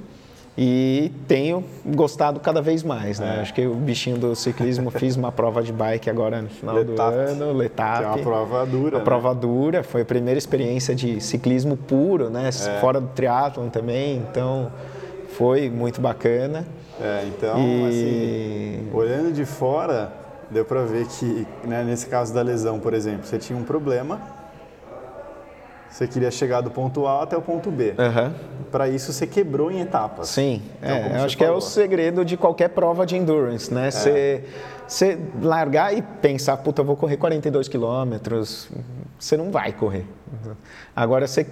e 0.59 1.13
tenho 1.29 1.63
gostado 1.87 2.41
cada 2.41 2.61
vez 2.61 2.83
mais, 2.83 3.21
né? 3.21 3.37
É. 3.37 3.43
Acho 3.43 3.55
que 3.55 3.65
o 3.65 3.77
bichinho 3.77 4.19
do 4.19 4.35
ciclismo 4.35 4.91
fiz 4.91 5.15
uma 5.15 5.31
prova 5.31 5.63
de 5.63 5.73
bike 5.73 6.11
agora 6.11 6.43
no 6.43 6.49
final 6.49 6.75
Letap, 6.75 6.97
do 6.97 7.03
ano, 7.03 7.53
Letap. 7.53 7.99
Que 7.99 8.05
é 8.05 8.09
uma 8.09 8.19
prova 8.19 8.67
dura. 8.67 8.97
Uma 8.97 8.99
né? 8.99 9.05
prova 9.05 9.35
dura, 9.37 9.83
foi 9.85 10.03
a 10.03 10.05
primeira 10.05 10.37
experiência 10.37 10.93
de 10.93 11.21
ciclismo 11.21 11.77
puro, 11.77 12.29
né? 12.29 12.49
É. 12.49 12.81
Fora 12.81 13.01
do 13.01 13.07
triatlon 13.07 13.69
também, 13.69 14.17
então 14.17 14.69
foi 15.29 15.71
muito 15.71 16.01
bacana. 16.01 16.67
É, 17.01 17.25
então, 17.29 17.57
e... 17.57 17.87
assim, 17.87 18.89
olhando 18.93 19.33
de 19.33 19.45
fora, 19.45 20.20
deu 20.51 20.65
para 20.65 20.83
ver 20.83 21.07
que, 21.07 21.47
né, 21.65 21.85
nesse 21.85 22.07
caso 22.07 22.35
da 22.35 22.43
lesão, 22.43 22.79
por 22.81 22.93
exemplo, 22.95 23.27
você 23.27 23.39
tinha 23.39 23.59
um 23.59 23.63
problema, 23.63 24.21
você 25.91 26.07
queria 26.07 26.31
chegar 26.31 26.61
do 26.61 26.71
ponto 26.71 27.07
A 27.07 27.23
até 27.23 27.37
o 27.37 27.43
ponto 27.43 27.71
B. 27.71 27.95
Uhum. 27.99 28.33
Para 28.71 28.89
isso, 28.89 29.13
você 29.13 29.27
quebrou 29.27 29.73
em 29.73 29.81
etapas. 29.81 30.29
Sim, 30.29 30.63
então, 30.79 30.91
é, 30.91 31.01
eu 31.01 31.05
acho 31.05 31.13
falou. 31.13 31.29
que 31.37 31.45
é 31.45 31.51
o 31.51 31.61
segredo 31.61 32.25
de 32.25 32.37
qualquer 32.37 32.69
prova 32.69 33.05
de 33.05 33.17
endurance, 33.17 33.73
né? 33.73 33.89
É. 33.89 33.91
Você, 33.91 34.45
você 34.87 35.19
largar 35.43 35.97
e 35.97 36.01
pensar, 36.01 36.57
puta, 36.59 36.83
eu 36.83 36.87
vou 36.87 36.97
correr 36.97 37.17
42 37.17 37.69
quilômetros, 37.69 38.69
você 39.19 39.37
não 39.37 39.51
vai 39.51 39.73
correr. 39.73 40.07
Agora, 40.95 41.27
você, 41.27 41.47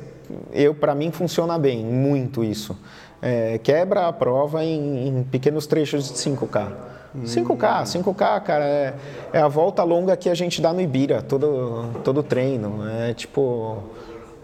eu 0.53 0.72
para 0.72 0.94
mim 0.94 1.11
funciona 1.11 1.59
bem, 1.59 1.84
muito 1.84 2.44
isso. 2.44 2.78
É, 3.20 3.59
quebra 3.59 4.07
a 4.07 4.12
prova 4.12 4.64
em, 4.64 5.09
em 5.09 5.24
pequenos 5.24 5.66
trechos 5.66 6.09
de 6.09 6.14
5K. 6.14 6.72
5K, 7.16 7.82
5K, 7.84 8.40
cara, 8.42 8.64
é, 8.64 8.94
é, 9.32 9.40
a 9.40 9.48
volta 9.48 9.82
longa 9.82 10.16
que 10.16 10.28
a 10.28 10.34
gente 10.34 10.61
dá 10.61 10.72
no 10.72 10.80
Ibira, 10.80 11.22
todo, 11.22 11.90
todo 12.04 12.22
treino. 12.22 12.86
É 12.86 13.14
tipo, 13.14 13.82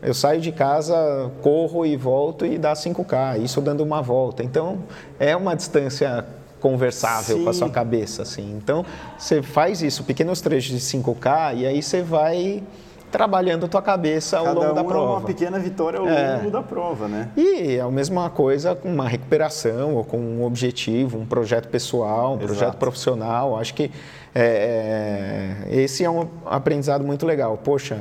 eu 0.02 0.14
saio 0.14 0.40
de 0.40 0.50
casa, 0.50 1.30
corro 1.42 1.84
e 1.84 1.96
volto 1.96 2.46
e 2.46 2.58
dá 2.58 2.72
5K, 2.72 3.40
isso 3.42 3.60
dando 3.60 3.82
uma 3.82 4.00
volta. 4.00 4.42
Então, 4.42 4.78
é 5.18 5.36
uma 5.36 5.54
distância 5.54 6.24
conversável 6.60 7.36
Sim. 7.36 7.44
com 7.44 7.50
a 7.50 7.52
sua 7.52 7.68
cabeça, 7.68 8.22
assim. 8.22 8.56
Então, 8.56 8.84
você 9.18 9.42
faz 9.42 9.82
isso, 9.82 10.02
pequenos 10.02 10.40
trechos 10.40 10.72
de 10.72 10.80
5K, 10.80 11.56
e 11.58 11.66
aí 11.66 11.82
você 11.82 12.02
vai 12.02 12.62
trabalhando 13.14 13.66
a 13.66 13.68
tua 13.68 13.80
cabeça 13.80 14.38
ao 14.38 14.46
Cada 14.46 14.58
longo 14.58 14.72
um 14.72 14.74
da 14.74 14.82
prova. 14.82 15.06
É 15.06 15.16
uma 15.18 15.20
pequena 15.20 15.56
vitória 15.56 16.00
ao 16.00 16.08
é. 16.08 16.36
longo 16.36 16.50
da 16.50 16.64
prova, 16.64 17.06
né? 17.06 17.30
E 17.36 17.76
é 17.76 17.80
a 17.80 17.88
mesma 17.88 18.28
coisa 18.28 18.74
com 18.74 18.92
uma 18.92 19.08
recuperação 19.08 19.94
ou 19.94 20.04
com 20.04 20.18
um 20.18 20.44
objetivo, 20.44 21.16
um 21.16 21.24
projeto 21.24 21.68
pessoal, 21.68 22.32
um 22.32 22.34
Exato. 22.38 22.46
projeto 22.46 22.76
profissional. 22.76 23.56
Acho 23.56 23.72
que 23.72 23.88
é, 24.34 25.62
é, 25.70 25.76
esse 25.76 26.02
é 26.02 26.10
um 26.10 26.26
aprendizado 26.44 27.04
muito 27.04 27.24
legal. 27.24 27.56
Poxa, 27.56 28.00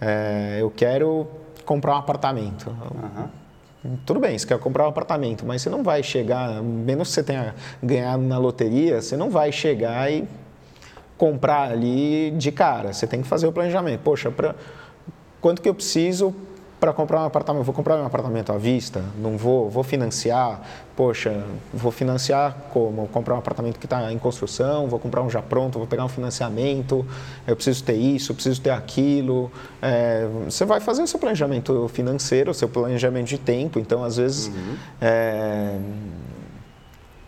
é, 0.00 0.58
eu 0.60 0.70
quero 0.70 1.26
comprar 1.66 1.96
um 1.96 1.98
apartamento. 1.98 2.68
Uhum. 3.84 3.96
Tudo 4.06 4.20
bem, 4.20 4.38
você 4.38 4.46
quer 4.46 4.60
comprar 4.60 4.84
um 4.84 4.90
apartamento, 4.90 5.44
mas 5.44 5.60
você 5.60 5.68
não 5.68 5.82
vai 5.82 6.04
chegar, 6.04 6.62
menos 6.62 7.08
que 7.08 7.14
você 7.14 7.24
tenha 7.24 7.52
ganhado 7.82 8.22
na 8.22 8.38
loteria, 8.38 9.02
você 9.02 9.16
não 9.16 9.28
vai 9.28 9.50
chegar 9.50 10.08
e 10.08 10.24
comprar 11.22 11.70
ali 11.70 12.32
de 12.32 12.50
cara. 12.50 12.92
Você 12.92 13.06
tem 13.06 13.22
que 13.22 13.28
fazer 13.28 13.46
o 13.46 13.52
planejamento. 13.52 14.00
Poxa, 14.00 14.28
pra, 14.28 14.56
quanto 15.40 15.62
que 15.62 15.68
eu 15.68 15.74
preciso 15.74 16.34
para 16.80 16.92
comprar 16.92 17.22
um 17.22 17.26
apartamento? 17.26 17.62
Vou 17.62 17.72
comprar 17.72 17.96
um 17.96 18.04
apartamento 18.04 18.50
à 18.50 18.58
vista? 18.58 19.04
Não 19.16 19.36
vou? 19.36 19.70
Vou 19.70 19.84
financiar? 19.84 20.60
Poxa, 20.96 21.44
vou 21.72 21.92
financiar 21.92 22.56
como? 22.72 23.06
Comprar 23.06 23.36
um 23.36 23.38
apartamento 23.38 23.78
que 23.78 23.86
está 23.86 24.12
em 24.12 24.18
construção? 24.18 24.88
Vou 24.88 24.98
comprar 24.98 25.22
um 25.22 25.30
já 25.30 25.40
pronto? 25.40 25.78
Vou 25.78 25.86
pegar 25.86 26.04
um 26.04 26.08
financiamento? 26.08 27.06
Eu 27.46 27.54
preciso 27.54 27.84
ter 27.84 27.94
isso? 27.94 28.32
Eu 28.32 28.34
preciso 28.34 28.60
ter 28.60 28.70
aquilo? 28.70 29.48
É, 29.80 30.26
você 30.44 30.64
vai 30.64 30.80
fazer 30.80 31.04
o 31.04 31.06
seu 31.06 31.20
planejamento 31.20 31.88
financeiro, 31.94 32.50
o 32.50 32.54
seu 32.54 32.68
planejamento 32.68 33.28
de 33.28 33.38
tempo. 33.38 33.78
Então, 33.78 34.02
às 34.02 34.16
vezes, 34.16 34.48
uhum. 34.48 34.76
é, 35.00 35.78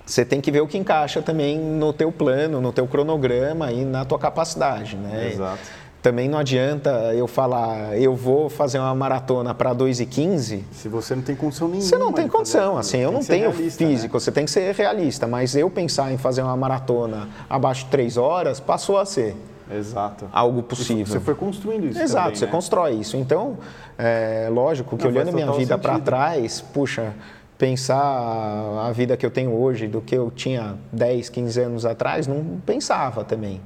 você 0.05 0.25
tem 0.25 0.41
que 0.41 0.51
ver 0.51 0.61
o 0.61 0.67
que 0.67 0.77
encaixa 0.77 1.23
também 1.23 1.59
no 1.59 1.93
teu 1.93 2.13
plano, 2.13 2.61
no 2.61 2.73
teu 2.73 2.87
cronograma 2.87 3.73
e 3.73 3.85
na 3.85 4.05
tua 4.05 4.19
capacidade, 4.19 4.97
né? 4.97 5.31
Exato. 5.33 5.85
Também 6.03 6.29
não 6.29 6.39
adianta 6.39 6.91
eu 7.15 7.27
falar, 7.27 7.99
eu 7.99 8.15
vou 8.15 8.51
fazer 8.51 8.79
uma 8.79 8.95
maratona 8.95 9.55
para 9.55 9.73
2 9.73 10.01
e 10.01 10.07
15. 10.07 10.63
Se 10.71 10.87
você 10.87 11.15
não 11.15 11.23
tem 11.23 11.35
condição 11.35 11.67
nenhuma. 11.67 11.89
Você 11.89 11.97
não 11.97 12.13
tem 12.13 12.29
condição, 12.29 12.77
assim, 12.77 12.99
eu 12.99 13.11
não 13.11 13.25
tenho 13.25 13.51
realista, 13.51 13.87
físico, 13.87 14.15
né? 14.15 14.21
você 14.21 14.31
tem 14.31 14.45
que 14.45 14.51
ser 14.51 14.75
realista, 14.75 15.27
mas 15.27 15.57
eu 15.57 15.71
pensar 15.71 16.13
em 16.13 16.19
fazer 16.19 16.43
uma 16.43 16.55
maratona 16.55 17.31
abaixo 17.49 17.85
de 17.87 17.91
3 17.91 18.19
horas 18.19 18.61
passou 18.61 18.99
a 18.99 19.07
ser. 19.07 19.35
Exato. 19.73 20.29
algo 20.31 20.63
possível. 20.63 21.07
Você 21.07 21.21
foi 21.21 21.35
construindo 21.35 21.87
isso 21.87 21.99
Exato, 21.99 22.25
também, 22.25 22.39
você 22.39 22.45
né? 22.45 22.53
constrói 22.53 22.93
isso. 22.97 23.17
Então, 23.17 23.57
é 23.97 24.49
lógico 24.53 24.99
que 24.99 25.05
Não, 25.05 25.11
olhando 25.11 25.33
minha 25.33 25.51
vida 25.53 25.79
para 25.79 25.99
trás, 25.99 26.61
puxa, 26.61 27.15
pensar 27.59 28.85
a 28.87 28.91
vida 28.93 29.17
que 29.17 29.25
eu 29.25 29.31
tenho 29.31 29.53
hoje 29.53 29.87
do 29.87 30.01
que 30.01 30.15
eu 30.15 30.31
tinha 30.31 30.75
10, 30.93 31.29
15 31.29 31.61
anos 31.61 31.87
atrás, 31.87 32.27
não 32.27 32.45
pensava 32.65 33.25
também. 33.25 33.61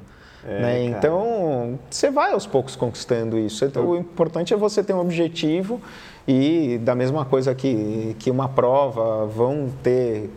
É, 0.47 0.61
né? 0.63 0.85
Então, 0.85 1.79
você 1.91 2.11
vai 2.11 2.33
aos 2.33 2.47
poucos 2.47 2.77
conquistando 2.77 3.39
isso. 3.39 3.65
Então, 3.65 3.89
O 3.89 3.97
importante 3.97 4.55
é 4.55 4.57
você 4.57 4.83
ter 4.83 4.93
um 4.95 5.01
objetivo 5.01 5.81
e, 6.27 6.79
da 6.83 6.95
mesma 6.95 7.25
coisa 7.25 7.55
que, 7.55 8.15
que 8.19 8.31
uma 8.31 8.49
prova, 8.49 9.27
vão 9.27 9.69
ter 9.83 10.31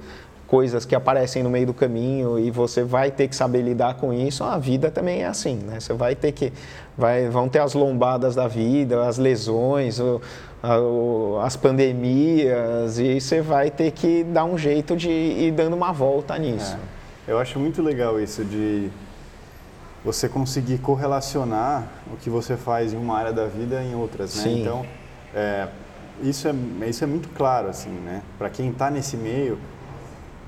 coisas 0.48 0.84
que 0.84 0.94
aparecem 0.94 1.44
no 1.44 1.50
meio 1.50 1.68
do 1.68 1.74
caminho 1.74 2.38
e 2.38 2.52
você 2.52 2.84
vai 2.84 3.10
ter 3.10 3.30
que 3.30 3.36
saber 3.36 3.62
lidar 3.62 3.94
com 3.96 4.12
isso. 4.12 4.44
A 4.44 4.58
vida 4.58 4.92
também 4.92 5.22
é 5.22 5.28
assim, 5.28 5.56
né? 5.56 5.80
Você 5.80 5.94
vai 5.94 6.14
ter 6.14 6.34
que 6.34 6.52
vai, 6.98 7.30
vão 7.30 7.48
ter 7.48 7.60
as 7.60 7.74
lombadas 7.74 8.36
da 8.36 8.50
vida, 8.50 9.08
as 9.08 9.18
lesões, 9.18 9.98
o- 10.00 10.20
as 11.44 11.56
pandemias 11.56 13.00
e 13.00 13.20
você 13.20 13.42
vai 13.42 13.72
ter 13.72 13.92
que 13.92 14.24
dar 14.24 14.46
um 14.46 14.58
jeito 14.58 14.96
de 14.96 15.10
ir 15.10 15.52
dando 15.52 15.76
uma 15.76 15.92
volta 15.92 16.38
nisso. 16.38 16.78
É. 17.28 17.32
Eu 17.32 17.40
acho 17.40 17.60
muito 17.60 17.82
legal 17.82 18.20
isso 18.20 18.44
de 18.44 18.90
você 20.04 20.28
conseguir 20.28 20.80
correlacionar 20.80 21.88
o 22.12 22.18
que 22.18 22.30
você 22.30 22.58
faz 22.58 22.94
em 22.94 22.98
uma 22.98 23.18
área 23.18 23.32
da 23.32 23.46
vida 23.48 23.82
em 23.82 23.96
outras, 23.96 24.36
né? 24.36 24.44
Sim. 24.44 24.62
Então, 24.62 24.86
é, 25.34 25.68
isso, 26.22 26.48
é, 26.48 26.90
isso 26.90 27.04
é 27.04 27.08
muito 27.08 27.30
claro, 27.30 27.68
assim, 27.68 27.90
né? 27.90 28.22
Para 28.38 28.50
quem 28.50 28.70
está 28.70 28.90
nesse 28.90 29.16
meio, 29.16 29.60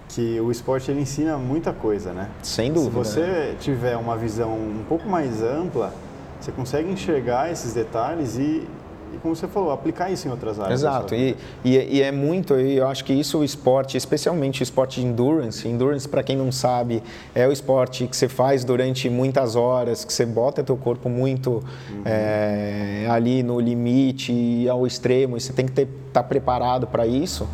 que 0.10 0.40
o 0.40 0.52
esporte 0.52 0.92
ele 0.92 1.02
ensina 1.02 1.38
muita 1.38 1.74
coisa, 1.74 2.14
né? 2.14 2.30
Sem 2.42 2.72
dúvida. 2.72 3.04
Se 3.04 3.14
você 3.16 3.56
tiver 3.60 3.96
uma 3.96 4.18
visão 4.18 4.52
um 4.52 4.84
pouco 4.88 5.08
mais 5.08 5.42
ampla, 5.42 5.94
você 6.40 6.52
consegue 6.52 6.92
enxergar 6.92 7.52
esses 7.52 7.74
detalhes 7.74 8.38
e, 8.38 8.68
e 9.14 9.18
como 9.18 9.36
você 9.36 9.48
falou, 9.48 9.72
aplicar 9.72 10.12
isso 10.12 10.28
em 10.28 10.32
outras 10.32 10.60
áreas. 10.60 10.82
Exato, 10.82 11.14
e, 11.14 11.38
e, 11.64 11.98
e 11.98 12.02
é 12.02 12.12
muito, 12.12 12.60
e 12.60 12.78
eu 12.78 12.88
acho 12.88 13.06
que 13.06 13.14
isso 13.14 13.40
o 13.40 13.44
esporte, 13.44 13.96
especialmente 13.96 14.62
o 14.62 14.64
esporte 14.64 15.00
de 15.00 15.06
endurance, 15.06 15.68
endurance 15.68 16.08
para 16.08 16.24
quem 16.24 16.36
não 16.36 16.52
sabe, 16.52 17.04
é 17.36 17.48
o 17.48 17.52
esporte 17.52 18.08
que 18.08 18.18
você 18.18 18.28
faz 18.28 18.64
durante 18.64 19.10
muitas 19.10 19.56
horas, 19.56 20.04
que 20.04 20.12
você 20.12 20.26
bota 20.26 20.64
teu 20.64 20.76
corpo 20.76 21.10
muito 21.10 21.64
é, 22.04 23.06
ali 23.10 23.44
no 23.44 23.60
limite 23.60 24.68
ao 24.68 24.88
extremo, 24.88 25.38
e 25.38 25.42
você 25.42 25.54
tem 25.54 25.68
que 25.68 25.82
estar 25.82 26.24
preparado 26.24 26.88
para 26.88 27.06
isso. 27.06 27.48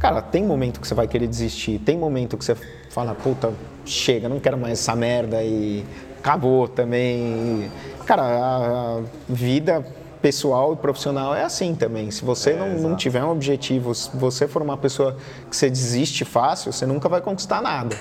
Cara, 0.00 0.20
tem 0.20 0.44
momento 0.44 0.80
que 0.80 0.88
você 0.88 0.94
vai 0.94 1.06
querer 1.06 1.28
desistir, 1.28 1.78
tem 1.78 1.96
momento 1.96 2.36
que 2.36 2.44
você 2.44 2.56
fala, 2.90 3.14
puta, 3.14 3.52
chega, 3.84 4.28
não 4.28 4.40
quero 4.40 4.58
mais 4.58 4.80
essa 4.80 4.96
merda 4.96 5.42
e 5.44 5.84
acabou 6.18 6.66
também. 6.66 7.70
Cara, 8.04 8.22
a 8.24 9.00
vida 9.28 9.84
pessoal 10.22 10.72
e 10.72 10.76
profissional 10.76 11.34
é 11.34 11.42
assim 11.42 11.74
também. 11.74 12.10
Se 12.10 12.24
você 12.24 12.50
É, 12.50 12.56
não, 12.56 12.90
não 12.90 12.96
tiver 12.96 13.22
um 13.24 13.30
objetivo, 13.30 13.94
se 13.94 14.08
você 14.16 14.46
for 14.46 14.62
uma 14.62 14.76
pessoa 14.76 15.16
que 15.50 15.56
você 15.56 15.68
desiste 15.68 16.24
fácil, 16.24 16.72
você 16.72 16.86
nunca 16.86 17.08
vai 17.08 17.20
conquistar 17.20 17.60
nada. 17.60 17.96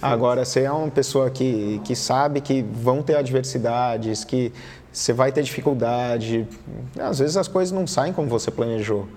Agora, 0.00 0.44
você 0.44 0.62
é 0.62 0.70
uma 0.70 0.90
pessoa 0.90 1.30
que, 1.30 1.80
que 1.82 1.96
sabe 1.96 2.40
que 2.40 2.62
vão 2.62 3.02
ter 3.02 3.16
adversidades, 3.16 4.22
que 4.22 4.52
você 4.92 5.12
vai 5.12 5.32
ter 5.32 5.42
dificuldade. 5.42 6.46
Às 6.98 7.18
vezes 7.18 7.36
as 7.36 7.48
coisas 7.48 7.72
não 7.72 7.86
saem 7.86 8.12
como 8.12 8.28
você 8.28 8.50
planejou. 8.50 9.08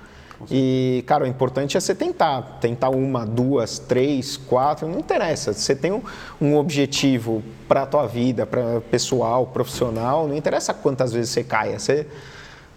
E, 0.49 1.03
cara, 1.05 1.25
o 1.25 1.27
importante 1.27 1.77
é 1.77 1.79
você 1.79 1.93
tentar. 1.93 2.57
Tentar 2.59 2.89
uma, 2.89 3.25
duas, 3.25 3.77
três, 3.77 4.37
quatro, 4.37 4.87
não 4.87 4.97
interessa. 4.97 5.53
Você 5.53 5.75
tem 5.75 5.91
um, 5.91 6.01
um 6.41 6.55
objetivo 6.57 7.43
para 7.67 7.83
a 7.83 7.85
tua 7.85 8.07
vida, 8.07 8.45
para 8.45 8.81
pessoal, 8.89 9.45
profissional, 9.45 10.27
não 10.27 10.35
interessa 10.35 10.73
quantas 10.73 11.13
vezes 11.13 11.29
você 11.31 11.43
caia. 11.43 11.77
Você, 11.77 12.07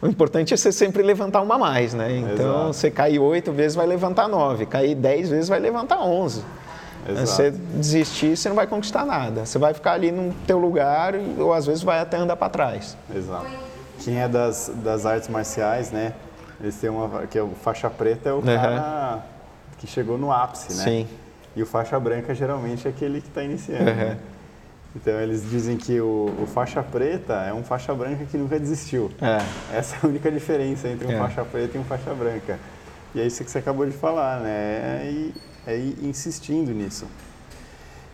o 0.05 0.07
importante 0.07 0.53
é 0.53 0.57
você 0.57 0.71
sempre 0.71 1.03
levantar 1.03 1.41
uma 1.41 1.55
a 1.55 1.59
mais, 1.59 1.95
né? 1.95 2.19
Então, 2.19 2.35
Exato. 2.35 2.67
você 2.75 2.91
cair 2.91 3.19
oito 3.19 3.51
vezes, 3.53 3.75
vai 3.75 3.87
levantar 3.87 4.29
nove. 4.29 4.67
Cair 4.67 4.95
dez 4.95 5.31
vezes, 5.31 5.49
vai 5.49 5.59
levantar 5.59 5.99
onze. 6.03 6.45
Exato. 7.09 7.27
Você 7.27 7.51
desistir, 7.51 8.37
você 8.37 8.51
não 8.51 8.57
vai 8.57 8.67
conquistar 8.67 9.07
nada. 9.07 9.47
Você 9.47 9.59
vai 9.59 9.73
ficar 9.73 9.93
ali 9.93 10.13
no 10.13 10.35
teu 10.47 10.59
lugar 10.59 11.15
ou 11.39 11.55
às 11.55 11.65
vezes 11.65 11.83
vai 11.83 12.01
até 12.01 12.19
andar 12.19 12.37
para 12.37 12.51
trás. 12.51 12.99
Exato. 13.17 13.47
Quem 14.01 14.21
é 14.21 14.29
das, 14.29 14.71
das 14.77 15.07
artes 15.07 15.31
marciais, 15.31 15.91
né? 15.91 16.13
Eles 16.61 16.77
têm 16.77 16.91
uma. 16.91 17.27
que 17.27 17.39
é 17.39 17.43
o 17.43 17.53
faixa 17.63 17.89
preta 17.89 18.29
é 18.29 18.33
o 18.35 18.43
cara 18.43 19.23
que 19.79 19.87
chegou 19.87 20.19
no 20.19 20.31
ápice, 20.31 20.75
né? 20.75 20.85
Sim. 20.85 21.09
E 21.57 21.63
o 21.63 21.67
faixa 21.67 21.99
branca 21.99 22.35
geralmente 22.35 22.87
é 22.87 22.91
aquele 22.91 23.23
que 23.23 23.29
está 23.29 23.43
iniciando. 23.43 23.91
Uhum. 23.91 23.97
né? 23.97 24.19
Então 24.97 25.13
eles 25.21 25.49
dizem 25.51 25.77
que 25.77 26.01
o, 26.01 26.33
o 26.43 26.47
faixa 26.47 26.83
preta 26.83 27.35
é 27.43 27.53
um 27.53 27.65
faixa 27.65 27.93
branca 27.95 28.25
que 28.25 28.37
nunca 28.39 28.59
desistiu. 28.61 29.11
É. 29.21 29.39
Essa 29.77 29.97
é 29.97 29.99
a 30.05 30.07
única 30.07 30.31
diferença 30.31 30.89
entre 30.89 31.07
um 31.07 31.11
É. 31.13 31.19
faixa 31.19 31.45
preta 31.45 31.77
e 31.77 31.81
um 31.81 31.85
faixa 31.85 32.15
branca. 32.15 32.59
E 33.15 33.21
é 33.21 33.27
isso 33.27 33.43
que 33.45 33.51
você 33.51 33.59
acabou 33.59 33.85
de 33.87 33.93
falar, 33.93 34.41
né? 34.41 35.03
É 35.05 35.11
ir, 35.11 35.35
é 35.67 35.77
insistindo 36.07 36.71
nisso. 36.73 37.07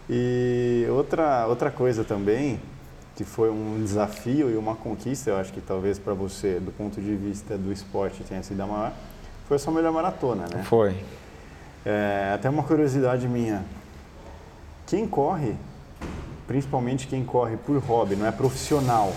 E 0.08 0.86
outra, 0.90 1.46
outra 1.46 1.70
coisa 1.70 2.02
também, 2.02 2.58
que 3.14 3.24
foi 3.24 3.50
um 3.50 3.78
desafio 3.82 4.50
e 4.50 4.56
uma 4.56 4.74
conquista, 4.74 5.30
eu 5.30 5.36
acho 5.36 5.52
que 5.52 5.60
talvez 5.60 5.98
para 5.98 6.14
você, 6.14 6.58
do 6.58 6.72
ponto 6.72 7.00
de 7.00 7.14
vista 7.14 7.56
do 7.56 7.70
esporte, 7.72 8.22
tenha 8.24 8.42
sido 8.42 8.60
a 8.62 8.66
maior, 8.66 8.92
foi 9.46 9.56
a 9.56 9.60
sua 9.60 9.72
melhor 9.72 9.92
maratona, 9.92 10.46
né? 10.52 10.62
Foi. 10.64 10.96
É, 11.84 12.32
até 12.34 12.48
uma 12.50 12.62
curiosidade 12.62 13.28
minha. 13.28 13.64
Quem 14.86 15.06
corre, 15.06 15.54
principalmente 16.50 17.06
quem 17.06 17.22
corre 17.22 17.56
por 17.56 17.78
hobby, 17.78 18.16
não 18.16 18.26
é 18.26 18.32
profissional, 18.32 19.12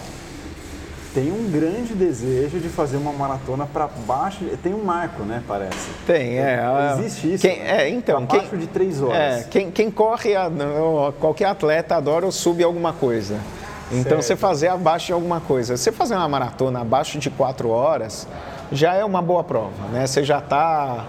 tem 1.16 1.32
um 1.32 1.50
grande 1.50 1.96
desejo 1.96 2.60
de 2.60 2.70
fazer 2.70 2.98
uma 2.98 3.12
maratona 3.12 3.66
para 3.66 3.88
baixo. 4.06 4.46
Tem 4.62 4.72
um 4.72 4.84
marco, 4.84 5.24
né? 5.24 5.42
Parece. 5.48 5.90
Tem, 6.06 6.38
é. 6.38 6.60
a- 6.60 6.96
Existe 7.00 7.34
isso. 7.34 7.42
Quem, 7.48 7.58
né? 7.60 7.86
é, 7.86 7.90
então, 7.90 8.18
Abaixo 8.24 8.50
quem, 8.50 8.60
de 8.60 8.68
três 8.68 9.02
horas. 9.02 9.18
É, 9.18 9.48
quem, 9.50 9.72
quem 9.72 9.90
corre, 9.90 10.34
qualquer 11.20 11.46
atleta 11.46 11.96
adora 11.96 12.30
subir 12.30 12.66
alguma 12.66 12.94
coisa. 12.94 13.40
Então, 13.92 14.04
Certo. 14.04 14.22
você 14.24 14.36
fazer 14.36 14.68
abaixo 14.68 15.08
de 15.08 15.14
alguma 15.14 15.40
coisa. 15.40 15.76
Você 15.76 15.92
fazer 15.92 16.14
uma 16.16 16.30
maratona 16.30 16.82
abaixo 16.82 17.18
de 17.18 17.32
quatro 17.32 17.70
horas 17.70 18.28
já 18.72 18.94
é 18.94 19.04
uma 19.04 19.22
boa 19.24 19.44
prova, 19.44 19.88
né? 19.92 20.06
Você 20.06 20.24
já 20.24 20.38
está 20.38 21.06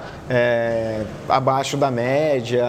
abaixo 1.28 1.76
da 1.76 1.90
média 1.90 2.64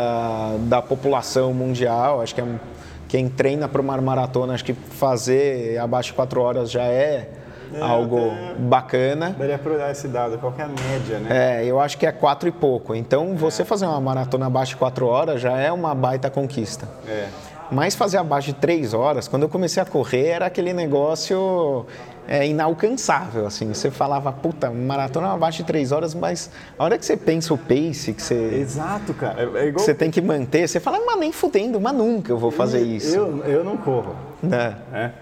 da 0.68 0.82
população 0.82 1.53
mundial. 1.53 2.22
Acho 2.22 2.36
que 2.36 2.41
é- 2.41 2.75
quem 3.16 3.30
treina 3.30 3.66
para 3.70 3.82
uma 3.82 3.95
maratona, 4.01 4.53
acho 4.53 4.66
que 4.66 4.74
fazer 4.74 5.78
abaixo 5.78 6.09
de 6.09 6.16
quatro 6.16 6.41
horas 6.41 6.70
já 6.70 6.84
é, 6.84 7.30
É, 7.74 7.82
algo 7.82 8.20
bacana. 8.59 9.34
Daria 9.39 9.57
para 9.57 9.72
olhar 9.72 9.89
esse 9.89 10.09
dado, 10.09 10.38
qual 10.38 10.51
que 10.51 10.61
é 10.61 10.66
a 10.66 10.68
média, 10.68 11.20
né? 11.20 11.61
É, 11.61 11.66
eu 11.66 11.80
acho 11.80 11.97
que 11.97 12.05
é 12.05 12.11
quatro 12.11 12.49
e 12.49 12.51
pouco. 12.51 12.93
Então, 12.93 13.34
você 13.38 13.63
fazer 13.63 13.86
uma 13.86 14.01
maratona 14.01 14.47
abaixo 14.47 14.74
de 14.74 14.76
quatro 14.76 15.07
horas 15.07 15.39
já 15.39 15.57
é 15.57 15.72
uma 15.72 15.95
baita 15.95 16.30
conquista. 16.30 16.89
É. 17.07 17.28
Mas 17.72 17.95
fazer 17.95 18.18
abaixo 18.18 18.47
de 18.47 18.55
três 18.55 18.93
horas, 18.93 19.30
quando 19.30 19.43
eu 19.43 19.49
comecei 19.49 19.82
a 19.82 19.86
correr, 19.86 20.28
era 20.28 20.47
aquele 20.47 20.74
negócio 20.74 21.86
é, 22.28 22.48
inalcançável, 22.48 23.46
assim. 23.46 23.68
Você 23.74 23.92
falava, 23.92 24.32
puta, 24.32 24.70
maratona 24.72 25.32
abaixo 25.34 25.60
de 25.60 25.64
três 25.66 25.92
horas, 25.92 26.14
mas 26.16 26.50
a 26.78 26.84
hora 26.84 26.98
que 26.98 27.06
você 27.06 27.16
pensa 27.18 27.54
o 27.54 27.58
pace 27.58 28.14
que 28.14 28.22
você, 28.22 28.36
Exato, 28.56 29.14
cara. 29.14 29.42
É, 29.42 29.64
é 29.64 29.68
igual. 29.68 29.84
você 29.86 29.94
tem 29.94 30.10
que 30.10 30.22
manter, 30.22 30.68
você 30.68 30.80
fala, 30.80 31.00
mas 31.06 31.20
nem 31.20 31.32
fudendo, 31.32 31.80
mas 31.80 31.94
nunca 31.94 32.32
eu 32.32 32.38
vou 32.38 32.52
fazer 32.52 32.82
isso. 32.82 33.16
Eu, 33.16 33.44
eu 33.46 33.64
não 33.64 33.78
corro. 33.78 34.16
Né? 34.42 34.76
né? 34.92 35.14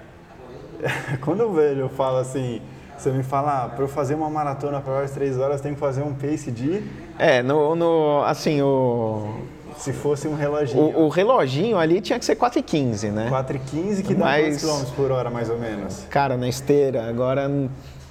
Quando 1.22 1.42
eu 1.42 1.54
vejo, 1.54 1.80
eu 1.80 1.90
falo 1.90 2.18
assim, 2.18 2.62
você 2.98 3.12
me 3.12 3.24
fala, 3.24 3.66
ah, 3.66 3.70
para 3.70 3.84
eu 3.84 3.88
fazer 3.88 4.16
uma 4.16 4.30
maratona 4.30 4.80
para 4.82 4.94
horas 4.94 5.12
três 5.12 5.38
horas, 5.38 5.62
tem 5.62 5.74
que 5.74 5.80
fazer 5.80 6.02
um 6.04 6.14
pace 6.14 6.52
de, 6.52 6.84
É, 7.18 7.42
no, 7.42 7.76
no- 7.76 8.24
assim, 8.26 8.62
o, 8.62 9.36
se 9.78 9.92
fosse 9.94 10.28
um 10.28 10.36
reloginho. 10.36 10.82
o, 10.84 11.06
o 11.06 11.10
reloginho 11.10 11.78
ali 11.78 12.00
tinha 12.02 12.18
que 12.20 12.26
ser 12.26 12.36
4,15, 12.36 13.12
né? 13.12 13.28
4,15 13.30 14.04
que 14.04 14.14
dá 14.16 14.26
Mas- 14.26 14.64
quantos 14.64 14.90
km 14.92 14.96
por 14.96 15.12
hora, 15.12 15.30
mais 15.30 15.50
ou 15.50 15.58
menos? 15.58 16.06
Cara, 16.10 16.38
na 16.38 16.48
esteira, 16.48 17.08
agora, 17.10 17.50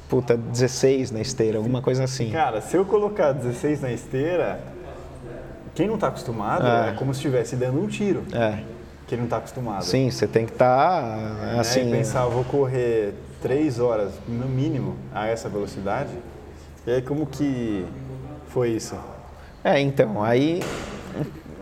puta, 0.08 0.36
16 0.36 1.10
na 1.10 1.20
esteira, 1.20 1.58
alguma 1.58 1.80
coisa 1.82 2.04
assim. 2.04 2.30
Cara, 2.30 2.60
se 2.60 2.76
eu 2.76 2.84
colocar 2.84 3.32
16 3.32 3.80
na 3.80 3.92
esteira, 3.92 4.60
quem 5.74 5.86
não 5.88 5.94
está 5.94 6.08
acostumado 6.08 6.66
É. 6.66 6.90
é, 6.90 6.92
como 6.92 7.12
se 7.14 7.18
estivesse 7.20 7.56
dando 7.56 7.80
um 7.82 7.86
tiro. 7.86 8.22
É, 8.32 8.58
Quem 9.06 9.16
não 9.18 9.24
está 9.24 9.38
acostumado. 9.38 9.84
sim, 9.84 10.10
você 10.10 10.26
tem 10.26 10.44
que 10.46 10.52
estar, 10.52 11.02
Né? 11.02 11.56
assim... 11.58 11.88
E 11.88 11.92
pensar, 11.92 12.24
eu 12.24 12.30
vou 12.30 12.44
correr 12.44 13.14
3 13.42 13.78
horas 13.80 14.12
no 14.28 14.46
mínimo 14.46 14.96
a 15.14 15.26
essa 15.26 15.48
velocidade. 15.48 16.10
E 16.86 16.90
aí 16.90 17.02
como 17.02 17.26
que 17.26 17.86
foi 18.48 18.70
isso? 18.70 18.96
É, 19.64 19.80
então, 19.80 20.22
aí 20.22 20.60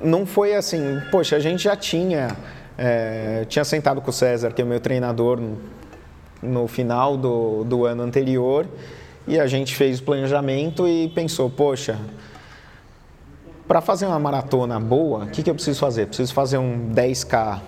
não 0.03 0.26
foi 0.26 0.55
assim, 0.55 1.01
poxa, 1.11 1.36
a 1.36 1.40
gente 1.40 1.64
já 1.64 1.76
tinha, 1.76 2.36
é, 2.76 3.44
tinha 3.48 3.64
sentado 3.64 4.01
com 4.01 4.11
o 4.11 4.12
César, 4.12 4.53
que 4.53 4.62
é 4.62 4.64
o 4.64 4.68
meu 4.68 4.80
treinador, 4.80 5.40
no, 6.42 6.66
final 6.66 7.16
do, 7.16 7.64
do 7.64 7.84
ano 7.84 8.03
anterior, 8.03 8.66
e 9.26 9.38
a 9.38 9.46
gente 9.46 9.74
fez 9.74 10.01
o 10.01 10.03
planejamento 10.03 10.88
e 10.88 11.09
pensou, 11.09 11.51
poxa, 11.51 11.98
para 13.68 13.80
fazer 13.80 14.07
uma 14.07 14.18
maratona 14.18 14.80
boa, 14.80 15.24
o 15.24 15.28
que, 15.28 15.42
que 15.42 15.51
eu 15.51 15.55
preciso 15.55 15.78
fazer? 15.78 16.07
Preciso 16.07 16.34
fazer 16.34 16.59
um 16.59 16.92
10K 16.92 17.61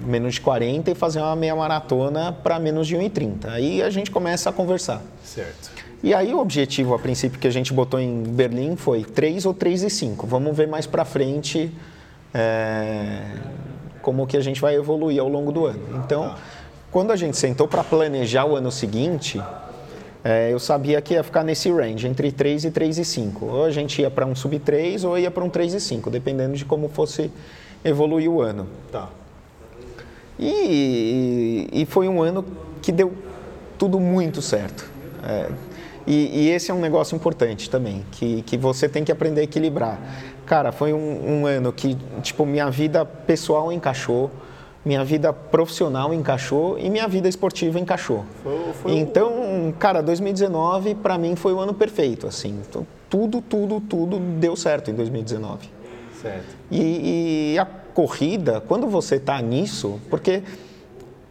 menos 0.00 0.34
de 0.34 0.40
40 0.40 0.90
e 0.90 0.94
fazer 0.94 1.20
uma 1.20 1.36
meia 1.36 1.54
maratona 1.54 2.32
para 2.32 2.58
menos 2.58 2.86
de 2.86 2.96
1,30. 2.96 3.48
Aí 3.48 3.82
a 3.82 3.90
gente 3.90 4.10
começa 4.10 4.48
a 4.48 4.52
conversar. 4.52 5.02
Certo. 5.22 5.81
E 6.02 6.12
aí 6.12 6.34
o 6.34 6.40
objetivo, 6.40 6.94
a 6.94 6.98
princípio, 6.98 7.38
que 7.38 7.46
a 7.46 7.50
gente 7.50 7.72
botou 7.72 8.00
em 8.00 8.24
Berlim 8.24 8.74
foi 8.74 9.04
3 9.04 9.46
ou 9.46 9.54
3 9.54 9.84
e 9.84 9.90
5. 9.90 10.26
Vamos 10.26 10.56
ver 10.56 10.66
mais 10.66 10.84
para 10.84 11.04
frente 11.04 11.72
é, 12.34 13.22
como 14.00 14.26
que 14.26 14.36
a 14.36 14.40
gente 14.40 14.60
vai 14.60 14.74
evoluir 14.74 15.20
ao 15.20 15.28
longo 15.28 15.52
do 15.52 15.64
ano. 15.64 16.02
Então, 16.04 16.24
ah. 16.24 16.38
quando 16.90 17.12
a 17.12 17.16
gente 17.16 17.36
sentou 17.36 17.68
para 17.68 17.84
planejar 17.84 18.44
o 18.46 18.56
ano 18.56 18.72
seguinte, 18.72 19.40
é, 20.24 20.52
eu 20.52 20.58
sabia 20.58 21.00
que 21.00 21.14
ia 21.14 21.22
ficar 21.22 21.44
nesse 21.44 21.70
range, 21.70 22.06
entre 22.08 22.32
3 22.32 22.64
e 22.64 22.70
3 22.72 22.98
e 22.98 23.04
5. 23.04 23.46
Ou 23.46 23.64
a 23.64 23.70
gente 23.70 24.02
ia 24.02 24.10
para 24.10 24.26
um 24.26 24.34
sub 24.34 24.58
3 24.58 25.04
ou 25.04 25.16
ia 25.16 25.30
para 25.30 25.44
um 25.44 25.48
3 25.48 25.74
e 25.74 25.80
5, 25.80 26.10
dependendo 26.10 26.54
de 26.54 26.64
como 26.64 26.88
fosse 26.88 27.30
evoluir 27.84 28.28
o 28.28 28.40
ano. 28.40 28.66
Tá. 28.90 29.08
E, 30.36 31.68
e, 31.72 31.82
e 31.82 31.86
foi 31.86 32.08
um 32.08 32.20
ano 32.20 32.44
que 32.80 32.90
deu 32.90 33.12
tudo 33.78 34.00
muito 34.00 34.42
certo. 34.42 34.90
É, 35.24 35.48
e, 36.06 36.46
e, 36.46 36.50
esse 36.50 36.70
é 36.70 36.74
um 36.74 36.80
negócio 36.80 37.14
importante 37.14 37.70
também, 37.70 38.04
que, 38.12 38.42
que 38.42 38.56
você 38.56 38.88
tem 38.88 39.04
que 39.04 39.12
aprender 39.12 39.40
a 39.40 39.44
equilibrar. 39.44 39.98
Cara, 40.46 40.72
foi 40.72 40.92
um, 40.92 41.40
um 41.40 41.46
ano 41.46 41.72
que, 41.72 41.96
tipo, 42.22 42.44
minha 42.44 42.70
vida 42.70 43.04
pessoal 43.04 43.72
encaixou, 43.72 44.30
minha 44.84 45.04
vida 45.04 45.32
profissional 45.32 46.12
encaixou 46.12 46.76
e 46.78 46.90
minha 46.90 47.06
vida 47.06 47.28
esportiva 47.28 47.78
encaixou. 47.78 48.24
Foi, 48.42 48.72
foi 48.74 48.92
então, 48.92 49.72
cara, 49.78 50.02
2019 50.02 50.96
para 50.96 51.16
mim 51.16 51.36
foi 51.36 51.52
o 51.52 51.60
ano 51.60 51.72
perfeito, 51.72 52.26
assim. 52.26 52.60
Então, 52.68 52.84
tudo, 53.08 53.40
tudo, 53.40 53.80
tudo 53.80 54.18
deu 54.18 54.56
certo 54.56 54.90
em 54.90 54.94
2019. 54.94 55.68
Certo. 56.20 56.56
E, 56.70 57.52
e 57.52 57.58
a 57.58 57.64
corrida, 57.64 58.60
quando 58.60 58.86
você 58.88 59.16
está 59.16 59.40
nisso, 59.40 60.00
porque 60.10 60.42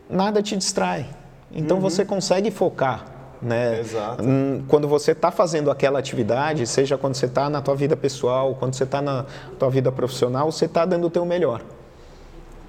nada 0.09 0.41
te 0.41 0.55
distrai. 0.55 1.05
Então 1.53 1.78
uhum. 1.78 1.82
você 1.82 2.05
consegue 2.05 2.51
focar 2.51 3.11
né? 3.42 3.80
Exato. 3.80 4.24
Hum, 4.24 4.64
quando 4.68 4.88
você 4.88 5.12
está 5.12 5.32
fazendo 5.32 5.72
aquela 5.72 6.00
atividade, 6.00 6.66
seja 6.68 6.98
quando 6.98 7.16
você 7.16 7.26
está 7.26 7.50
na 7.50 7.62
tua 7.62 7.76
vida 7.76 7.98
pessoal, 7.98 8.56
quando 8.56 8.74
você 8.74 8.84
está 8.84 9.02
na 9.02 9.26
tua 9.58 9.70
vida 9.70 9.92
profissional, 9.92 10.52
você 10.52 10.66
está 10.66 10.86
dando 10.86 11.08
o 11.08 11.10
teu 11.10 11.26
melhor. 11.26 11.62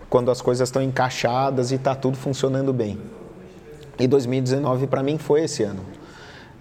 Quando 0.08 0.30
as 0.30 0.40
coisas 0.40 0.68
estão 0.68 0.82
encaixadas 0.82 1.72
e 1.72 1.76
está 1.76 1.94
tudo 1.94 2.16
funcionando 2.16 2.72
bem. 2.72 2.98
E 3.98 4.06
2019 4.06 4.86
para 4.86 5.02
mim 5.02 5.18
foi 5.18 5.44
esse 5.44 5.62
ano. 5.62 5.82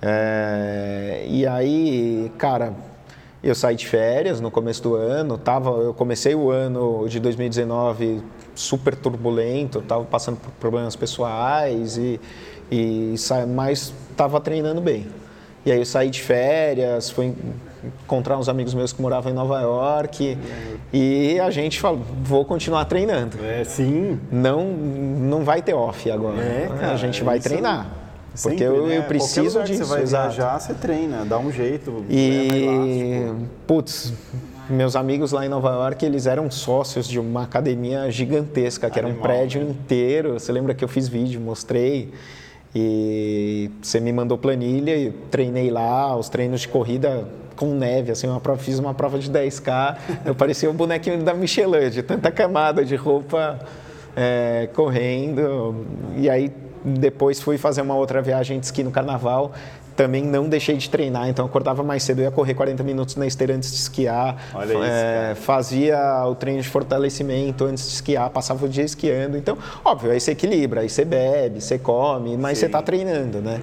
É, 0.01 1.26
e 1.28 1.45
aí, 1.45 2.32
cara, 2.38 2.74
eu 3.43 3.55
saí 3.55 3.76
de 3.76 3.88
férias 3.88 4.39
no 4.41 4.51
começo 4.51 4.82
do 4.84 4.95
ano, 4.95 5.38
tava, 5.38 5.70
eu 5.72 5.93
comecei 5.93 6.36
o 6.36 6.49
ano 6.49 7.07
de 7.07 7.20
2019 7.20 8.22
super 8.53 8.95
turbulento, 8.95 9.80
estava 9.80 10.03
passando 10.03 10.38
por 10.38 10.51
problemas 10.53 10.95
pessoais 10.95 11.97
e, 11.97 12.20
e 12.72 13.15
mas 13.49 13.93
estava 14.09 14.39
treinando 14.39 14.80
bem. 14.82 15.07
E 15.65 15.72
aí 15.72 15.78
eu 15.78 15.86
saí 15.86 16.09
de 16.09 16.22
férias, 16.22 17.09
fui 17.09 17.36
encontrar 18.03 18.38
uns 18.38 18.49
amigos 18.49 18.74
meus 18.74 18.93
que 18.93 19.01
moravam 19.01 19.32
em 19.32 19.36
Nova 19.36 19.59
York 19.61 20.38
e 20.91 21.39
a 21.39 21.51
gente 21.51 21.80
falou, 21.80 22.01
vou 22.24 22.43
continuar 22.45 22.86
treinando. 22.86 23.38
É, 23.43 23.63
sim. 23.63 24.19
Não, 24.32 24.65
não 24.65 25.43
vai 25.43 25.61
ter 25.61 25.74
off 25.74 26.09
agora. 26.09 26.41
É, 26.41 26.67
cara, 26.80 26.93
a 26.93 26.97
gente 26.97 27.24
vai 27.24 27.39
treinar. 27.39 27.88
Porque 28.41 28.59
Sempre, 28.59 28.65
eu, 28.65 28.88
né? 28.88 28.97
eu 28.97 29.03
preciso 29.03 29.61
disso. 29.63 29.82
Que 29.82 29.86
você 29.88 29.93
vai 29.93 30.01
exato. 30.03 30.36
viajar, 30.36 30.59
você 30.59 30.74
treina, 30.74 31.26
dá 31.26 31.38
um 31.38 31.51
jeito. 31.51 32.05
E, 32.09 33.26
é 33.28 33.45
putz, 33.67 34.13
meus 34.69 34.95
amigos 34.95 35.34
lá 35.34 35.45
em 35.45 35.49
Nova 35.49 35.69
York, 35.69 36.05
eles 36.05 36.26
eram 36.26 36.49
sócios 36.49 37.07
de 37.07 37.19
uma 37.19 37.43
academia 37.43 38.09
gigantesca, 38.09 38.89
que 38.89 38.99
Animal, 38.99 39.19
era 39.19 39.19
um 39.19 39.22
prédio 39.22 39.63
né? 39.63 39.69
inteiro. 39.72 40.34
Você 40.39 40.51
lembra 40.51 40.74
que 40.74 40.84
eu 40.84 40.88
fiz 40.88 41.09
vídeo, 41.09 41.41
mostrei. 41.41 42.11
E 42.74 43.69
você 43.82 43.99
me 43.99 44.13
mandou 44.13 44.38
planilha 44.38 44.95
e 44.95 45.11
treinei 45.30 45.69
lá, 45.69 46.15
os 46.15 46.30
treinos 46.30 46.61
de 46.61 46.67
corrida 46.67 47.28
com 47.55 47.74
neve, 47.76 48.11
assim, 48.11 48.28
uma 48.28 48.39
prova, 48.39 48.59
fiz 48.59 48.80
uma 48.80 48.93
prova 48.93 49.19
de 49.19 49.30
10K, 49.30 49.97
eu 50.26 50.34
parecia 50.34 50.69
o 50.69 50.74
bonequinho 50.74 51.22
da 51.22 51.34
Michelin, 51.34 51.89
de 51.89 52.01
tanta 52.01 52.32
camada 52.32 52.84
de 52.84 52.95
roupa 52.95 53.59
é, 54.15 54.69
correndo. 54.74 55.86
E 56.15 56.30
aí 56.30 56.51
depois 56.84 57.39
fui 57.39 57.57
fazer 57.57 57.82
uma 57.82 57.93
outra 57.95 58.22
viagem 58.22 58.59
de 58.59 58.65
esqui 58.65 58.84
no 58.84 58.89
carnaval 58.89 59.51
também 59.95 60.23
não 60.23 60.47
deixei 60.47 60.77
de 60.77 60.89
treinar, 60.89 61.27
então 61.29 61.45
acordava 61.45 61.83
mais 61.83 62.03
cedo, 62.03 62.19
eu 62.19 62.25
ia 62.25 62.31
correr 62.31 62.53
40 62.53 62.83
minutos 62.83 63.15
na 63.15 63.27
esteira 63.27 63.53
antes 63.53 63.71
de 63.71 63.77
esquiar, 63.77 64.37
Olha 64.53 64.73
isso, 64.73 64.83
é, 64.83 65.35
fazia 65.35 66.25
o 66.25 66.35
treino 66.35 66.61
de 66.61 66.69
fortalecimento 66.69 67.65
antes 67.65 67.87
de 67.87 67.93
esquiar, 67.93 68.29
passava 68.29 68.65
o 68.65 68.69
dia 68.69 68.83
esquiando. 68.83 69.37
Então, 69.37 69.57
óbvio, 69.83 70.11
aí 70.11 70.19
você 70.19 70.31
equilibra, 70.31 70.81
aí 70.81 70.89
você 70.89 71.05
bebe, 71.05 71.61
você 71.61 71.77
come, 71.77 72.37
mas 72.37 72.57
Sim. 72.57 72.61
você 72.61 72.65
está 72.67 72.81
treinando, 72.81 73.41
né? 73.41 73.61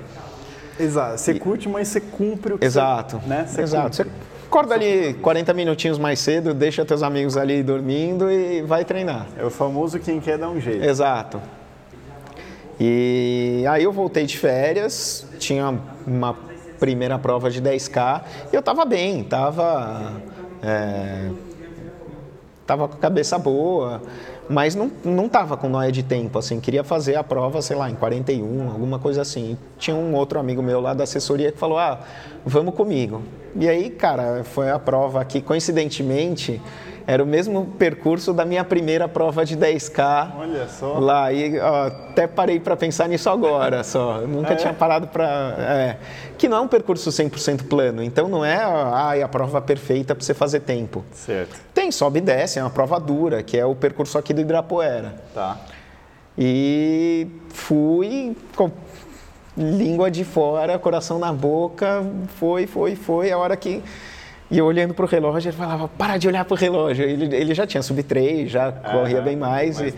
Exato, 0.78 1.18
você 1.18 1.32
e... 1.32 1.40
curte, 1.40 1.68
mas 1.68 1.88
você 1.88 2.00
cumpre 2.00 2.54
o 2.54 2.58
que 2.58 2.64
Exato, 2.64 3.18
você, 3.18 3.28
né? 3.28 3.44
Você 3.46 3.62
exato. 3.62 3.96
Você 3.96 4.06
acorda 4.46 4.74
ali 4.74 5.14
40 5.14 5.52
minutinhos 5.52 5.98
mais 5.98 6.20
cedo, 6.20 6.54
deixa 6.54 6.84
teus 6.84 7.02
amigos 7.02 7.36
ali 7.36 7.62
dormindo 7.62 8.30
e 8.30 8.62
vai 8.62 8.84
treinar. 8.84 9.26
É 9.36 9.44
o 9.44 9.50
famoso 9.50 9.98
quem 9.98 10.20
quer 10.20 10.38
dar 10.38 10.50
um 10.50 10.60
jeito. 10.60 10.84
Exato. 10.84 11.40
E 12.80 13.64
aí 13.68 13.82
eu 13.82 13.92
voltei 13.92 14.24
de 14.24 14.38
férias, 14.38 15.26
tinha 15.40 15.76
uma 16.08 16.36
primeira 16.78 17.18
prova 17.18 17.50
de 17.50 17.60
10K 17.60 18.22
e 18.52 18.54
eu 18.56 18.60
estava 18.60 18.84
bem, 18.84 19.20
estava 19.20 20.12
é, 20.62 21.30
tava 22.66 22.86
com 22.86 22.94
a 22.94 22.98
cabeça 22.98 23.38
boa, 23.38 24.02
mas 24.48 24.74
não, 24.74 24.90
não 25.04 25.28
tava 25.28 25.56
com 25.56 25.68
noia 25.68 25.90
de 25.90 26.02
tempo, 26.02 26.38
assim, 26.38 26.60
queria 26.60 26.84
fazer 26.84 27.16
a 27.16 27.24
prova, 27.24 27.62
sei 27.62 27.76
lá, 27.76 27.90
em 27.90 27.94
41, 27.94 28.70
alguma 28.70 28.98
coisa 28.98 29.22
assim. 29.22 29.56
Tinha 29.78 29.96
um 29.96 30.14
outro 30.14 30.38
amigo 30.38 30.62
meu 30.62 30.80
lá 30.80 30.94
da 30.94 31.04
assessoria 31.04 31.50
que 31.50 31.58
falou, 31.58 31.78
ah, 31.78 32.00
vamos 32.44 32.74
comigo. 32.74 33.22
E 33.56 33.68
aí, 33.68 33.90
cara, 33.90 34.44
foi 34.44 34.70
a 34.70 34.78
prova 34.78 35.24
que, 35.24 35.40
coincidentemente, 35.40 36.60
era 37.08 37.24
o 37.24 37.26
mesmo 37.26 37.64
percurso 37.78 38.34
da 38.34 38.44
minha 38.44 38.62
primeira 38.62 39.08
prova 39.08 39.42
de 39.42 39.56
10K. 39.56 40.30
Olha 40.36 40.68
só. 40.68 40.98
Lá. 40.98 41.32
E 41.32 41.58
ó, 41.58 41.86
até 41.86 42.26
parei 42.26 42.60
para 42.60 42.76
pensar 42.76 43.08
nisso 43.08 43.30
agora 43.30 43.82
só. 43.82 44.18
Eu 44.18 44.28
nunca 44.28 44.52
é? 44.52 44.56
tinha 44.56 44.74
parado 44.74 45.06
para. 45.06 45.26
É, 45.58 45.96
que 46.36 46.50
não 46.50 46.58
é 46.58 46.60
um 46.60 46.68
percurso 46.68 47.08
100% 47.08 47.66
plano. 47.66 48.02
Então 48.02 48.28
não 48.28 48.44
é 48.44 48.56
ah, 48.56 49.14
a 49.24 49.26
prova 49.26 49.58
perfeita 49.62 50.14
para 50.14 50.22
você 50.22 50.34
fazer 50.34 50.60
tempo. 50.60 51.02
Certo. 51.14 51.58
Tem 51.72 51.90
sobe 51.90 52.18
e 52.18 52.20
desce, 52.20 52.58
é 52.58 52.62
uma 52.62 52.68
prova 52.68 53.00
dura, 53.00 53.42
que 53.42 53.56
é 53.56 53.64
o 53.64 53.74
percurso 53.74 54.18
aqui 54.18 54.34
do 54.34 54.42
Idrapuera. 54.42 55.14
Tá. 55.34 55.56
E 56.36 57.26
fui 57.48 58.36
com 58.54 58.70
língua 59.56 60.10
de 60.10 60.24
fora, 60.24 60.78
coração 60.78 61.18
na 61.18 61.32
boca, 61.32 62.04
foi, 62.36 62.66
foi, 62.66 62.94
foi. 62.94 63.32
A 63.32 63.38
hora 63.38 63.56
que 63.56 63.82
e 64.50 64.56
eu 64.56 64.64
olhando 64.64 64.94
para 64.94 65.04
o 65.04 65.08
relógio, 65.08 65.50
ele 65.50 65.56
falava, 65.56 65.88
para 65.88 66.16
de 66.16 66.26
olhar 66.26 66.42
para 66.44 66.54
o 66.54 66.56
relógio. 66.56 67.04
Ele, 67.04 67.36
ele 67.36 67.54
já 67.54 67.66
tinha 67.66 67.82
sub 67.82 68.02
3, 68.02 68.50
já 68.50 68.72
corria 68.72 69.20
bem 69.20 69.36
mais. 69.36 69.78
mais 69.78 69.94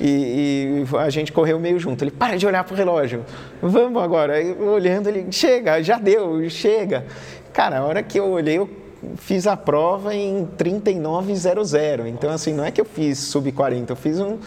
e, 0.00 0.04
e, 0.04 0.84
e, 0.90 0.96
a 0.96 1.10
gente 1.10 1.30
correu 1.32 1.60
meio 1.60 1.78
junto. 1.78 2.02
Ele, 2.02 2.10
para 2.10 2.36
de 2.38 2.46
olhar 2.46 2.64
para 2.64 2.72
o 2.72 2.76
relógio. 2.76 3.24
Vamos 3.60 4.02
agora. 4.02 4.34
Olhando, 4.58 5.08
ele, 5.08 5.30
chega, 5.30 5.82
já 5.82 5.98
deu, 5.98 6.48
chega. 6.48 7.04
Cara, 7.52 7.80
a 7.80 7.84
hora 7.84 8.02
que 8.02 8.18
eu 8.18 8.30
olhei, 8.30 8.56
eu 8.56 8.70
fiz 9.16 9.46
a 9.46 9.54
prova 9.54 10.14
em 10.14 10.48
39,00. 10.56 12.06
Então, 12.06 12.30
assim, 12.30 12.54
não 12.54 12.64
é 12.64 12.70
que 12.70 12.80
eu 12.80 12.86
fiz 12.86 13.18
sub 13.18 13.52
40, 13.52 13.92
eu 13.92 13.96
fiz 13.96 14.18
um 14.18 14.38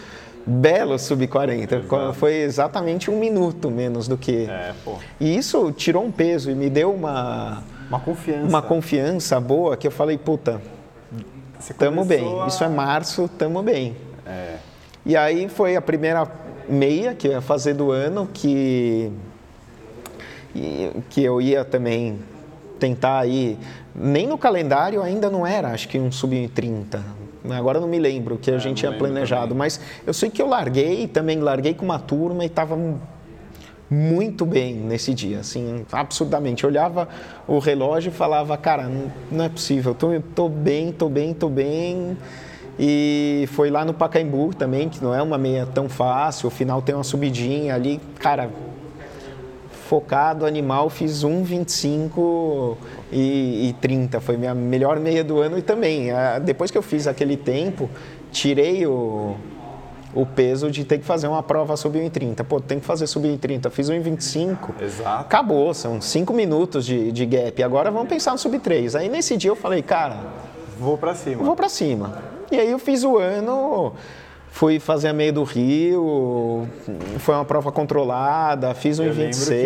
belo 0.44 0.98
sub 0.98 1.24
40. 1.28 1.76
Exato. 1.76 2.12
Foi 2.14 2.34
exatamente 2.34 3.08
um 3.08 3.20
minuto 3.20 3.70
menos 3.70 4.08
do 4.08 4.16
que. 4.16 4.48
É, 4.50 4.72
e 5.20 5.36
isso 5.36 5.70
tirou 5.70 6.04
um 6.04 6.10
peso 6.10 6.50
e 6.50 6.56
me 6.56 6.68
deu 6.68 6.92
uma 6.92 7.62
uma 7.88 8.00
confiança. 8.00 8.48
Uma 8.48 8.62
confiança 8.62 9.40
boa 9.40 9.76
que 9.76 9.86
eu 9.86 9.90
falei, 9.90 10.18
puta, 10.18 10.60
tamo 11.78 12.04
bem. 12.04 12.24
A... 12.42 12.46
Isso 12.46 12.62
é 12.64 12.68
março, 12.68 13.28
tamo 13.28 13.62
bem. 13.62 13.96
É. 14.26 14.56
E 15.04 15.16
aí 15.16 15.48
foi 15.48 15.76
a 15.76 15.82
primeira 15.82 16.26
meia 16.68 17.14
que 17.14 17.28
eu 17.28 17.32
ia 17.32 17.40
fazer 17.40 17.74
do 17.74 17.90
ano 17.90 18.28
que 18.32 19.12
que 21.10 21.22
eu 21.22 21.40
ia 21.40 21.64
também 21.64 22.20
tentar 22.78 23.18
aí 23.18 23.58
nem 23.94 24.26
no 24.26 24.38
calendário 24.38 25.02
ainda 25.02 25.28
não 25.28 25.44
era 25.44 25.72
acho 25.72 25.88
que 25.88 25.98
um 25.98 26.12
sub 26.12 26.48
30 26.54 27.02
agora 27.50 27.80
não 27.80 27.88
me 27.88 27.98
lembro 27.98 28.38
que 28.38 28.50
a 28.50 28.54
é, 28.54 28.58
gente 28.58 28.78
tinha 28.78 28.92
planejado 28.92 29.48
também. 29.48 29.58
mas 29.58 29.80
eu 30.06 30.14
sei 30.14 30.30
que 30.30 30.40
eu 30.40 30.46
larguei 30.46 31.08
também 31.08 31.40
larguei 31.40 31.74
com 31.74 31.84
uma 31.84 31.98
turma 31.98 32.44
e 32.44 32.46
estava 32.46 32.76
muito 33.94 34.44
bem 34.44 34.74
nesse 34.74 35.14
dia, 35.14 35.40
assim, 35.40 35.86
absurdamente. 35.92 36.64
Eu 36.64 36.70
olhava 36.70 37.08
o 37.46 37.58
relógio 37.58 38.10
e 38.10 38.12
falava, 38.12 38.56
cara, 38.56 38.90
não, 39.30 39.44
é 39.44 39.48
possível, 39.48 39.94
tô, 39.94 40.08
tô 40.34 40.48
bem, 40.48 40.90
tô 40.92 41.08
bem, 41.08 41.32
tô 41.32 41.48
bem. 41.48 42.16
E 42.78 43.48
foi 43.52 43.70
lá 43.70 43.84
no 43.84 43.94
Pacaembu 43.94 44.52
também, 44.52 44.88
que 44.88 45.02
não 45.02 45.14
é 45.14 45.22
uma 45.22 45.38
meia 45.38 45.64
tão 45.64 45.88
fácil, 45.88 46.48
o 46.48 46.50
final 46.50 46.82
tem 46.82 46.92
uma 46.94 47.04
subidinha 47.04 47.72
ali, 47.72 48.00
cara, 48.18 48.50
focado, 49.70 50.44
animal, 50.44 50.90
fiz 50.90 51.22
1,25 51.24 52.76
e, 53.12 53.68
e 53.68 53.72
30, 53.80 54.20
foi 54.20 54.36
minha 54.36 54.54
melhor 54.54 54.98
meia 54.98 55.22
do 55.22 55.40
ano 55.40 55.56
e 55.56 55.62
também, 55.62 56.08
depois 56.44 56.70
que 56.70 56.76
eu 56.76 56.82
fiz 56.82 57.06
aquele 57.06 57.36
tempo, 57.36 57.88
tirei 58.32 58.84
o 58.86 59.36
o 60.14 60.24
peso 60.24 60.70
de 60.70 60.84
ter 60.84 60.98
que 60.98 61.04
fazer 61.04 61.26
uma 61.26 61.42
prova 61.42 61.76
sub 61.76 61.98
1,30. 61.98 62.44
Pô, 62.44 62.60
tem 62.60 62.78
que 62.78 62.86
fazer 62.86 63.06
sub 63.06 63.26
1,30. 63.28 63.68
Fiz 63.70 63.90
1,25. 63.90 64.56
Exato. 64.80 65.20
Acabou, 65.22 65.74
são 65.74 66.00
5 66.00 66.32
minutos 66.32 66.86
de, 66.86 67.10
de 67.10 67.26
gap. 67.26 67.62
Agora 67.62 67.90
vamos 67.90 68.08
pensar 68.08 68.32
no 68.32 68.38
sub 68.38 68.58
3. 68.58 68.94
Aí 68.96 69.08
nesse 69.08 69.36
dia 69.36 69.50
eu 69.50 69.56
falei, 69.56 69.82
cara, 69.82 70.18
Vou 70.78 70.96
pra 70.98 71.14
cima. 71.14 71.42
vou 71.42 71.54
pra 71.56 71.68
cima. 71.68 72.18
E 72.50 72.58
aí 72.58 72.70
eu 72.70 72.78
fiz 72.78 73.02
o 73.04 73.16
ano, 73.18 73.92
fui 74.50 74.78
fazer 74.78 75.08
a 75.08 75.12
meio 75.12 75.32
do 75.32 75.42
Rio, 75.44 76.68
foi 77.18 77.34
uma 77.34 77.44
prova 77.44 77.72
controlada, 77.72 78.72
fiz 78.74 78.98
um 78.98 79.04
Eu 79.04 79.12
lembro 79.14 79.30
que 79.30 79.34
foi, 79.44 79.56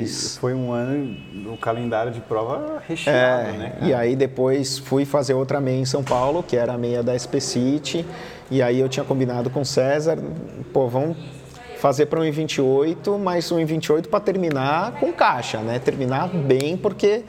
26. 0.00 0.36
foi 0.38 0.54
um 0.54 0.72
ano, 0.72 1.16
o 1.52 1.56
calendário 1.56 2.12
de 2.12 2.20
prova 2.20 2.82
recheado, 2.86 3.48
É, 3.48 3.52
né? 3.52 3.70
cara? 3.70 3.84
e 3.90 3.94
aí 3.94 4.14
depois 4.14 4.78
fui 4.78 5.04
fazer 5.04 5.34
outra 5.34 5.60
meia 5.60 5.80
em 5.80 5.84
São 5.84 6.02
Paulo, 6.04 6.42
que 6.42 6.56
era 6.56 6.72
a 6.74 6.78
meia 6.78 7.02
da 7.02 7.18
SP 7.18 7.40
City, 7.40 8.04
e 8.52 8.62
aí 8.62 8.78
eu 8.80 8.88
tinha 8.88 9.02
combinado 9.02 9.48
com 9.48 9.62
o 9.62 9.64
César, 9.64 10.18
pô, 10.74 10.86
vamos 10.86 11.16
fazer 11.78 12.04
para 12.04 12.20
um 12.20 12.30
28, 12.30 13.18
mas 13.18 13.50
um 13.50 13.64
28 13.64 14.10
para 14.10 14.20
terminar 14.20 14.92
com 15.00 15.10
caixa, 15.10 15.58
né? 15.60 15.78
Terminar 15.78 16.28
bem, 16.28 16.76
porque 16.76 17.24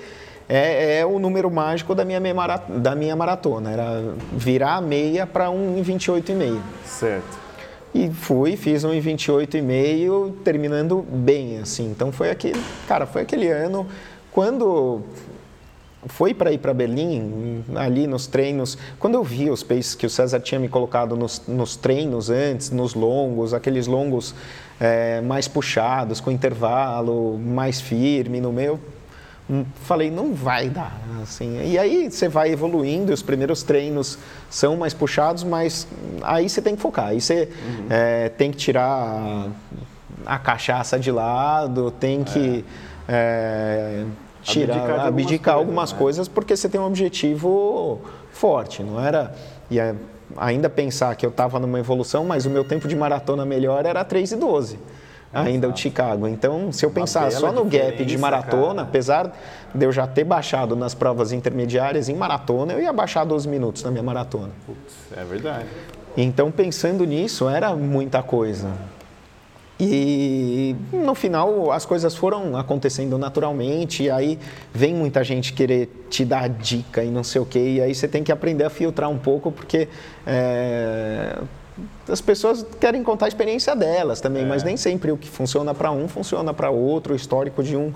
é, 0.49 0.99
é 0.99 1.05
o 1.05 1.17
número 1.19 1.49
mágico 1.49 1.95
da 1.95 2.03
minha, 2.03 2.19
da 2.67 2.93
minha 2.93 3.15
maratona, 3.15 3.71
era 3.71 4.13
virar 4.33 4.75
a 4.75 4.81
meia 4.81 5.25
para 5.25 5.49
um 5.49 5.81
28,5. 5.81 6.59
Certo. 6.85 7.39
E 7.95 8.09
fui, 8.09 8.57
fiz 8.57 8.83
um 8.83 8.93
em 8.93 9.01
28,5, 9.01 10.33
terminando 10.43 11.05
bem, 11.09 11.59
assim. 11.59 11.89
Então 11.89 12.11
foi 12.11 12.29
aquele, 12.29 12.61
cara, 12.85 13.05
foi 13.05 13.21
aquele 13.21 13.47
ano 13.47 13.87
quando 14.29 15.01
foi 16.07 16.33
para 16.33 16.51
ir 16.51 16.57
para 16.57 16.73
Berlim, 16.73 17.63
ali 17.75 18.07
nos 18.07 18.27
treinos, 18.27 18.77
quando 18.99 19.15
eu 19.15 19.23
vi 19.23 19.49
os 19.49 19.63
paces 19.63 19.95
que 19.95 20.05
o 20.05 20.09
César 20.09 20.39
tinha 20.39 20.59
me 20.59 20.67
colocado 20.67 21.15
nos, 21.15 21.41
nos 21.47 21.75
treinos 21.75 22.29
antes, 22.29 22.71
nos 22.71 22.93
longos, 22.93 23.53
aqueles 23.53 23.87
longos 23.87 24.35
eh, 24.79 25.21
mais 25.21 25.47
puxados, 25.47 26.19
com 26.19 26.31
intervalo 26.31 27.37
mais 27.37 27.79
firme 27.79 28.41
no 28.41 28.51
meu, 28.51 28.79
hum, 29.49 29.65
falei, 29.83 30.11
não 30.11 30.33
vai 30.33 30.69
dar, 30.69 30.99
assim. 31.21 31.61
E 31.63 31.77
aí 31.77 32.11
você 32.11 32.27
vai 32.27 32.51
evoluindo, 32.51 33.11
e 33.11 33.13
os 33.13 33.21
primeiros 33.21 33.63
treinos 33.63 34.17
são 34.49 34.75
mais 34.75 34.93
puxados, 34.93 35.43
mas 35.43 35.87
aí 36.21 36.49
você 36.49 36.61
tem 36.61 36.75
que 36.75 36.81
focar, 36.81 37.07
aí 37.07 37.21
você 37.21 37.49
eh, 37.89 38.29
tem 38.37 38.51
que 38.51 38.57
tirar 38.57 39.47
a 40.25 40.37
cachaça 40.37 40.99
de 40.99 41.11
lado, 41.11 41.91
tem 41.91 42.23
que 42.23 42.63
eh, 43.07 44.03
Abdicar 44.05 44.32
tirar, 44.43 44.79
algumas 44.79 45.07
abdicar 45.07 45.55
coisas, 45.55 45.67
algumas 45.67 45.93
né? 45.93 45.97
coisas 45.99 46.27
porque 46.27 46.55
você 46.55 46.69
tem 46.69 46.79
um 46.79 46.85
objetivo 46.85 48.01
forte, 48.31 48.83
não 48.83 49.03
era 49.03 49.33
e 49.69 49.79
é, 49.79 49.95
ainda 50.37 50.69
pensar 50.69 51.15
que 51.15 51.25
eu 51.25 51.29
estava 51.29 51.59
numa 51.59 51.79
evolução, 51.79 52.25
mas 52.25 52.45
o 52.45 52.49
meu 52.49 52.63
tempo 52.63 52.87
de 52.87 52.95
maratona 52.95 53.45
melhor 53.45 53.85
era 53.85 54.03
3 54.03 54.33
e 54.33 54.35
12. 54.35 54.79
Ainda 55.33 55.67
o 55.67 55.75
Chicago. 55.75 56.27
Então, 56.27 56.71
se 56.71 56.85
eu 56.85 56.91
pensar 56.91 57.31
só 57.31 57.51
no 57.51 57.65
gap 57.65 58.05
de 58.05 58.17
maratona, 58.19 58.75
cara. 58.75 58.81
apesar 58.87 59.33
de 59.73 59.83
eu 59.83 59.91
já 59.91 60.05
ter 60.05 60.23
baixado 60.23 60.75
nas 60.75 60.93
provas 60.93 61.31
intermediárias 61.31 62.07
em 62.07 62.13
maratona, 62.13 62.73
eu 62.73 62.79
ia 62.79 62.93
baixar 62.93 63.23
12 63.23 63.49
minutos 63.49 63.81
na 63.81 63.89
minha 63.89 64.03
maratona. 64.03 64.51
Putz, 64.63 64.93
é 65.17 65.23
verdade. 65.23 65.65
Então, 66.15 66.51
pensando 66.51 67.03
nisso, 67.03 67.49
era 67.49 67.75
muita 67.75 68.21
coisa. 68.21 68.69
E 69.83 70.75
no 70.91 71.15
final 71.15 71.71
as 71.71 71.85
coisas 71.85 72.15
foram 72.15 72.55
acontecendo 72.55 73.17
naturalmente, 73.17 74.03
e 74.03 74.09
aí 74.09 74.39
vem 74.73 74.93
muita 74.93 75.23
gente 75.23 75.53
querer 75.53 76.05
te 76.09 76.23
dar 76.23 76.47
dica 76.49 77.03
e 77.03 77.09
não 77.09 77.23
sei 77.23 77.41
o 77.41 77.45
quê, 77.45 77.59
e 77.59 77.81
aí 77.81 77.93
você 77.93 78.07
tem 78.07 78.23
que 78.23 78.31
aprender 78.31 78.63
a 78.63 78.69
filtrar 78.69 79.09
um 79.09 79.17
pouco, 79.17 79.51
porque 79.51 79.87
é, 80.25 81.37
as 82.07 82.21
pessoas 82.21 82.65
querem 82.79 83.03
contar 83.03 83.25
a 83.25 83.27
experiência 83.27 83.75
delas 83.75 84.21
também, 84.21 84.45
mas 84.45 84.63
nem 84.63 84.77
sempre 84.77 85.11
o 85.11 85.17
que 85.17 85.29
funciona 85.29 85.73
para 85.73 85.91
um 85.91 86.07
funciona 86.07 86.53
para 86.53 86.69
outro, 86.69 87.13
o 87.13 87.15
histórico 87.15 87.63
de 87.63 87.75
um. 87.75 87.91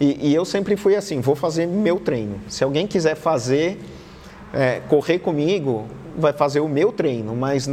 E, 0.00 0.30
e 0.30 0.34
eu 0.34 0.44
sempre 0.44 0.76
fui 0.76 0.96
assim: 0.96 1.20
vou 1.20 1.36
fazer 1.36 1.66
meu 1.66 2.00
treino. 2.00 2.40
Se 2.48 2.64
alguém 2.64 2.86
quiser 2.86 3.14
fazer 3.14 3.80
é, 4.52 4.80
correr 4.88 5.20
comigo, 5.20 5.86
vai 6.16 6.32
fazer 6.32 6.60
o 6.60 6.68
meu 6.68 6.92
treino, 6.92 7.34
mas 7.34 7.68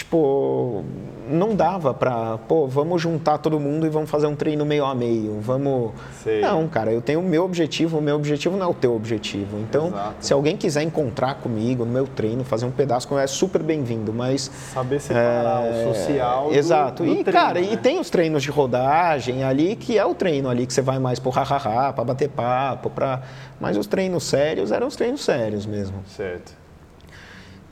tipo, 0.00 0.82
não 1.28 1.54
dava 1.54 1.92
pra, 1.92 2.38
pô, 2.38 2.66
vamos 2.66 3.00
juntar 3.00 3.38
todo 3.38 3.60
mundo 3.60 3.86
e 3.86 3.90
vamos 3.90 4.10
fazer 4.10 4.26
um 4.26 4.34
treino 4.34 4.64
meio 4.64 4.84
a 4.84 4.94
meio, 4.94 5.38
vamos... 5.40 5.92
Sei. 6.22 6.40
Não, 6.40 6.66
cara, 6.66 6.92
eu 6.92 7.00
tenho 7.00 7.20
o 7.20 7.22
meu 7.22 7.44
objetivo, 7.44 7.98
o 7.98 8.02
meu 8.02 8.16
objetivo 8.16 8.56
não 8.56 8.66
é 8.66 8.68
o 8.68 8.74
teu 8.74 8.94
objetivo. 8.94 9.58
Então, 9.58 9.88
Exato. 9.88 10.14
se 10.20 10.32
alguém 10.32 10.56
quiser 10.56 10.82
encontrar 10.82 11.34
comigo 11.34 11.84
no 11.84 11.92
meu 11.92 12.06
treino, 12.06 12.42
fazer 12.44 12.66
um 12.66 12.70
pedaço, 12.70 13.16
é 13.18 13.26
super 13.26 13.62
bem-vindo, 13.62 14.12
mas... 14.12 14.50
Saber 14.72 15.00
separar 15.00 15.62
o 15.62 15.94
social 15.94 16.48
do, 16.48 16.54
É, 16.54 16.58
Exato. 16.58 17.02
do 17.04 17.08
e, 17.08 17.24
treino, 17.24 17.32
cara, 17.32 17.60
né? 17.60 17.68
e 17.72 17.76
tem 17.76 18.00
os 18.00 18.10
treinos 18.10 18.42
de 18.42 18.50
rodagem 18.50 19.44
ali, 19.44 19.76
que 19.76 19.98
é 19.98 20.04
o 20.04 20.14
treino 20.14 20.48
ali 20.48 20.66
que 20.66 20.72
você 20.72 20.82
vai 20.82 20.98
mais 20.98 21.18
pro 21.18 21.30
hahaha, 21.30 21.92
pra 21.92 22.04
bater 22.04 22.28
papo, 22.28 22.90
pra... 22.90 23.22
Mas 23.60 23.76
os 23.76 23.86
treinos 23.86 24.24
sérios 24.24 24.72
eram 24.72 24.86
os 24.86 24.96
treinos 24.96 25.22
sérios 25.22 25.66
mesmo. 25.66 25.98
Certo. 26.16 26.59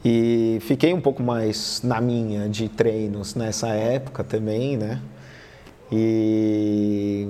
E 0.04 0.58
fiquei 0.62 0.94
um 0.94 1.00
pouco 1.00 1.22
mais 1.22 1.82
na 1.82 2.00
minha 2.00 2.48
de 2.48 2.68
treinos 2.68 3.34
nessa 3.34 3.68
época 3.68 4.22
também, 4.22 4.76
né? 4.76 5.00
E 5.90 7.26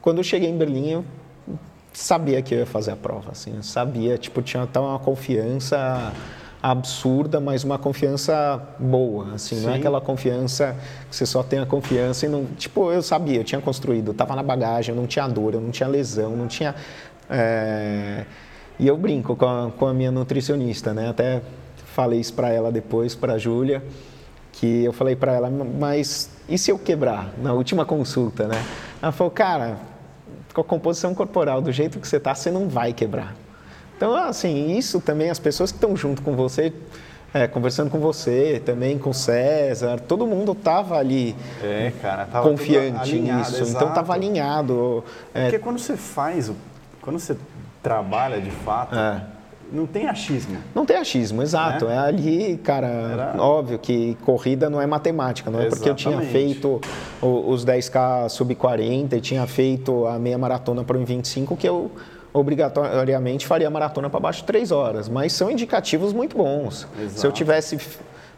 quando 0.00 0.18
eu 0.18 0.24
cheguei 0.24 0.50
em 0.50 0.56
Berlim, 0.56 0.90
eu 0.90 1.04
sabia 1.92 2.42
que 2.42 2.54
eu 2.54 2.58
ia 2.58 2.66
fazer 2.66 2.90
a 2.90 2.96
prova, 2.96 3.30
assim, 3.30 3.62
sabia, 3.62 4.18
tipo, 4.18 4.42
tinha 4.42 4.64
até 4.64 4.80
uma 4.80 4.98
confiança 4.98 6.12
absurda, 6.60 7.40
mas 7.40 7.62
uma 7.62 7.78
confiança 7.78 8.60
boa, 8.78 9.34
assim, 9.34 9.60
não 9.60 9.68
é 9.68 9.74
Sim. 9.74 9.78
aquela 9.78 10.00
confiança 10.00 10.74
que 11.08 11.14
você 11.14 11.26
só 11.26 11.42
tem 11.42 11.58
a 11.58 11.66
confiança 11.66 12.26
e 12.26 12.28
não, 12.28 12.46
tipo, 12.56 12.90
eu 12.90 13.02
sabia, 13.02 13.36
eu 13.36 13.44
tinha 13.44 13.60
construído, 13.60 14.08
eu 14.08 14.14
tava 14.14 14.34
na 14.34 14.42
bagagem, 14.42 14.94
eu 14.94 15.00
não 15.00 15.06
tinha 15.06 15.28
dor, 15.28 15.54
eu 15.54 15.60
não 15.60 15.70
tinha 15.70 15.88
lesão, 15.88 16.34
não 16.34 16.46
tinha 16.48 16.74
é, 17.28 18.24
e 18.78 18.86
eu 18.86 18.96
brinco 18.96 19.36
com 19.36 19.46
a, 19.46 19.70
com 19.70 19.86
a 19.86 19.94
minha 19.94 20.10
nutricionista, 20.10 20.92
né? 20.92 21.08
Até 21.08 21.42
falei 21.94 22.20
isso 22.20 22.34
para 22.34 22.50
ela 22.50 22.72
depois, 22.72 23.14
para 23.14 23.34
a 23.34 23.38
Júlia, 23.38 23.82
que 24.52 24.84
eu 24.84 24.92
falei 24.92 25.14
para 25.14 25.32
ela, 25.32 25.50
mas 25.50 26.30
e 26.48 26.58
se 26.58 26.70
eu 26.70 26.78
quebrar 26.78 27.32
na 27.38 27.52
última 27.52 27.84
consulta, 27.84 28.46
né? 28.46 28.62
Ela 29.00 29.12
falou, 29.12 29.30
cara, 29.30 29.78
com 30.52 30.60
a 30.60 30.64
composição 30.64 31.14
corporal 31.14 31.60
do 31.60 31.72
jeito 31.72 31.98
que 31.98 32.06
você 32.06 32.20
tá, 32.20 32.34
você 32.34 32.50
não 32.50 32.68
vai 32.68 32.92
quebrar. 32.92 33.34
Então, 33.96 34.14
assim, 34.14 34.76
isso 34.76 35.00
também, 35.00 35.30
as 35.30 35.38
pessoas 35.38 35.70
que 35.70 35.76
estão 35.76 35.96
junto 35.96 36.20
com 36.22 36.34
você, 36.34 36.72
é, 37.32 37.46
conversando 37.46 37.90
com 37.90 37.98
você, 37.98 38.62
também 38.64 38.98
com 38.98 39.10
o 39.10 39.14
César, 39.14 40.00
todo 40.00 40.26
mundo 40.26 40.54
tava 40.54 40.96
ali 40.96 41.34
É, 41.62 41.92
cara, 42.00 42.26
tava 42.26 42.48
confiante 42.48 43.12
alinhado, 43.12 43.38
nisso. 43.40 43.54
Então, 43.56 43.66
exato. 43.66 43.94
tava 43.94 44.12
alinhado. 44.14 45.04
é, 45.32 45.44
Porque 45.44 45.58
quando 45.58 45.78
você 45.78 45.96
faz, 45.96 46.50
quando 47.00 47.18
você 47.18 47.36
trabalha 47.94 48.40
de 48.40 48.50
fato, 48.50 48.96
É. 48.96 49.20
não 49.70 49.86
tem 49.86 50.08
achismo. 50.08 50.56
Não 50.74 50.86
tem 50.86 50.96
achismo, 50.96 51.42
exato. 51.42 51.84
Né? 51.84 51.94
É 51.94 51.98
ali, 51.98 52.56
cara, 52.64 52.86
Era- 52.86 53.34
óbvio 53.42 53.78
que 53.78 54.16
corrida 54.24 54.70
não 54.70 54.80
é 54.80 54.86
matemática, 54.86 55.50
não 55.50 55.60
é 55.60 55.66
porque 55.68 55.88
eu 55.90 55.94
tinha 55.94 56.14
Exatamente. 56.14 56.32
feito 56.32 56.80
o- 57.20 57.50
os 57.50 57.62
10K 57.64 58.26
sub 58.30 58.54
40 58.54 59.16
e 59.16 59.20
tinha 59.20 59.46
feito 59.46 60.06
a 60.06 60.18
meia 60.18 60.38
maratona 60.38 60.82
para 60.82 60.96
um 60.96 61.04
25 61.04 61.56
que 61.56 61.68
eu 61.68 61.90
obrigatoriamente 62.32 63.46
faria 63.46 63.68
maratona 63.70 64.08
para 64.10 64.18
baixo 64.18 64.40
de 64.40 64.46
3 64.46 64.72
horas, 64.72 65.08
mas 65.08 65.32
são 65.34 65.50
indicativos 65.50 66.12
muito 66.12 66.36
bons. 66.36 66.80
Se 66.96 67.02
eu 67.02 67.04
Exato. 67.04 67.32
tivesse 67.32 67.78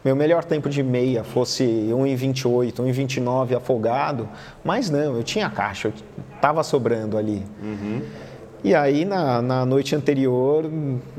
meu 0.05 0.15
melhor 0.15 0.43
tempo 0.43 0.69
de 0.69 0.83
meia 0.83 1.23
fosse 1.23 1.63
1,28, 1.63 2.83
1,29 2.83 3.55
afogado, 3.55 4.27
mas 4.63 4.89
não, 4.89 5.15
eu 5.17 5.23
tinha 5.23 5.49
caixa, 5.49 5.87
eu 5.87 5.93
tava 6.39 6.61
sobrando 6.63 7.17
ali. 7.17 7.43
E 8.67 8.75
aí, 8.75 9.05
na, 9.05 9.41
na 9.41 9.65
noite 9.65 9.95
anterior, 9.95 10.69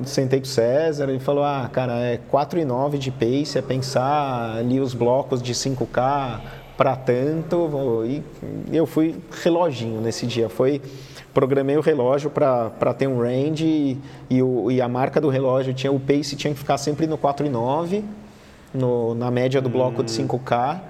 sentei 0.04 0.38
com 0.38 0.44
o 0.44 0.46
César, 0.46 1.08
ele 1.08 1.18
falou, 1.18 1.42
ah, 1.42 1.66
cara, 1.72 1.94
é 1.94 2.20
4,9 2.30 2.98
de 2.98 3.10
pace, 3.10 3.56
é 3.56 3.62
pensar 3.62 4.58
ali 4.58 4.78
os 4.78 4.92
blocos 4.92 5.40
de 5.40 5.54
5K 5.54 6.42
para 6.76 6.94
tanto, 6.94 8.04
e 8.04 8.22
eu 8.70 8.84
fui 8.84 9.16
reloginho 9.42 9.98
nesse 9.98 10.26
dia, 10.26 10.50
foi... 10.50 10.82
Programei 11.32 11.76
o 11.78 11.80
relógio 11.80 12.28
para 12.28 12.94
ter 12.98 13.06
um 13.06 13.18
range 13.18 13.64
e, 13.64 13.98
e, 14.28 14.42
o, 14.42 14.70
e 14.70 14.82
a 14.82 14.88
marca 14.88 15.18
do 15.18 15.30
relógio 15.30 15.72
tinha 15.72 15.90
o 15.92 15.98
pace 15.98 16.36
tinha 16.36 16.52
que 16.52 16.58
ficar 16.58 16.76
sempre 16.76 17.06
no 17.06 17.16
4,9 17.16 18.02
no, 18.74 19.14
na 19.14 19.30
média 19.30 19.60
do 19.62 19.70
bloco 19.70 20.02
de 20.02 20.10
5K. 20.10 20.80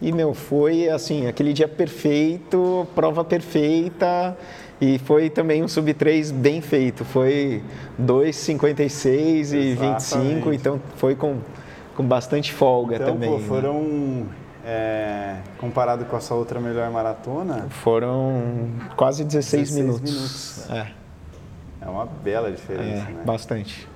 E, 0.00 0.12
meu, 0.12 0.32
foi 0.32 0.88
assim, 0.88 1.26
aquele 1.26 1.52
dia 1.52 1.66
perfeito, 1.66 2.86
prova 2.94 3.24
perfeita. 3.24 4.36
E 4.80 4.98
foi 4.98 5.28
também 5.28 5.62
um 5.64 5.68
sub 5.68 5.92
3 5.92 6.30
bem 6.30 6.60
feito. 6.60 7.04
Foi 7.04 7.62
2,56 8.00 9.52
e 9.52 9.74
25, 9.74 9.82
Exatamente. 9.82 10.48
então 10.56 10.80
foi 10.96 11.14
com, 11.16 11.38
com 11.96 12.04
bastante 12.04 12.52
folga 12.52 12.96
Então, 12.96 13.14
também. 13.14 13.28
pô, 13.30 13.38
né? 13.38 13.44
foram, 13.48 14.26
é, 14.64 15.36
comparado 15.58 16.04
com 16.04 16.14
a 16.16 16.20
sua 16.20 16.36
outra 16.36 16.60
melhor 16.60 16.88
maratona, 16.90 17.66
Foram 17.70 18.68
quase 18.96 19.24
16, 19.24 19.70
16 19.70 19.84
minutos. 19.84 20.10
minutos. 20.12 20.70
É, 20.70 20.86
é 21.84 21.88
uma 21.88 22.06
bela 22.06 22.50
diferença, 22.50 23.08
é 23.08 23.12
né? 23.12 23.22
bastante. 23.24 23.88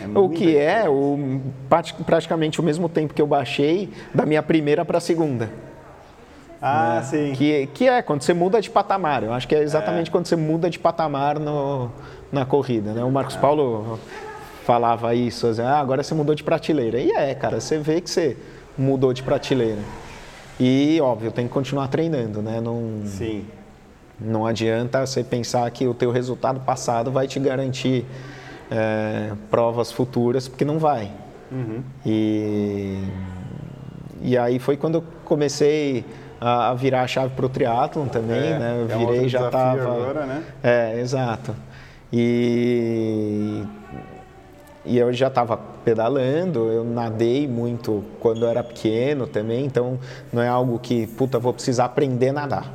É 0.00 0.18
o 0.18 0.30
que 0.30 0.56
é 0.56 0.88
o, 0.88 1.40
prati- 1.68 1.92
praticamente 2.04 2.58
o 2.58 2.62
mesmo 2.62 2.88
tempo 2.88 3.12
que 3.12 3.20
eu 3.20 3.26
baixei 3.26 3.90
da 4.14 4.24
minha 4.24 4.42
primeira 4.42 4.82
para 4.86 4.96
a 4.96 5.00
segunda. 5.00 5.50
Ah, 6.60 7.00
sim. 7.02 7.32
Que, 7.32 7.66
que 7.68 7.88
é 7.88 8.02
quando 8.02 8.22
você 8.22 8.34
muda 8.34 8.60
de 8.60 8.68
patamar. 8.68 9.22
Eu 9.22 9.32
acho 9.32 9.48
que 9.48 9.54
é 9.54 9.62
exatamente 9.62 10.10
quando 10.10 10.26
você 10.26 10.36
muda 10.36 10.68
de 10.68 10.78
patamar 10.78 11.38
no, 11.38 11.90
na 12.30 12.44
corrida. 12.44 12.92
Né? 12.92 13.02
O 13.02 13.10
Marcos 13.10 13.36
Paulo 13.36 13.98
falava 14.64 15.14
isso, 15.14 15.46
assim, 15.46 15.62
ah, 15.62 15.78
agora 15.78 16.02
você 16.02 16.14
mudou 16.14 16.34
de 16.34 16.44
prateleira. 16.44 17.00
E 17.00 17.10
é, 17.10 17.34
cara, 17.34 17.60
você 17.60 17.78
vê 17.78 18.00
que 18.00 18.10
você 18.10 18.36
mudou 18.76 19.12
de 19.12 19.22
prateleira. 19.22 19.80
E, 20.58 21.00
óbvio, 21.00 21.32
tem 21.32 21.46
que 21.46 21.52
continuar 21.52 21.88
treinando, 21.88 22.42
né? 22.42 22.60
Não, 22.60 23.00
Sim. 23.06 23.46
não 24.20 24.44
adianta 24.44 25.06
você 25.06 25.24
pensar 25.24 25.70
que 25.70 25.88
o 25.88 25.94
teu 25.94 26.10
resultado 26.10 26.60
passado 26.60 27.10
vai 27.10 27.26
te 27.26 27.40
garantir 27.40 28.04
é, 28.70 29.32
provas 29.50 29.90
futuras, 29.90 30.46
porque 30.46 30.64
não 30.64 30.78
vai. 30.78 31.10
E, 32.06 33.02
e 34.22 34.38
aí 34.38 34.58
foi 34.58 34.76
quando 34.76 34.96
eu 34.96 35.04
comecei 35.24 36.04
a, 36.40 36.70
a 36.70 36.74
virar 36.74 37.02
a 37.02 37.06
chave 37.06 37.34
para 37.34 37.46
o 37.46 37.48
triatlon 37.48 38.06
também, 38.06 38.38
É, 38.38 38.58
né? 38.58 38.76
Eu 38.78 38.84
é 38.84 38.98
virei 38.98 39.06
outro 39.06 39.28
já 39.28 39.46
estava... 39.46 39.82
agora, 39.82 40.26
né? 40.26 40.42
É, 40.62 41.00
exato. 41.00 41.54
E, 42.12 43.62
e 44.84 44.98
eu 44.98 45.12
já 45.12 45.28
estava 45.28 45.56
pedalando, 45.84 46.72
eu 46.72 46.84
nadei 46.84 47.46
muito 47.46 48.02
quando 48.18 48.44
eu 48.44 48.48
era 48.48 48.62
pequeno 48.64 49.26
também, 49.26 49.64
então 49.64 49.98
não 50.32 50.42
é 50.42 50.48
algo 50.48 50.78
que, 50.78 51.06
puta, 51.06 51.38
vou 51.38 51.52
precisar 51.52 51.84
aprender 51.84 52.30
a 52.30 52.32
nadar. 52.32 52.72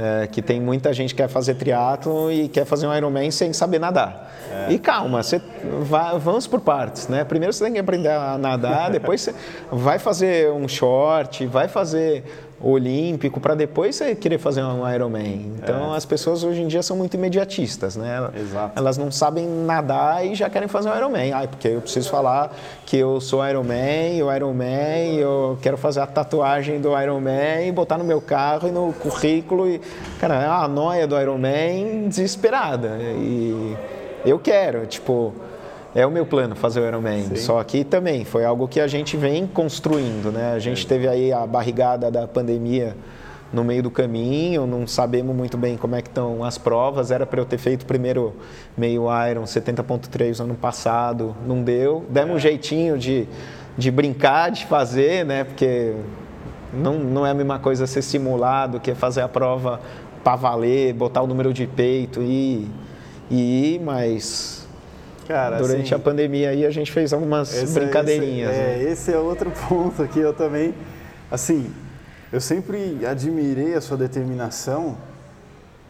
É, 0.00 0.28
que 0.28 0.40
tem 0.40 0.60
muita 0.60 0.92
gente 0.92 1.12
que 1.12 1.20
quer 1.20 1.28
fazer 1.28 1.54
triatlo 1.54 2.30
e 2.30 2.48
quer 2.48 2.64
fazer 2.64 2.86
um 2.86 2.96
Ironman 2.96 3.32
sem 3.32 3.52
saber 3.52 3.80
nadar. 3.80 4.30
E 4.68 4.78
calma, 4.78 5.22
você 5.22 5.42
vai, 5.82 6.16
vamos 6.18 6.46
por 6.46 6.60
partes, 6.60 7.08
né? 7.08 7.24
Primeiro 7.24 7.52
você 7.52 7.64
tem 7.64 7.72
que 7.72 7.80
aprender 7.80 8.10
a 8.10 8.38
nadar, 8.38 8.90
depois 8.92 9.20
você 9.20 9.34
vai 9.72 9.98
fazer 9.98 10.52
um 10.52 10.68
short, 10.68 11.46
vai 11.46 11.66
fazer 11.66 12.47
olímpico 12.60 13.40
para 13.40 13.54
depois 13.54 13.96
você 13.96 14.14
querer 14.14 14.38
fazer 14.38 14.62
um 14.62 14.88
Ironman. 14.92 15.52
Então 15.62 15.92
as 15.92 16.04
pessoas 16.04 16.42
hoje 16.42 16.62
em 16.62 16.66
dia 16.66 16.82
são 16.82 16.96
muito 16.96 17.14
imediatistas, 17.14 17.96
né? 17.96 18.28
Exato. 18.34 18.72
Elas 18.76 18.98
não 18.98 19.10
sabem 19.10 19.46
nadar 19.46 20.26
e 20.26 20.34
já 20.34 20.50
querem 20.50 20.68
fazer 20.68 20.90
um 20.90 20.96
Ironman. 20.96 21.32
Ai, 21.32 21.48
porque 21.48 21.68
eu 21.68 21.80
preciso 21.80 22.10
falar 22.10 22.54
que 22.84 22.96
eu 22.96 23.20
sou 23.20 23.46
Ironman, 23.46 24.22
o 24.22 24.34
Ironman, 24.34 25.14
eu 25.16 25.58
quero 25.62 25.76
fazer 25.76 26.00
a 26.00 26.06
tatuagem 26.06 26.80
do 26.80 26.98
Ironman 27.00 27.68
e 27.68 27.72
botar 27.72 27.98
no 27.98 28.04
meu 28.04 28.20
carro 28.20 28.68
e 28.68 28.70
no 28.70 28.92
currículo. 28.92 29.68
E, 29.68 29.80
cara, 30.18 30.42
é 30.42 30.48
uma 30.48 30.68
noia 30.68 31.06
do 31.06 31.18
Ironman 31.18 32.08
desesperada. 32.08 32.98
E 33.00 33.76
eu 34.24 34.38
quero, 34.38 34.86
tipo, 34.86 35.32
é 35.94 36.06
o 36.06 36.10
meu 36.10 36.26
plano 36.26 36.54
fazer 36.54 36.80
o 36.80 36.86
Ironman. 36.86 37.36
Só 37.36 37.62
que 37.64 37.84
também 37.84 38.24
foi 38.24 38.44
algo 38.44 38.68
que 38.68 38.80
a 38.80 38.86
gente 38.86 39.16
vem 39.16 39.46
construindo, 39.46 40.30
né? 40.30 40.52
A 40.52 40.58
gente 40.58 40.86
teve 40.86 41.08
aí 41.08 41.32
a 41.32 41.46
barrigada 41.46 42.10
da 42.10 42.26
pandemia 42.26 42.96
no 43.52 43.64
meio 43.64 43.82
do 43.82 43.90
caminho, 43.90 44.66
não 44.66 44.86
sabemos 44.86 45.34
muito 45.34 45.56
bem 45.56 45.76
como 45.76 45.96
é 45.96 46.02
que 46.02 46.08
estão 46.08 46.44
as 46.44 46.58
provas. 46.58 47.10
Era 47.10 47.24
para 47.24 47.40
eu 47.40 47.46
ter 47.46 47.58
feito 47.58 47.86
primeiro 47.86 48.34
meio 48.76 49.04
Iron 49.30 49.44
70.3 49.44 50.40
ano 50.40 50.54
passado, 50.54 51.34
não 51.46 51.62
deu. 51.62 52.04
Demos 52.10 52.36
um 52.36 52.38
jeitinho 52.38 52.98
de, 52.98 53.26
de 53.76 53.90
brincar, 53.90 54.50
de 54.50 54.66
fazer, 54.66 55.24
né? 55.24 55.44
Porque 55.44 55.94
não, 56.72 56.98
não 56.98 57.26
é 57.26 57.30
a 57.30 57.34
mesma 57.34 57.58
coisa 57.58 57.86
ser 57.86 58.02
simulado 58.02 58.78
que 58.78 58.94
fazer 58.94 59.22
a 59.22 59.28
prova 59.28 59.80
para 60.22 60.36
valer, 60.36 60.92
botar 60.92 61.22
o 61.22 61.26
número 61.26 61.52
de 61.52 61.66
peito 61.66 62.20
e, 62.20 62.68
e 63.30 63.74
ir, 63.74 63.80
mas 63.80 64.57
Cara, 65.28 65.58
durante 65.58 65.82
assim, 65.82 65.94
a 65.94 65.98
pandemia 65.98 66.48
aí 66.50 66.64
a 66.64 66.70
gente 66.70 66.90
fez 66.90 67.12
algumas 67.12 67.54
esse- 67.54 67.78
brincadeirinhas. 67.78 68.50
Esse, 68.50 68.58
né? 68.60 68.72
é, 68.72 68.82
esse 68.90 69.12
é 69.12 69.18
outro 69.18 69.52
ponto 69.68 70.08
que 70.08 70.18
eu 70.18 70.32
também, 70.32 70.74
assim, 71.30 71.70
eu 72.32 72.40
sempre 72.40 73.04
admirei 73.06 73.74
a 73.74 73.80
sua 73.80 73.96
determinação 73.98 74.96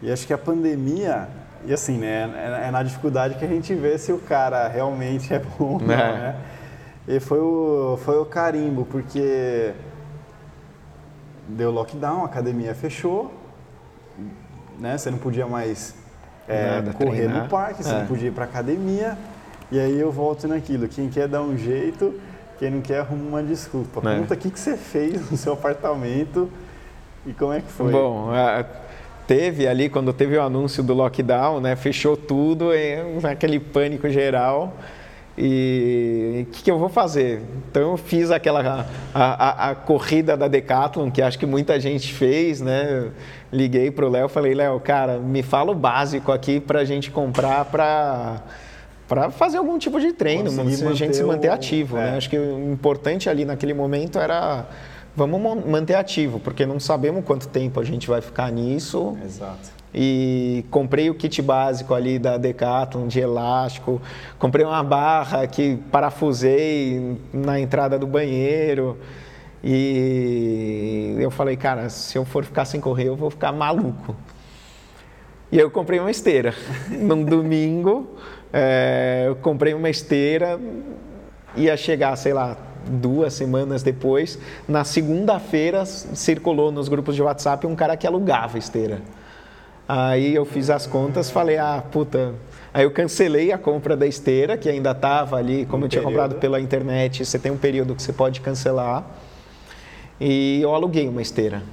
e 0.01 0.11
acho 0.11 0.27
que 0.27 0.33
a 0.33 0.37
pandemia, 0.37 1.27
e 1.65 1.73
assim, 1.73 1.97
né, 1.97 2.29
é, 2.63 2.67
é 2.67 2.71
na 2.71 2.83
dificuldade 2.83 3.35
que 3.35 3.45
a 3.45 3.47
gente 3.47 3.73
vê 3.73 3.97
se 3.97 4.11
o 4.11 4.19
cara 4.19 4.67
realmente 4.67 5.31
é 5.33 5.39
bom 5.39 5.73
ou 5.75 5.79
não, 5.79 5.93
É. 5.93 6.11
né? 6.13 6.35
E 7.07 7.19
foi 7.19 7.39
o, 7.39 7.97
foi 8.03 8.19
o 8.19 8.25
carimbo, 8.25 8.85
porque 8.85 9.71
deu 11.47 11.71
lockdown, 11.71 12.21
a 12.23 12.25
academia 12.25 12.75
fechou, 12.75 13.33
né? 14.79 14.97
Você 14.97 15.09
não 15.09 15.17
podia 15.17 15.47
mais 15.47 15.95
é, 16.49 16.71
Nada, 16.75 16.93
correr 16.93 17.23
treinar. 17.25 17.43
no 17.43 17.49
parque, 17.49 17.83
você 17.83 17.89
É. 17.93 17.99
não 17.99 18.05
podia 18.07 18.27
ir 18.27 18.31
pra 18.31 18.45
academia. 18.45 19.17
E 19.71 19.79
aí 19.79 19.99
eu 19.99 20.11
volto 20.11 20.47
naquilo, 20.47 20.87
quem 20.87 21.09
quer 21.09 21.27
dar 21.27 21.41
um 21.43 21.55
jeito, 21.55 22.19
quem 22.57 22.71
não 22.71 22.81
quer 22.81 22.99
arruma 23.01 23.23
uma 23.23 23.43
desculpa. 23.43 24.01
É. 24.09 24.17
Conta 24.19 24.33
o 24.33 24.37
que, 24.37 24.49
que 24.49 24.59
você 24.59 24.75
fez 24.75 25.29
no 25.29 25.37
seu 25.37 25.53
apartamento 25.53 26.49
e 27.25 27.31
como 27.33 27.53
é 27.53 27.61
que 27.61 27.71
foi. 27.71 27.91
Bom, 27.91 28.31
a- 28.33 28.65
teve 29.27 29.67
ali, 29.67 29.87
quando 29.89 30.11
teve 30.11 30.35
o 30.35 30.41
anúncio 30.41 30.81
do 30.81 30.93
lockdown, 30.95 31.61
né, 31.61 31.75
fechou 31.75 32.17
tudo, 32.17 32.73
e 32.73 32.95
aquele 33.23 33.59
pânico 33.59 34.09
geral. 34.09 34.73
E 35.41 36.45
o 36.47 36.51
que, 36.51 36.63
que 36.63 36.69
eu 36.71 36.77
vou 36.77 36.89
fazer? 36.89 37.41
Então 37.71 37.91
eu 37.91 37.97
fiz 37.97 38.29
aquela 38.29 38.85
a, 39.13 39.21
a- 39.23 39.69
a 39.71 39.75
corrida 39.75 40.35
da 40.35 40.47
Decathlon, 40.49 41.09
que 41.09 41.21
acho 41.21 41.39
que 41.39 41.45
muita 41.45 41.79
gente 41.79 42.13
fez, 42.13 42.59
né? 42.59 43.07
Liguei 43.51 43.89
pro 43.89 44.09
Léo, 44.09 44.27
falei, 44.27 44.53
Léo, 44.53 44.79
cara, 44.81 45.17
me 45.17 45.41
fala 45.41 45.71
o 45.71 45.75
básico 45.75 46.31
aqui 46.31 46.59
pra 46.59 46.83
gente 46.83 47.09
comprar 47.09 47.63
pra, 47.65 48.41
pra 49.07 49.31
fazer 49.31 49.57
algum 49.57 49.77
tipo 49.79 49.99
de 49.99 50.11
treino, 50.11 50.51
Conseguir 50.51 50.85
a 50.87 50.93
gente 50.93 51.15
se 51.15 51.23
manter 51.23 51.49
o- 51.49 51.53
ativo, 51.53 51.97
é. 51.97 52.11
né? 52.11 52.17
Acho 52.17 52.29
que 52.29 52.37
o 52.37 52.71
importante 52.71 53.29
ali 53.29 53.45
naquele 53.45 53.73
momento 53.73 54.19
era 54.19 54.65
vamos 55.15 55.65
manter 55.65 55.95
ativo, 55.95 56.39
porque 56.39 56.65
não 56.65 56.79
sabemos 56.79 57.23
quanto 57.25 57.47
tempo 57.47 57.79
a 57.79 57.83
gente 57.83 58.07
vai 58.09 58.21
ficar 58.21 58.51
nisso. 58.51 59.17
Exato. 59.25 59.78
E 59.93 60.63
comprei 60.69 61.09
o 61.09 61.15
kit 61.15 61.41
básico 61.41 61.93
ali 61.93 62.19
da 62.19 62.37
Decathlon 62.37 63.07
de 63.07 63.19
elástico, 63.19 64.01
comprei 64.37 64.65
uma 64.65 64.83
barra 64.83 65.47
que 65.47 65.77
parafusei 65.91 67.17
na 67.33 67.59
entrada 67.59 67.97
do 67.97 68.05
banheiro. 68.05 68.97
E 69.63 71.15
eu 71.19 71.31
falei, 71.31 71.57
cara, 71.57 71.89
se 71.89 72.17
eu 72.17 72.23
for 72.23 72.45
ficar 72.45 72.65
sem 72.65 72.79
correr, 72.79 73.07
eu 73.07 73.15
vou 73.15 73.29
ficar 73.29 73.51
maluco. 73.51 74.15
E 75.51 75.57
eu 75.57 75.71
comprei 75.71 75.99
uma 75.99 76.11
esteira. 76.11 76.53
Num 76.89 77.23
domingo, 77.23 78.15
é, 78.53 79.23
eu 79.27 79.35
comprei 79.35 79.73
uma 79.73 79.89
esteira, 79.89 80.59
ia 81.55 81.75
chegar, 81.75 82.15
sei 82.15 82.33
lá, 82.33 82.55
duas 82.85 83.33
semanas 83.33 83.83
depois. 83.83 84.39
Na 84.67 84.83
segunda-feira, 84.83 85.85
circulou 85.85 86.71
nos 86.71 86.87
grupos 86.87 87.15
de 87.15 87.21
WhatsApp 87.21 87.65
um 87.65 87.75
cara 87.75 87.97
que 87.97 88.07
alugava 88.07 88.57
esteira. 88.57 89.01
Aí 89.91 90.35
eu 90.35 90.45
fiz 90.45 90.69
as 90.69 90.85
contas, 90.85 91.31
falei, 91.31 91.57
ah, 91.57 91.83
puta. 91.91 92.35
Aí 92.71 92.83
eu 92.83 92.91
cancelei 92.91 93.51
a 93.51 93.57
compra 93.57 93.97
da 93.97 94.05
esteira, 94.05 94.55
que 94.55 94.69
ainda 94.69 94.91
estava 94.91 95.35
ali, 95.35 95.65
como 95.65 95.81
Um 95.81 95.85
eu 95.87 95.89
tinha 95.89 96.03
período. 96.03 96.21
comprado 96.21 96.39
pela 96.39 96.59
internet, 96.61 97.25
você 97.25 97.39
tem 97.39 97.51
um 97.51 97.57
período 97.57 97.95
que 97.95 98.03
você 98.03 98.13
pode 98.13 98.39
cancelar. 98.39 99.03
E 100.21 100.61
eu 100.61 100.75
aluguei 100.75 101.09
uma 101.09 101.23
esteira. 101.23 101.63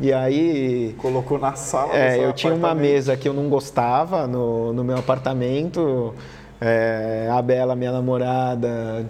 E 0.00 0.12
aí 0.12 0.96
Colocou 0.98 1.38
na 1.38 1.52
sala 1.54 1.94
é, 1.94 2.18
eu 2.24 2.32
tinha 2.32 2.52
uma 2.52 2.74
mesa 2.74 3.16
que 3.16 3.28
eu 3.28 3.34
não 3.34 3.48
gostava 3.48 4.26
no, 4.26 4.72
no 4.72 4.82
meu 4.82 4.96
apartamento. 4.96 6.12
É, 6.60 7.28
a 7.30 7.40
Bela, 7.42 7.76
minha 7.76 7.92
namorada, 7.92 9.06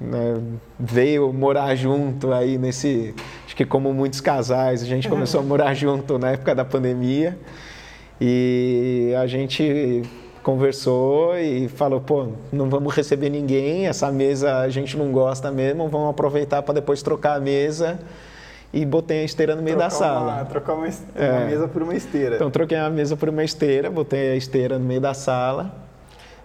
né, 0.00 0.40
veio 0.80 1.30
morar 1.30 1.74
junto 1.74 2.32
aí 2.32 2.56
nesse. 2.56 3.14
Acho 3.44 3.54
que 3.54 3.66
como 3.66 3.92
muitos 3.92 4.22
casais, 4.22 4.82
a 4.82 4.86
gente 4.86 5.08
começou 5.10 5.40
a 5.40 5.42
morar 5.42 5.74
junto 5.74 6.18
na 6.18 6.30
época 6.30 6.54
da 6.54 6.64
pandemia. 6.64 7.36
E 8.24 9.12
a 9.20 9.26
gente 9.26 10.02
conversou 10.44 11.36
e 11.36 11.66
falou, 11.66 12.00
pô, 12.00 12.28
não 12.52 12.70
vamos 12.70 12.94
receber 12.94 13.28
ninguém, 13.28 13.88
essa 13.88 14.12
mesa 14.12 14.58
a 14.58 14.68
gente 14.68 14.96
não 14.96 15.10
gosta 15.10 15.50
mesmo, 15.50 15.88
vamos 15.88 16.10
aproveitar 16.10 16.62
para 16.62 16.74
depois 16.74 17.02
trocar 17.02 17.36
a 17.36 17.40
mesa. 17.40 17.98
E 18.72 18.86
botei 18.86 19.22
a 19.22 19.24
esteira 19.24 19.56
no 19.56 19.60
meio 19.62 19.76
da 19.76 19.88
Trocar 19.88 20.04
sala. 20.06 20.32
Uma, 20.34 20.44
trocar 20.44 20.74
uma, 20.74 20.86
É. 20.86 21.30
uma 21.32 21.46
mesa 21.46 21.66
por 21.66 21.82
uma 21.82 21.94
esteira. 21.96 22.36
Então 22.36 22.48
troquei 22.48 22.78
a 22.78 22.88
mesa 22.88 23.16
por 23.16 23.28
uma 23.28 23.42
esteira, 23.42 23.90
botei 23.90 24.30
a 24.30 24.36
esteira 24.36 24.78
no 24.78 24.84
meio 24.84 25.00
da 25.00 25.14
sala 25.14 25.74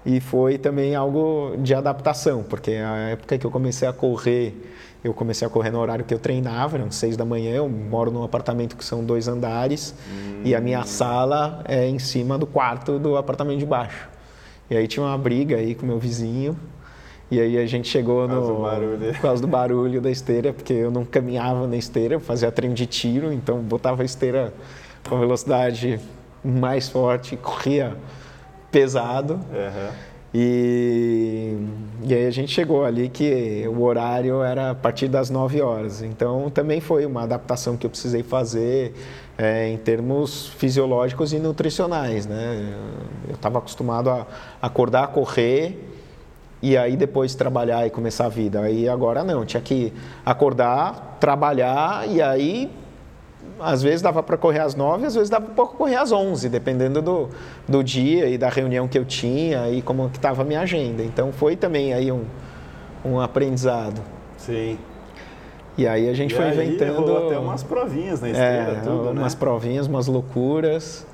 e 0.03 0.19
foi 0.19 0.57
também 0.57 0.95
algo 0.95 1.53
de 1.59 1.75
adaptação, 1.75 2.41
porque 2.41 2.71
a 2.71 3.09
época 3.11 3.37
que 3.37 3.45
eu 3.45 3.51
comecei 3.51 3.87
a 3.87 3.93
correr, 3.93 4.55
eu 5.07 5.13
comecei 5.13 5.47
a 5.47 5.49
correr 5.49 5.71
no 5.71 5.79
horário 5.79 6.03
que 6.05 6.13
eu 6.13 6.19
treinava, 6.19 6.77
eram 6.77 6.91
seis 6.91 7.15
da 7.17 7.25
manhã, 7.25 7.55
eu 7.55 7.67
moro 7.69 8.11
num 8.11 8.23
apartamento 8.23 8.75
que 8.75 8.83
são 8.83 9.03
dois 9.03 9.27
andares 9.27 9.95
e 10.43 10.53
a 10.53 10.61
minha 10.61 10.83
sala 10.83 11.61
é 11.65 11.87
em 11.87 11.99
cima 11.99 12.37
do 12.37 12.45
quarto 12.45 12.99
do 12.99 13.17
apartamento 13.17 13.59
de 13.59 13.65
baixo. 13.65 14.07
E 14.69 14.75
aí 14.75 14.87
tinha 14.87 15.05
uma 15.05 15.17
briga 15.17 15.55
aí 15.55 15.73
com 15.75 15.85
meu 15.85 15.97
vizinho. 15.97 16.57
E 17.29 17.41
aí 17.41 17.57
a 17.57 17.65
gente 17.65 17.89
chegou 17.89 18.25
Por 18.25 18.29
causa 18.35 18.49
no 18.51 18.55
do 18.55 18.61
barulho. 18.61 19.13
por 19.13 19.21
causa 19.21 19.41
do 19.41 19.47
barulho 19.47 20.01
da 20.01 20.09
esteira, 20.09 20.53
porque 20.53 20.71
eu 20.71 20.89
não 20.89 21.03
caminhava 21.03 21.67
na 21.67 21.75
esteira, 21.75 22.13
eu 22.15 22.19
fazia 22.21 22.49
treino 22.51 22.73
de 22.73 22.85
tiro, 22.85 23.33
então 23.33 23.59
botava 23.59 24.01
a 24.01 24.05
esteira 24.05 24.53
com 25.09 25.19
velocidade 25.19 25.99
mais 26.43 26.87
forte, 26.87 27.35
corria 27.35 27.97
pesado. 28.71 29.33
Aham. 29.51 29.89
E, 30.33 31.57
e 32.03 32.13
aí 32.13 32.27
a 32.27 32.31
gente 32.31 32.51
chegou 32.51 32.83
ali 32.83 33.09
que 33.09 33.63
o 33.67 33.81
horário 33.83 34.43
era 34.43 34.71
a 34.71 34.75
partir 34.75 35.07
das 35.07 35.29
9 35.29 35.61
horas. 35.61 36.01
Então 36.01 36.49
também 36.49 36.81
foi 36.81 37.05
uma 37.05 37.23
adaptação 37.23 37.77
que 37.77 37.85
eu 37.85 37.89
precisei 37.89 38.23
fazer 38.23 38.93
é, 39.37 39.69
em 39.69 39.77
termos 39.77 40.47
fisiológicos 40.49 41.31
e 41.33 41.39
nutricionais. 41.39 42.25
Né? 42.25 42.73
Eu 43.27 43.35
estava 43.35 43.59
acostumado 43.59 44.09
a 44.09 44.27
acordar, 44.61 45.07
correr 45.07 45.77
e 46.61 46.75
aí 46.75 46.97
depois 46.97 47.35
trabalhar 47.35 47.85
e 47.87 47.89
começar 47.89 48.25
a 48.25 48.29
vida. 48.29 48.61
Aí 48.61 48.89
agora 48.89 49.23
não, 49.23 49.45
tinha 49.45 49.61
que 49.61 49.93
acordar, 50.25 51.17
trabalhar 51.19 52.07
e 52.09 52.21
aí 52.21 52.69
às 53.59 53.81
vezes 53.81 54.01
dava 54.01 54.21
para 54.21 54.37
correr 54.37 54.59
às 54.59 54.75
nove, 54.75 55.05
às 55.05 55.15
vezes 55.15 55.29
dava 55.29 55.47
para 55.47 55.65
correr 55.65 55.95
às 55.95 56.11
onze, 56.11 56.49
dependendo 56.49 57.01
do, 57.01 57.29
do 57.67 57.83
dia 57.83 58.29
e 58.29 58.37
da 58.37 58.49
reunião 58.49 58.87
que 58.87 58.97
eu 58.97 59.05
tinha 59.05 59.69
e 59.69 59.81
como 59.81 60.09
que 60.09 60.17
estava 60.17 60.41
a 60.41 60.45
minha 60.45 60.61
agenda. 60.61 61.03
Então 61.03 61.31
foi 61.31 61.55
também 61.55 61.93
aí 61.93 62.11
um, 62.11 62.23
um 63.03 63.19
aprendizado. 63.19 64.01
Sim. 64.37 64.77
E 65.77 65.87
aí 65.87 66.09
a 66.09 66.13
gente 66.13 66.33
e 66.33 66.35
foi 66.35 66.45
aí, 66.45 66.51
inventando. 66.51 67.17
Até 67.17 67.37
umas 67.37 67.63
provinhas 67.63 68.21
na 68.21 68.29
esteira, 68.29 68.71
é, 68.71 68.81
tudo, 68.83 69.13
né? 69.13 69.21
Umas 69.21 69.35
provinhas, 69.35 69.87
umas 69.87 70.07
loucuras. 70.07 71.05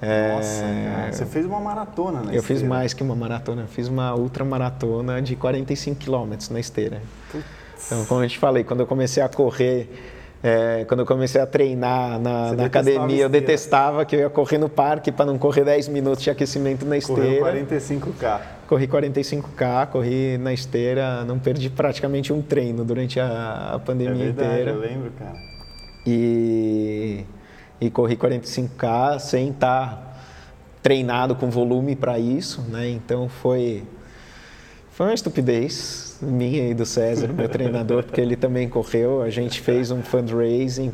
Nossa, 0.00 0.62
cara, 0.62 1.12
você 1.12 1.24
fez 1.24 1.46
uma 1.46 1.60
maratona 1.60 2.20
na 2.20 2.32
Eu 2.32 2.40
esteira. 2.40 2.42
fiz 2.42 2.62
mais 2.62 2.92
que 2.92 3.02
uma 3.02 3.14
maratona, 3.16 3.62
eu 3.62 3.68
fiz 3.68 3.88
uma 3.88 4.14
ultramaratona 4.14 5.22
de 5.22 5.34
45 5.34 5.98
quilômetros 5.98 6.50
na 6.50 6.60
esteira. 6.60 7.00
Putz. 7.32 7.44
Então, 7.86 8.04
como 8.06 8.22
eu 8.22 8.28
te 8.28 8.38
falei, 8.38 8.64
quando 8.64 8.80
eu 8.80 8.86
comecei 8.86 9.22
a 9.22 9.28
correr 9.28 10.13
é, 10.46 10.84
quando 10.84 11.00
eu 11.00 11.06
comecei 11.06 11.40
a 11.40 11.46
treinar 11.46 12.20
na, 12.20 12.52
na 12.52 12.66
academia, 12.66 13.22
eu 13.22 13.30
detestava 13.30 14.04
que 14.04 14.14
eu 14.14 14.20
ia 14.20 14.28
correr 14.28 14.58
no 14.58 14.68
parque 14.68 15.10
para 15.10 15.24
não 15.24 15.38
correr 15.38 15.64
10 15.64 15.88
minutos 15.88 16.22
de 16.22 16.28
aquecimento 16.28 16.84
na 16.84 16.98
esteira. 16.98 17.40
Correu 17.40 17.66
45K. 17.66 18.40
Corri 18.68 18.86
45K, 18.86 19.86
corri 19.86 20.36
na 20.36 20.52
esteira, 20.52 21.24
não 21.24 21.38
perdi 21.38 21.70
praticamente 21.70 22.30
um 22.30 22.42
treino 22.42 22.84
durante 22.84 23.18
a, 23.18 23.70
a 23.72 23.78
pandemia 23.78 24.12
é 24.12 24.26
verdade, 24.26 24.50
inteira. 24.50 24.70
Eu 24.72 24.80
lembro, 24.80 25.12
cara. 25.18 25.34
E, 26.06 27.24
e 27.80 27.88
corri 27.88 28.14
45K 28.14 29.20
sem 29.20 29.48
estar 29.48 29.86
tá 29.88 30.14
treinado 30.82 31.34
com 31.34 31.48
volume 31.48 31.96
para 31.96 32.18
isso, 32.18 32.60
né? 32.68 32.90
Então 32.90 33.30
foi, 33.30 33.82
foi 34.90 35.06
uma 35.06 35.14
estupidez 35.14 36.03
minha 36.22 36.68
e 36.70 36.74
do 36.74 36.86
César, 36.86 37.28
meu 37.28 37.48
treinador, 37.48 38.04
porque 38.04 38.20
ele 38.20 38.36
também 38.36 38.68
correu. 38.68 39.22
A 39.22 39.30
gente 39.30 39.60
fez 39.60 39.90
um 39.90 40.02
fundraising 40.02 40.92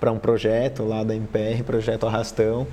para 0.00 0.12
um 0.12 0.18
projeto 0.18 0.84
lá 0.84 1.02
da 1.02 1.14
MPR, 1.14 1.62
projeto 1.62 2.06
Arrastão. 2.06 2.66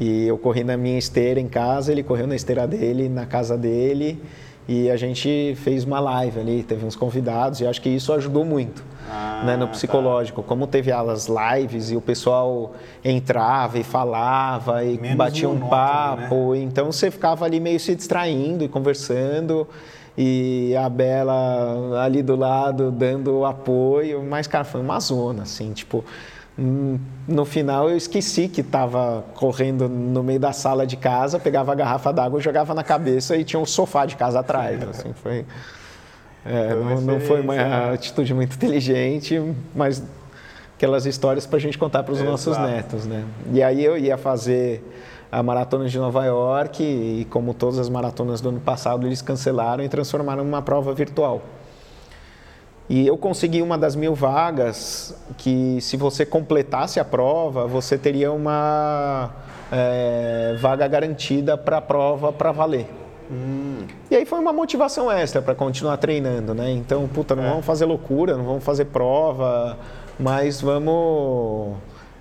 E 0.00 0.26
eu 0.26 0.36
corri 0.36 0.64
na 0.64 0.76
minha 0.76 0.98
esteira 0.98 1.40
em 1.40 1.48
casa, 1.48 1.92
ele 1.92 2.02
correu 2.02 2.26
na 2.26 2.34
esteira 2.34 2.66
dele, 2.66 3.08
na 3.08 3.26
casa 3.26 3.56
dele. 3.56 4.20
E 4.66 4.90
a 4.90 4.96
gente 4.96 5.54
fez 5.62 5.84
uma 5.84 6.00
live 6.00 6.40
ali, 6.40 6.62
teve 6.62 6.86
uns 6.86 6.96
convidados 6.96 7.60
e 7.60 7.66
acho 7.66 7.82
que 7.82 7.90
isso 7.90 8.12
ajudou 8.14 8.46
muito 8.46 8.82
ah, 9.10 9.42
né, 9.44 9.56
no 9.58 9.68
psicológico. 9.68 10.40
Tá. 10.40 10.48
Como 10.48 10.66
teve 10.66 10.90
as 10.90 11.28
lives 11.28 11.90
e 11.90 11.96
o 11.96 12.00
pessoal 12.00 12.72
entrava 13.04 13.78
e 13.78 13.84
falava 13.84 14.82
e 14.82 14.98
Menos 14.98 15.18
batia 15.18 15.50
um 15.50 15.60
papo, 15.68 16.54
né? 16.54 16.60
então 16.60 16.90
você 16.90 17.10
ficava 17.10 17.44
ali 17.44 17.60
meio 17.60 17.78
se 17.78 17.94
distraindo 17.94 18.64
e 18.64 18.68
conversando 18.68 19.68
e 20.16 20.74
a 20.76 20.88
Bela 20.88 22.02
ali 22.04 22.22
do 22.22 22.36
lado 22.36 22.90
dando 22.90 23.44
apoio, 23.44 24.22
mas 24.22 24.46
cara, 24.46 24.64
foi 24.64 24.80
uma 24.80 25.00
zona 25.00 25.42
assim, 25.42 25.72
tipo, 25.72 26.04
hum, 26.58 26.98
no 27.26 27.44
final 27.44 27.90
eu 27.90 27.96
esqueci 27.96 28.48
que 28.48 28.60
estava 28.60 29.24
correndo 29.34 29.88
no 29.88 30.22
meio 30.22 30.38
da 30.38 30.52
sala 30.52 30.86
de 30.86 30.96
casa, 30.96 31.38
pegava 31.38 31.72
a 31.72 31.74
garrafa 31.74 32.12
d'água, 32.12 32.40
jogava 32.40 32.74
na 32.74 32.84
cabeça 32.84 33.36
e 33.36 33.44
tinha 33.44 33.58
um 33.58 33.66
sofá 33.66 34.06
de 34.06 34.16
casa 34.16 34.40
atrás, 34.40 34.82
assim, 34.88 35.12
foi 35.12 35.44
é, 36.46 36.74
não, 36.74 37.00
não, 37.00 37.20
foi 37.20 37.40
uma 37.40 37.54
né? 37.54 37.94
atitude 37.94 38.34
muito 38.34 38.54
inteligente, 38.54 39.40
mas 39.74 40.02
aquelas 40.76 41.06
histórias 41.06 41.46
para 41.46 41.56
a 41.56 41.60
gente 41.60 41.78
contar 41.78 42.02
para 42.02 42.12
os 42.12 42.20
nossos 42.20 42.58
netos, 42.58 43.06
né? 43.06 43.24
E 43.50 43.62
aí 43.62 43.82
eu 43.82 43.96
ia 43.96 44.18
fazer 44.18 44.84
a 45.34 45.42
maratona 45.42 45.88
de 45.88 45.98
Nova 45.98 46.24
York 46.24 46.80
e 46.80 47.24
como 47.24 47.52
todas 47.52 47.80
as 47.80 47.88
maratonas 47.88 48.40
do 48.40 48.50
ano 48.50 48.60
passado 48.60 49.04
eles 49.04 49.20
cancelaram 49.20 49.82
e 49.82 49.88
transformaram 49.88 50.44
numa 50.44 50.62
prova 50.62 50.94
virtual. 50.94 51.42
E 52.88 53.04
eu 53.04 53.18
consegui 53.18 53.60
uma 53.60 53.76
das 53.76 53.96
mil 53.96 54.14
vagas 54.14 55.16
que 55.36 55.80
se 55.80 55.96
você 55.96 56.24
completasse 56.24 57.00
a 57.00 57.04
prova 57.04 57.66
você 57.66 57.98
teria 57.98 58.30
uma 58.30 59.30
é, 59.72 60.56
vaga 60.60 60.86
garantida 60.86 61.58
para 61.58 61.78
a 61.78 61.82
prova 61.82 62.32
para 62.32 62.52
valer. 62.52 62.88
Hum. 63.28 63.86
E 64.08 64.14
aí 64.14 64.24
foi 64.24 64.38
uma 64.38 64.52
motivação 64.52 65.10
extra 65.10 65.42
para 65.42 65.54
continuar 65.54 65.96
treinando, 65.96 66.54
né? 66.54 66.70
Então, 66.70 67.08
puta, 67.08 67.34
não 67.34 67.42
é. 67.42 67.48
vamos 67.48 67.66
fazer 67.66 67.86
loucura, 67.86 68.36
não 68.36 68.44
vamos 68.44 68.62
fazer 68.62 68.84
prova, 68.84 69.78
mas 70.16 70.60
vamos 70.60 71.74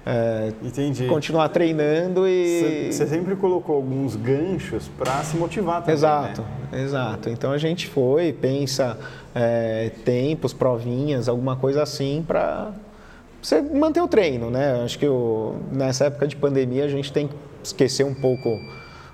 é, 0.06 0.51
Entendi. 0.62 1.08
Continuar 1.08 1.47
treinando 1.49 2.28
e. 2.28 2.91
Você 2.91 3.08
sempre 3.08 3.36
colocou 3.36 3.76
alguns 3.76 4.16
ganchos 4.16 4.89
para 4.97 5.24
se 5.24 5.38
motivar 5.38 5.80
também. 5.80 5.95
Exato, 5.95 6.41
né? 6.72 6.84
exato. 6.84 7.30
Então 7.30 7.51
a 7.51 7.58
gente 7.58 7.88
foi, 7.88 8.34
pensa 8.34 8.97
é, 9.34 9.91
tempos, 10.04 10.51
provinhas, 10.51 11.30
alguma 11.30 11.56
coisa 11.56 11.84
assim 11.84 12.24
para 12.28 12.72
você 13.41 13.62
manter 13.62 14.01
o 14.01 14.08
treino, 14.08 14.49
né? 14.49 14.82
Acho 14.84 14.99
que 14.99 15.08
o, 15.08 15.56
nessa 15.72 16.06
época 16.06 16.28
de 16.28 16.36
pandemia 16.36 16.84
a 16.84 16.89
gente 16.89 17.12
tem 17.12 17.28
que 17.28 17.36
esquecer 17.64 18.06
um 18.06 18.14
pouco 18.14 18.60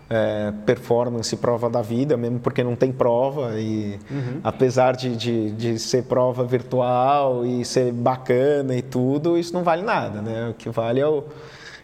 é, 0.10 0.52
performance, 0.66 1.36
prova 1.38 1.70
da 1.70 1.82
vida, 1.82 2.18
mesmo 2.18 2.40
porque 2.40 2.64
não 2.64 2.76
tem 2.76 2.92
prova 2.92 3.60
e 3.60 4.00
uhum. 4.10 4.40
apesar 4.44 4.96
de, 4.96 5.16
de, 5.16 5.52
de, 5.52 5.80
ser 5.80 6.04
prova 6.04 6.44
virtual 6.44 7.46
e 7.46 7.64
ser 7.64 7.92
bacana 7.94 8.76
e 8.76 8.82
tudo, 8.82 9.38
isso 9.38 9.54
não 9.54 9.64
vale 9.64 9.84
nada, 9.84 10.22
né? 10.22 10.50
O 10.50 10.54
que 10.56 10.70
vale 10.70 11.00
é 11.00 11.08
o, 11.08 11.24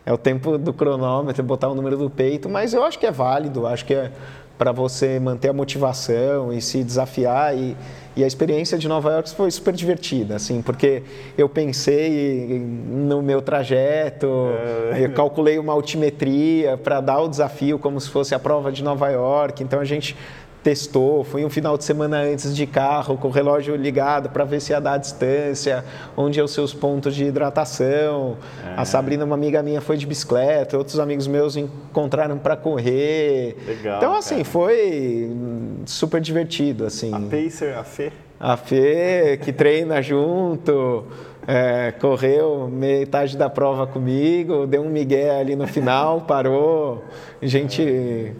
é 0.05 0.11
o 0.11 0.17
tempo 0.17 0.57
do 0.57 0.73
cronômetro, 0.73 1.43
botar 1.43 1.69
o 1.69 1.75
número 1.75 1.97
do 1.97 2.09
peito, 2.09 2.49
mas 2.49 2.73
eu 2.73 2.83
acho 2.83 2.97
que 2.97 3.05
é 3.05 3.11
válido, 3.11 3.67
acho 3.67 3.85
que 3.85 3.93
é 3.93 4.11
para 4.57 4.71
você 4.71 5.19
manter 5.19 5.49
a 5.49 5.53
motivação 5.53 6.51
e 6.51 6.61
se 6.61 6.83
desafiar 6.83 7.55
e, 7.55 7.77
e 8.15 8.23
a 8.23 8.27
experiência 8.27 8.77
de 8.77 8.87
Nova 8.87 9.11
York 9.11 9.29
foi 9.35 9.51
super 9.51 9.73
divertida, 9.73 10.35
assim, 10.35 10.61
porque 10.61 11.03
eu 11.37 11.49
pensei 11.49 12.59
no 12.59 13.21
meu 13.21 13.41
trajeto, 13.41 14.27
é. 14.93 15.05
eu 15.05 15.11
calculei 15.11 15.59
uma 15.59 15.73
altimetria 15.73 16.77
para 16.77 17.01
dar 17.01 17.19
o 17.19 17.27
desafio 17.27 17.77
como 17.77 17.99
se 17.99 18.09
fosse 18.09 18.33
a 18.33 18.39
prova 18.39 18.71
de 18.71 18.83
Nova 18.83 19.09
York. 19.09 19.61
Então 19.61 19.79
a 19.79 19.85
gente 19.85 20.15
testou, 20.65 21.23
foi 21.23 21.45
um 21.45 21.49
final 21.49 21.77
de 21.77 21.83
semana 21.83 22.21
antes 22.21 22.55
de 22.55 22.65
carro, 22.65 23.19
com 23.19 23.27
o 23.27 23.31
relógio 23.31 23.75
ligado 23.75 24.31
para 24.31 24.43
ver 24.43 24.59
se 24.59 24.71
ia 24.71 24.81
dar 24.81 24.93
a 24.93 24.97
distância, 24.97 25.85
onde 26.17 26.39
é 26.39 26.43
os 26.43 26.49
seus 26.49 26.73
pontos 26.73 27.13
de 27.13 27.23
hidratação. 27.23 28.35
É. 28.65 28.73
A 28.75 28.83
Sabrina, 28.83 29.23
uma 29.25 29.35
amiga 29.35 29.61
minha, 29.61 29.79
foi 29.79 29.95
de 29.95 30.07
bicicleta, 30.07 30.75
outros 30.75 30.99
amigos 30.99 31.27
meus 31.27 31.55
encontraram 31.55 32.39
para 32.39 32.55
correr. 32.55 33.55
Legal, 33.67 33.97
então, 33.97 34.15
assim, 34.15 34.37
cara. 34.37 34.45
foi 34.45 35.29
super 35.85 36.19
divertido. 36.19 36.83
Assim. 36.87 37.13
A 37.13 37.19
Pacer, 37.19 37.77
a 37.77 37.83
Fê? 37.83 38.11
A 38.39 38.57
Fê, 38.57 39.39
que 39.43 39.53
treina 39.53 40.01
junto. 40.01 41.05
É, 41.47 41.91
correu 42.01 42.67
metade 42.67 43.37
da 43.37 43.47
prova 43.47 43.85
comigo, 43.85 44.65
deu 44.65 44.81
um 44.81 44.89
migué 44.89 45.39
ali 45.39 45.55
no 45.55 45.67
final, 45.67 46.21
parou. 46.21 47.05
A 47.39 47.45
gente 47.45 48.33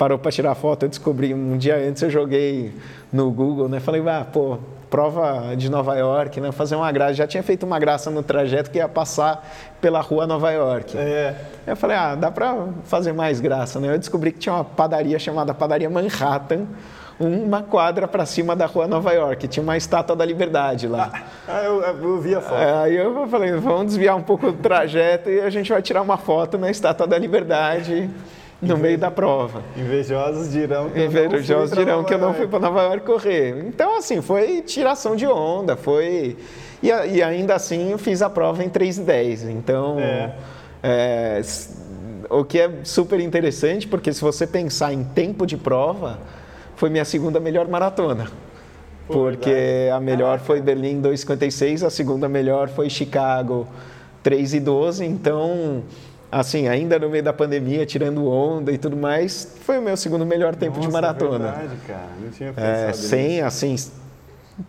parou 0.00 0.18
para 0.18 0.32
tirar 0.32 0.54
foto, 0.54 0.84
eu 0.84 0.88
descobri 0.88 1.34
um 1.34 1.58
dia 1.58 1.76
antes, 1.76 2.00
eu 2.00 2.08
joguei 2.08 2.72
no 3.12 3.30
Google, 3.30 3.68
né? 3.68 3.80
Falei, 3.80 4.02
ah, 4.08 4.24
pô, 4.24 4.56
prova 4.88 5.54
de 5.54 5.70
Nova 5.70 5.94
York, 5.94 6.40
né? 6.40 6.50
Fazer 6.52 6.74
uma 6.74 6.90
graça. 6.90 7.12
Já 7.12 7.26
tinha 7.26 7.42
feito 7.42 7.66
uma 7.66 7.78
graça 7.78 8.10
no 8.10 8.22
trajeto 8.22 8.70
que 8.70 8.78
ia 8.78 8.88
passar 8.88 9.46
pela 9.78 10.00
rua 10.00 10.26
Nova 10.26 10.50
York. 10.52 10.96
É. 10.96 11.36
Eu 11.66 11.76
falei, 11.76 11.98
ah, 11.98 12.14
dá 12.14 12.30
para 12.30 12.68
fazer 12.84 13.12
mais 13.12 13.40
graça, 13.40 13.78
né? 13.78 13.92
Eu 13.92 13.98
descobri 13.98 14.32
que 14.32 14.38
tinha 14.38 14.54
uma 14.54 14.64
padaria 14.64 15.18
chamada 15.18 15.52
Padaria 15.52 15.90
Manhattan, 15.90 16.64
uma 17.20 17.62
quadra 17.62 18.08
para 18.08 18.24
cima 18.24 18.56
da 18.56 18.64
rua 18.64 18.88
Nova 18.88 19.12
York. 19.12 19.48
Tinha 19.48 19.62
uma 19.62 19.76
estátua 19.76 20.16
da 20.16 20.24
Liberdade 20.24 20.88
lá. 20.88 21.12
Ah, 21.46 21.62
eu, 21.62 21.82
eu 21.82 22.20
vi 22.22 22.34
a 22.34 22.40
foto. 22.40 22.54
Aí 22.54 22.96
eu 22.96 23.28
falei, 23.28 23.52
vamos 23.52 23.88
desviar 23.88 24.16
um 24.16 24.22
pouco 24.22 24.50
do 24.50 24.62
trajeto 24.62 25.28
e 25.28 25.42
a 25.42 25.50
gente 25.50 25.70
vai 25.70 25.82
tirar 25.82 26.00
uma 26.00 26.16
foto 26.16 26.56
na 26.56 26.70
estátua 26.70 27.06
da 27.06 27.18
Liberdade 27.18 28.08
no 28.60 28.76
meio 28.76 28.98
da 28.98 29.10
prova. 29.10 29.62
Invejosos 29.76 30.52
dirão 30.52 30.90
que 30.90 31.02
Invejosos 31.02 31.76
dirão 31.76 32.04
que 32.04 32.14
eu 32.14 32.18
não 32.18 32.34
fui 32.34 32.46
para 32.46 32.58
Nova 32.58 32.82
York 32.82 33.06
correr. 33.06 33.64
Então, 33.66 33.96
assim, 33.96 34.20
foi 34.20 34.62
tiração 34.62 35.16
de 35.16 35.26
onda, 35.26 35.76
foi... 35.76 36.36
E, 36.82 36.88
e 36.88 37.22
ainda 37.22 37.54
assim, 37.54 37.90
eu 37.90 37.98
fiz 37.98 38.22
a 38.22 38.30
prova 38.30 38.64
em 38.64 38.68
3 38.68 38.98
e 38.98 39.00
10. 39.02 39.42
Então, 39.44 39.98
é. 39.98 40.34
É, 40.82 41.40
o 42.28 42.44
que 42.44 42.58
é 42.58 42.70
super 42.84 43.20
interessante, 43.20 43.86
porque 43.86 44.12
se 44.12 44.20
você 44.20 44.46
pensar 44.46 44.92
em 44.92 45.04
tempo 45.04 45.46
de 45.46 45.56
prova, 45.56 46.18
foi 46.76 46.88
minha 46.88 47.04
segunda 47.04 47.40
melhor 47.40 47.68
maratona. 47.68 48.30
porque 49.06 49.50
verdade. 49.50 49.90
a 49.90 50.00
melhor 50.00 50.38
foi 50.38 50.60
Berlim 50.60 51.02
2,56, 51.02 51.84
a 51.84 51.90
segunda 51.90 52.28
melhor 52.28 52.68
foi 52.68 52.88
Chicago 52.88 53.66
3 54.22 54.54
e 54.54 54.60
12. 54.60 55.04
Então, 55.04 55.82
assim, 56.30 56.68
ainda 56.68 56.98
no 56.98 57.08
meio 57.10 57.22
da 57.22 57.32
pandemia, 57.32 57.84
tirando 57.86 58.26
onda 58.28 58.70
e 58.72 58.78
tudo 58.78 58.96
mais, 58.96 59.56
foi 59.62 59.78
o 59.78 59.82
meu 59.82 59.96
segundo 59.96 60.24
melhor 60.26 60.54
tempo 60.54 60.76
Nossa, 60.76 60.88
de 60.88 60.92
maratona. 60.92 61.48
É 61.48 61.52
verdade, 61.52 61.76
cara. 61.86 62.08
Não 62.22 62.30
tinha 62.30 62.48
É, 62.50 62.52
pensado 62.86 62.96
sem, 62.96 63.28
nisso. 63.28 63.44
assim, 63.44 63.76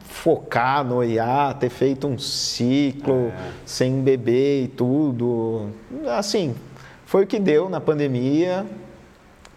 focar, 0.05 0.84
noiar, 0.84 1.57
ter 1.59 1.70
feito 1.70 2.07
um 2.07 2.18
ciclo, 2.18 3.28
É. 3.28 3.51
sem 3.66 4.01
beber 4.01 4.64
e 4.64 4.68
tudo. 4.68 5.70
Assim, 6.18 6.55
foi 7.05 7.24
o 7.24 7.28
que 7.28 7.39
deu 7.39 7.70
na 7.70 7.82
pandemia. 7.82 8.66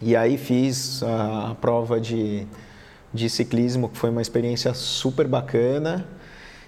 E 0.02 0.14
aí 0.16 0.36
fiz 0.36 1.02
a, 1.02 1.50
a 1.52 1.54
prova 1.54 2.00
de, 2.00 2.46
de 3.12 3.30
ciclismo, 3.30 3.88
que 3.88 3.96
foi 3.96 4.10
uma 4.10 4.20
experiência 4.20 4.74
super 4.74 5.26
bacana. 5.26 6.04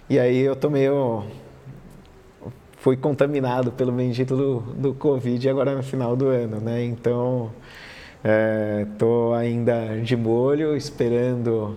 E 0.08 0.18
aí 0.18 0.38
eu 0.38 0.54
tô 0.56 0.70
meio... 0.70 1.24
Fui 2.86 2.96
contaminado 2.96 3.72
pelo 3.72 3.90
bendito 3.90 4.36
do, 4.36 4.60
do 4.60 4.94
Covid 4.94 5.48
agora 5.48 5.74
no 5.74 5.82
final 5.82 6.14
do 6.14 6.28
ano, 6.28 6.60
né? 6.60 6.84
Então, 6.84 7.50
estou 8.80 9.34
ainda 9.34 10.00
de 10.04 10.16
molho, 10.16 10.76
esperando 10.76 11.76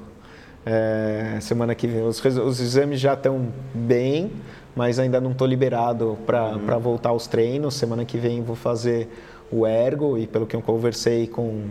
é, 0.64 1.40
semana 1.42 1.74
que 1.74 1.88
vem. 1.88 2.04
Os, 2.04 2.24
os 2.24 2.60
exames 2.60 3.00
já 3.00 3.16
estão 3.16 3.48
bem, 3.74 4.32
mas 4.76 5.00
ainda 5.00 5.20
não 5.20 5.32
estou 5.32 5.48
liberado 5.48 6.16
para 6.28 6.78
voltar 6.78 7.10
aos 7.10 7.26
treinos. 7.26 7.74
Semana 7.74 8.06
que 8.06 8.20
vem 8.20 8.44
vou 8.44 8.56
fazer 8.56 9.10
o 9.52 9.66
ergo 9.66 10.16
e 10.16 10.28
pelo 10.28 10.46
que 10.46 10.56
eu 10.56 10.62
conversei 10.62 11.26
com, 11.26 11.70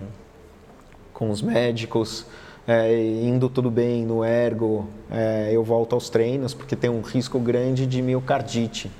com 1.14 1.30
os 1.30 1.40
médicos, 1.40 2.26
é, 2.66 2.92
indo 3.22 3.48
tudo 3.48 3.70
bem 3.70 4.04
no 4.04 4.24
ergo, 4.24 4.88
é, 5.08 5.50
eu 5.52 5.62
volto 5.62 5.92
aos 5.92 6.10
treinos, 6.10 6.54
porque 6.54 6.74
tem 6.74 6.90
um 6.90 7.02
risco 7.02 7.38
grande 7.38 7.86
de 7.86 8.02
miocardite 8.02 8.90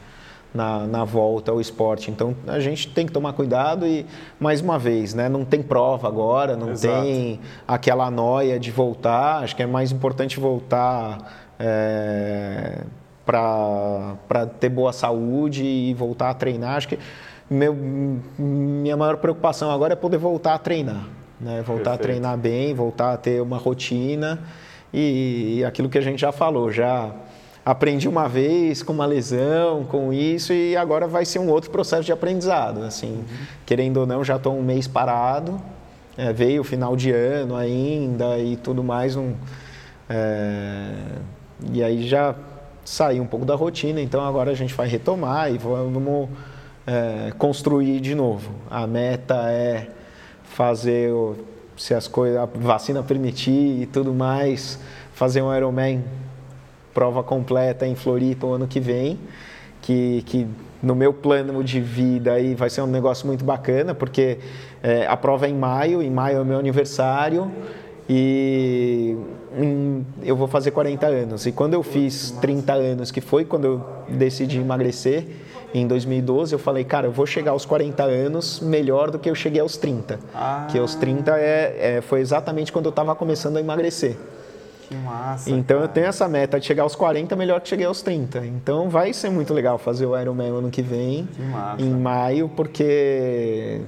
na, 0.55 0.87
na 0.87 1.05
volta 1.05 1.51
ao 1.51 1.61
esporte. 1.61 2.11
Então 2.11 2.35
a 2.47 2.59
gente 2.61 2.89
tem 2.89 3.07
que 3.07 3.13
tomar 3.13 3.33
cuidado 3.33 3.87
e, 3.87 4.07
mais 4.41 4.61
uma 4.61 4.79
vez, 4.79 5.15
né, 5.15 5.29
não 5.29 5.45
tem 5.45 5.63
prova 5.63 6.09
agora, 6.09 6.57
não 6.57 6.71
Exato. 6.71 7.03
tem 7.03 7.41
aquela 7.67 8.11
noia 8.11 8.59
de 8.59 8.71
voltar. 8.71 9.43
Acho 9.43 9.55
que 9.55 9.63
é 9.63 9.67
mais 9.67 9.93
importante 9.93 10.39
voltar. 10.41 11.47
É, 11.61 12.83
para 13.27 14.47
ter 14.59 14.71
boa 14.71 14.91
saúde 14.91 15.63
e 15.63 15.93
voltar 15.93 16.31
a 16.31 16.35
treinar. 16.35 16.77
Acho 16.77 16.89
que 16.89 16.99
meu, 17.51 17.75
minha 18.39 18.97
maior 18.97 19.19
preocupação 19.19 19.71
agora 19.71 19.93
é 19.93 19.97
poder 19.97 20.17
voltar 20.17 20.55
a 20.55 20.59
treinar. 20.59 21.05
Né? 21.41 21.63
Voltar 21.63 21.95
a 21.95 21.97
Perfeito. 21.97 22.03
treinar 22.03 22.39
bem, 22.39 22.75
voltar 22.75 23.13
a 23.13 23.17
ter 23.17 23.41
uma 23.43 23.59
rotina 23.59 24.41
e, 24.93 25.59
e 25.59 25.65
aquilo 25.65 25.89
que 25.89 25.99
a 25.99 26.01
gente 26.01 26.21
já 26.21 26.33
falou, 26.33 26.71
já 26.73 27.13
aprendi 27.71 28.09
uma 28.09 28.27
vez 28.27 28.83
com 28.83 28.95
uma 28.95 29.05
lesão, 29.05 29.85
com 29.85 30.11
isso 30.11 30.55
e 30.55 30.75
agora 30.75 31.07
vai 31.07 31.27
ser 31.27 31.39
um 31.39 31.51
outro 31.51 31.71
processo 31.71 32.03
de 32.03 32.11
aprendizado. 32.11 32.83
Assim, 32.83 33.23
querendo 33.67 33.99
ou 33.99 34.07
não, 34.07 34.25
já 34.25 34.37
estou 34.37 34.57
um 34.57 34.63
mês 34.63 34.89
parado, 34.89 35.61
é, 36.17 36.33
veio 36.33 36.63
o 36.63 36.65
final 36.65 36.97
de 36.97 37.13
ano 37.13 37.55
ainda 37.55 38.39
e 38.39 38.57
tudo 38.57 38.83
mais, 38.83 39.17
um, 39.17 39.35
é, 40.09 40.93
e 41.71 41.85
aí 41.85 42.09
já 42.09 42.35
saí 42.87 43.21
um 43.21 43.27
pouco 43.27 43.45
da 43.45 43.55
rotina, 43.55 44.01
então 44.01 44.25
agora 44.25 44.51
a 44.51 44.55
gente 44.55 44.73
vai 44.73 44.89
retomar 44.89 45.53
e 45.53 45.59
vamos 45.59 46.31
é, 46.87 47.33
construir 47.37 48.01
de 48.01 48.15
novo. 48.15 48.51
A 48.71 48.87
meta 48.87 49.51
é 49.51 49.89
fazer, 50.43 51.13
se 51.77 51.93
as 51.93 52.09
coisas, 52.09 52.39
a 52.39 52.47
vacina 52.47 53.03
permitir 53.03 53.83
e 53.83 53.85
tudo 53.85 54.15
mais, 54.15 54.79
fazer 55.13 55.43
um 55.43 55.55
Ironman 55.55 56.03
prova 56.99 57.23
completa 57.23 57.87
em 57.87 57.95
Floripa 57.95 58.45
o 58.45 58.55
ano 58.55 58.67
que 58.67 58.81
vem, 58.81 59.17
que, 59.81 60.21
que 60.27 60.49
no 60.83 60.97
meu 60.97 61.13
plano 61.13 61.63
de 61.63 61.81
vida 61.81 62.33
aí 62.33 62.57
vai 62.57 62.69
ser 62.69 62.81
um 62.83 62.89
negócio 62.89 63.25
muito 63.25 63.45
bacana, 63.45 63.95
porque 63.95 64.39
é, 64.83 65.07
a 65.07 65.17
prova 65.17 65.47
é 65.47 65.49
em 65.49 65.55
maio, 65.55 66.03
em 66.03 66.11
maio 66.11 66.39
é 66.39 66.41
o 66.41 66.45
meu 66.45 66.59
aniversário 66.59 67.53
e 68.09 69.17
em- 69.57 70.05
eu 70.25 70.35
vou 70.35 70.49
fazer 70.49 70.73
40 70.73 71.07
anos. 71.07 71.47
E 71.47 71.53
quando 71.53 71.75
eu 71.75 71.85
fiz 71.85 72.33
30 72.41 72.73
anos, 72.73 73.13
que 73.13 73.21
foi 73.21 73.45
quando 73.45 73.65
eu 73.65 73.87
decidi 74.09 74.59
emagrecer, 74.59 75.25
em 75.73 75.87
2012, 75.87 76.53
eu 76.53 76.59
falei, 76.59 76.83
cara, 76.83 77.07
eu 77.07 77.13
vou 77.13 77.27
chegar 77.27 77.53
aos 77.53 77.65
40 77.65 78.03
anos 78.03 78.59
melhor 78.59 79.13
do 79.13 79.21
que 79.21 79.31
eu 79.31 79.37
cheguei 79.37 79.61
aos 79.61 79.77
30. 79.77 80.19
Ah. 80.35 80.67
Que 80.69 80.79
aos 80.81 80.97
30 80.97 81.39
é, 81.39 81.99
é, 81.99 82.01
foi 82.01 82.19
exatamente 82.21 82.73
quando 82.73 82.87
eu 82.87 82.91
estava 82.91 83.15
começando 83.15 83.57
a 83.57 83.61
emagrecer. 83.61 84.17
Que 84.89 84.95
massa. 84.95 85.51
Então 85.51 85.77
eu 85.77 85.83
cara. 85.83 85.93
tenho 85.93 86.07
essa 86.07 86.27
meta 86.29 86.59
de 86.59 86.65
chegar 86.67 86.83
aos 86.85 86.95
40 86.97 87.37
melhor 87.37 87.61
que 87.61 87.69
cheguei 87.69 87.85
aos 87.87 88.01
30. 88.01 88.45
Então 88.47 88.89
vai 88.89 89.13
ser 89.13 89.29
muito 89.31 89.53
legal 89.53 89.77
fazer 89.79 90.07
o 90.07 90.19
Ironman 90.19 90.49
ano 90.51 90.71
que 90.71 90.81
vem, 90.83 91.27
Que 91.27 91.43
massa. 91.43 91.83
em 91.83 91.91
maio, 91.91 92.49
porque 92.49 93.83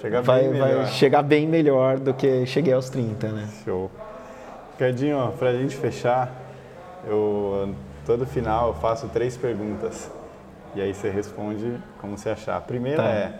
Chega 0.00 0.22
vai, 0.22 0.48
bem 0.48 0.58
vai 0.60 0.86
chegar 0.86 1.22
bem 1.22 1.46
melhor 1.46 1.98
do 1.98 2.14
que 2.14 2.46
cheguei 2.46 2.72
aos 2.72 2.88
30, 2.88 3.28
né? 3.28 3.48
Show. 3.64 3.90
Ricardinho, 4.72 5.18
ó, 5.18 5.26
pra 5.28 5.52
gente 5.52 5.76
fechar, 5.76 6.34
eu 7.06 7.74
todo 8.06 8.24
final 8.26 8.68
eu 8.68 8.74
faço 8.74 9.06
três 9.08 9.36
perguntas. 9.36 10.10
E 10.74 10.80
aí 10.80 10.94
você 10.94 11.10
responde 11.10 11.76
como 12.00 12.16
você 12.16 12.30
achar. 12.30 12.56
A 12.56 12.60
primeira 12.60 13.02
Tá. 13.02 13.08
é, 13.10 13.34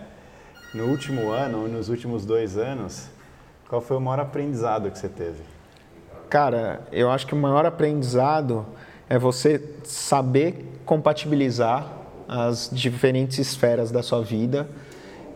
no 0.74 0.88
último 0.88 1.30
ano 1.30 1.62
ou 1.62 1.68
nos 1.68 1.88
últimos 1.88 2.26
dois 2.26 2.58
anos, 2.58 3.08
qual 3.68 3.80
foi 3.80 3.96
o 3.96 4.00
maior 4.00 4.20
aprendizado 4.20 4.90
que 4.90 4.98
você 4.98 5.08
teve? 5.08 5.42
Cara, 6.30 6.82
eu 6.92 7.10
acho 7.10 7.26
que 7.26 7.34
o 7.34 7.36
maior 7.36 7.66
aprendizado 7.66 8.64
é 9.08 9.18
você 9.18 9.60
saber 9.82 10.64
compatibilizar 10.86 11.92
as 12.28 12.70
diferentes 12.72 13.36
esferas 13.38 13.90
da 13.90 14.00
sua 14.00 14.22
vida 14.22 14.68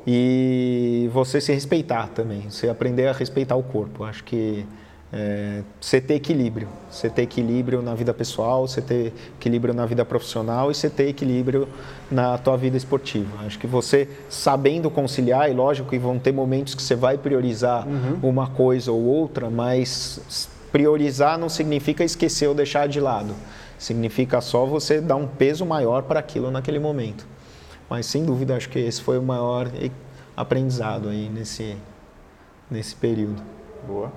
e 0.06 1.10
você 1.12 1.40
se 1.40 1.52
respeitar 1.52 2.10
também, 2.14 2.48
você 2.48 2.68
aprender 2.68 3.08
a 3.08 3.12
respeitar 3.12 3.56
o 3.56 3.62
corpo. 3.64 4.04
Acho 4.04 4.22
que 4.22 4.64
é, 5.12 5.62
você 5.80 6.00
ter 6.00 6.14
equilíbrio, 6.14 6.68
você 6.88 7.10
ter 7.10 7.22
equilíbrio 7.22 7.82
na 7.82 7.94
vida 7.94 8.14
pessoal, 8.14 8.68
você 8.68 8.80
ter 8.80 9.12
equilíbrio 9.36 9.74
na 9.74 9.86
vida 9.86 10.04
profissional 10.04 10.70
e 10.70 10.74
você 10.76 10.88
ter 10.88 11.08
equilíbrio 11.08 11.68
na 12.08 12.38
tua 12.38 12.56
vida 12.56 12.76
esportiva. 12.76 13.44
Acho 13.44 13.58
que 13.58 13.66
você 13.66 14.08
sabendo 14.28 14.88
conciliar, 14.90 15.50
e 15.50 15.54
lógico 15.54 15.90
que 15.90 15.98
vão 15.98 16.20
ter 16.20 16.30
momentos 16.30 16.74
que 16.74 16.82
você 16.82 16.94
vai 16.94 17.18
priorizar 17.18 17.84
uma 18.22 18.46
coisa 18.46 18.92
ou 18.92 19.02
outra, 19.02 19.50
mas 19.50 20.52
priorizar 20.74 21.38
não 21.38 21.48
significa 21.48 22.02
esquecer 22.02 22.48
ou 22.48 22.54
deixar 22.54 22.88
de 22.88 22.98
lado. 22.98 23.32
Significa 23.78 24.40
só 24.40 24.66
você 24.66 25.00
dar 25.00 25.14
um 25.14 25.24
peso 25.24 25.64
maior 25.64 26.02
para 26.02 26.18
aquilo 26.18 26.50
naquele 26.50 26.80
momento. 26.80 27.24
Mas 27.88 28.06
sem 28.06 28.24
dúvida 28.24 28.56
acho 28.56 28.68
que 28.68 28.80
esse 28.80 29.00
foi 29.00 29.16
o 29.16 29.22
maior 29.22 29.70
aprendizado 30.36 31.10
aí 31.10 31.28
nesse, 31.28 31.76
nesse 32.68 32.96
período. 32.96 33.40
Boa. 33.86 34.10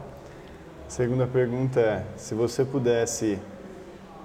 Segunda 0.87 1.27
pergunta 1.27 1.79
é, 1.79 2.03
se 2.15 2.33
você 2.33 2.65
pudesse, 2.65 3.37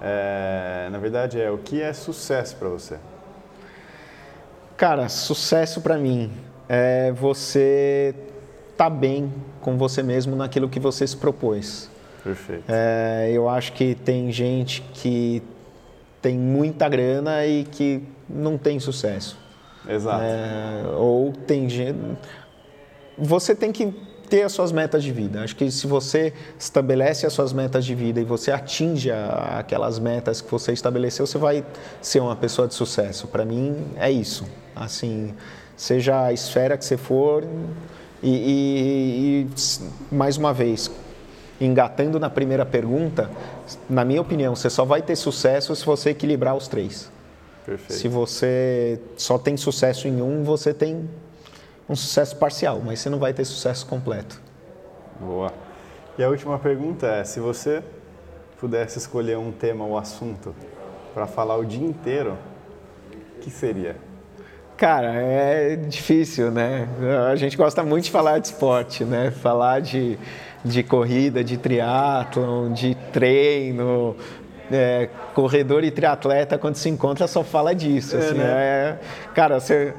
é, 0.01 0.89
na 0.91 0.97
verdade 0.97 1.39
é, 1.39 1.51
o 1.51 1.59
que 1.59 1.83
é 1.83 1.93
sucesso 1.93 2.55
para 2.55 2.67
você? 2.67 2.97
Cara, 4.75 5.07
sucesso 5.07 5.81
para 5.81 5.99
mim 5.99 6.33
é 6.67 7.11
você 7.11 8.15
estar 8.71 8.89
bem 8.89 9.31
com 9.61 9.77
você 9.77 10.01
mesmo 10.01 10.35
naquilo 10.35 10.67
que 10.67 10.79
você 10.79 11.05
se 11.05 11.15
propôs. 11.15 11.92
Perfeito. 12.23 12.63
É, 12.67 13.29
eu 13.31 13.49
acho 13.49 13.73
que 13.73 13.95
tem 13.95 14.31
gente 14.31 14.81
que 14.93 15.41
tem 16.21 16.37
muita 16.37 16.87
grana 16.87 17.45
e 17.45 17.65
que 17.65 18.01
não 18.29 18.57
tem 18.57 18.79
sucesso. 18.79 19.37
Exato. 19.87 20.23
É, 20.23 20.83
ou 20.95 21.33
tem 21.33 21.69
gente. 21.69 21.97
Você 23.17 23.53
tem 23.53 23.71
que 23.71 23.93
ter 24.29 24.43
as 24.43 24.53
suas 24.53 24.71
metas 24.71 25.03
de 25.03 25.11
vida. 25.11 25.43
Acho 25.43 25.55
que 25.55 25.69
se 25.69 25.85
você 25.85 26.33
estabelece 26.57 27.25
as 27.25 27.33
suas 27.33 27.51
metas 27.53 27.85
de 27.85 27.93
vida 27.93 28.19
e 28.19 28.23
você 28.23 28.51
atinge 28.51 29.11
a- 29.11 29.57
aquelas 29.59 29.99
metas 29.99 30.41
que 30.41 30.49
você 30.49 30.71
estabeleceu, 30.71 31.27
você 31.27 31.37
vai 31.37 31.63
ser 32.01 32.21
uma 32.21 32.35
pessoa 32.35 32.67
de 32.67 32.73
sucesso. 32.73 33.27
Para 33.27 33.43
mim 33.45 33.75
é 33.97 34.09
isso. 34.09 34.45
Assim, 34.75 35.33
seja 35.75 36.23
a 36.23 36.33
esfera 36.33 36.77
que 36.77 36.85
você 36.85 36.95
for 36.97 37.43
e, 38.23 38.29
e- 38.29 39.47
e, 40.11 40.15
mais 40.15 40.37
uma 40.37 40.53
vez 40.53 40.89
engatando 41.59 42.19
na 42.19 42.29
primeira 42.29 42.65
pergunta, 42.65 43.29
na 43.89 44.03
minha 44.03 44.21
opinião, 44.21 44.55
você 44.55 44.69
só 44.69 44.85
vai 44.85 45.01
ter 45.01 45.15
sucesso 45.15 45.75
se 45.75 45.85
você 45.85 46.11
equilibrar 46.11 46.55
os 46.55 46.67
três. 46.67 47.11
Perfeito. 47.65 47.93
Se 47.93 48.07
você 48.07 48.99
só 49.15 49.37
tem 49.37 49.55
sucesso 49.55 50.07
em 50.07 50.21
um, 50.21 50.43
você 50.43 50.73
tem 50.73 51.09
um 51.87 51.95
sucesso 51.95 52.35
parcial, 52.35 52.81
mas 52.83 52.99
você 52.99 53.09
não 53.09 53.19
vai 53.19 53.33
ter 53.33 53.45
sucesso 53.45 53.85
completo. 53.85 54.41
Boa. 55.19 55.53
E 56.17 56.23
a 56.23 56.29
última 56.29 56.59
pergunta 56.59 57.07
é, 57.07 57.23
se 57.23 57.39
você 57.39 57.81
pudesse 58.59 58.97
escolher 58.97 59.37
um 59.37 59.51
tema 59.51 59.85
ou 59.85 59.97
assunto 59.97 60.53
para 61.13 61.25
falar 61.27 61.57
o 61.57 61.65
dia 61.65 61.85
inteiro, 61.85 62.37
o 63.37 63.39
que 63.39 63.49
seria? 63.49 63.95
Cara, 64.75 65.13
é 65.13 65.75
difícil, 65.75 66.51
né? 66.51 66.87
A 67.31 67.35
gente 67.35 67.55
gosta 67.55 67.83
muito 67.83 68.05
de 68.05 68.11
falar 68.11 68.39
de 68.39 68.47
esporte, 68.47 69.05
né? 69.05 69.31
Falar 69.31 69.81
de, 69.81 70.17
de 70.63 70.83
corrida, 70.83 71.43
de 71.43 71.57
triatlon, 71.57 72.71
de 72.71 72.95
treino. 73.11 74.15
é, 74.71 75.09
corredor 75.35 75.83
e 75.83 75.91
triatleta, 75.91 76.57
quando 76.57 76.75
se 76.75 76.89
encontra, 76.89 77.27
só 77.27 77.43
fala 77.43 77.75
disso. 77.75 78.17
assim, 78.17 78.35
né? 78.35 78.43
é- 78.45 78.97
cara, 79.35 79.59
você, 79.59 79.93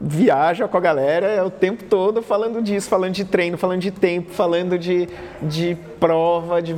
viaja 0.00 0.68
com 0.68 0.76
a 0.76 0.80
galera 0.80 1.26
é 1.26 1.42
o 1.42 1.50
tempo 1.50 1.84
todo 1.84 2.22
falando 2.22 2.62
disso, 2.62 2.88
falando 2.88 3.14
de 3.14 3.24
treino, 3.24 3.56
falando 3.56 3.80
de 3.80 3.90
tempo, 3.90 4.30
falando 4.32 4.78
de, 4.78 5.08
de 5.42 5.76
prova. 5.98 6.60
De... 6.60 6.76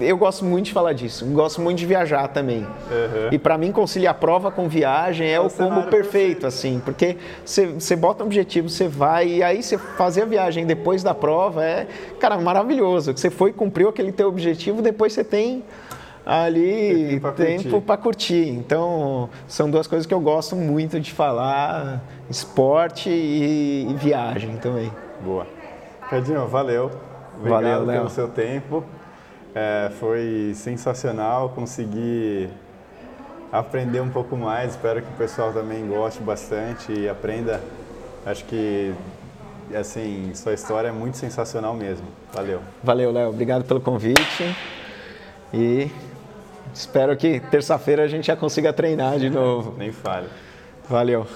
Eu 0.00 0.16
gosto 0.16 0.44
muito 0.44 0.66
de 0.66 0.72
falar 0.72 0.92
disso, 0.92 1.24
gosto 1.26 1.60
muito 1.60 1.78
de 1.78 1.86
viajar 1.86 2.28
também. 2.28 2.60
Uhum. 2.60 3.28
E 3.32 3.38
para 3.38 3.58
mim, 3.58 3.72
conciliar 3.72 4.14
prova 4.14 4.50
com 4.50 4.68
viagem 4.68 5.26
é, 5.26 5.32
é 5.32 5.40
o 5.40 5.50
combo 5.50 5.82
perfeito, 5.82 6.10
perfeito, 6.10 6.46
assim, 6.46 6.80
porque 6.84 7.16
você 7.44 7.96
bota 7.96 8.22
um 8.22 8.26
objetivo, 8.26 8.68
você 8.68 8.88
vai, 8.88 9.28
e 9.28 9.42
aí 9.42 9.62
você 9.62 9.76
fazer 9.76 10.22
a 10.22 10.26
viagem 10.26 10.64
depois 10.66 11.02
da 11.02 11.14
prova 11.14 11.64
é, 11.64 11.86
cara, 12.18 12.38
maravilhoso. 12.38 13.16
Você 13.16 13.30
foi, 13.30 13.52
cumpriu 13.52 13.88
aquele 13.88 14.12
teu 14.12 14.28
objetivo, 14.28 14.80
depois 14.80 15.12
você 15.12 15.24
tem 15.24 15.64
ali 16.24 17.20
tempo 17.36 17.80
para 17.80 17.96
curtir. 17.96 18.48
Então, 18.48 19.28
são 19.48 19.70
duas 19.70 19.86
coisas 19.86 20.06
que 20.06 20.14
eu 20.14 20.20
gosto 20.20 20.54
muito 20.56 21.00
de 21.00 21.12
falar: 21.12 22.02
esporte 22.28 23.10
e, 23.10 23.86
e 23.90 23.94
viagem 23.94 24.56
também. 24.56 24.90
Boa. 25.22 25.46
Cadinho, 26.08 26.46
valeu. 26.46 26.90
Obrigado 27.38 27.62
valeu, 27.62 27.86
pelo 27.86 28.10
seu 28.10 28.28
tempo. 28.28 28.84
É, 29.54 29.90
foi 29.98 30.52
sensacional 30.54 31.48
conseguir 31.50 32.50
aprender 33.52 34.00
um 34.00 34.10
pouco 34.10 34.36
mais. 34.36 34.72
Espero 34.72 35.02
que 35.02 35.08
o 35.08 35.16
pessoal 35.16 35.52
também 35.52 35.86
goste 35.86 36.22
bastante 36.22 36.92
e 36.92 37.08
aprenda. 37.08 37.60
Acho 38.24 38.44
que 38.44 38.92
assim, 39.74 40.32
sua 40.34 40.52
história 40.52 40.88
é 40.88 40.92
muito 40.92 41.16
sensacional 41.16 41.74
mesmo. 41.74 42.06
Valeu. 42.32 42.60
Valeu, 42.82 43.12
Léo. 43.12 43.30
Obrigado 43.30 43.64
pelo 43.64 43.80
convite. 43.80 44.54
E 45.52 45.90
Espero 46.72 47.16
que 47.16 47.40
terça-feira 47.40 48.04
a 48.04 48.08
gente 48.08 48.26
já 48.26 48.36
consiga 48.36 48.72
treinar 48.72 49.18
de 49.18 49.30
novo. 49.30 49.74
Nem 49.76 49.92
falha. 49.92 50.28
Valeu. 50.88 51.26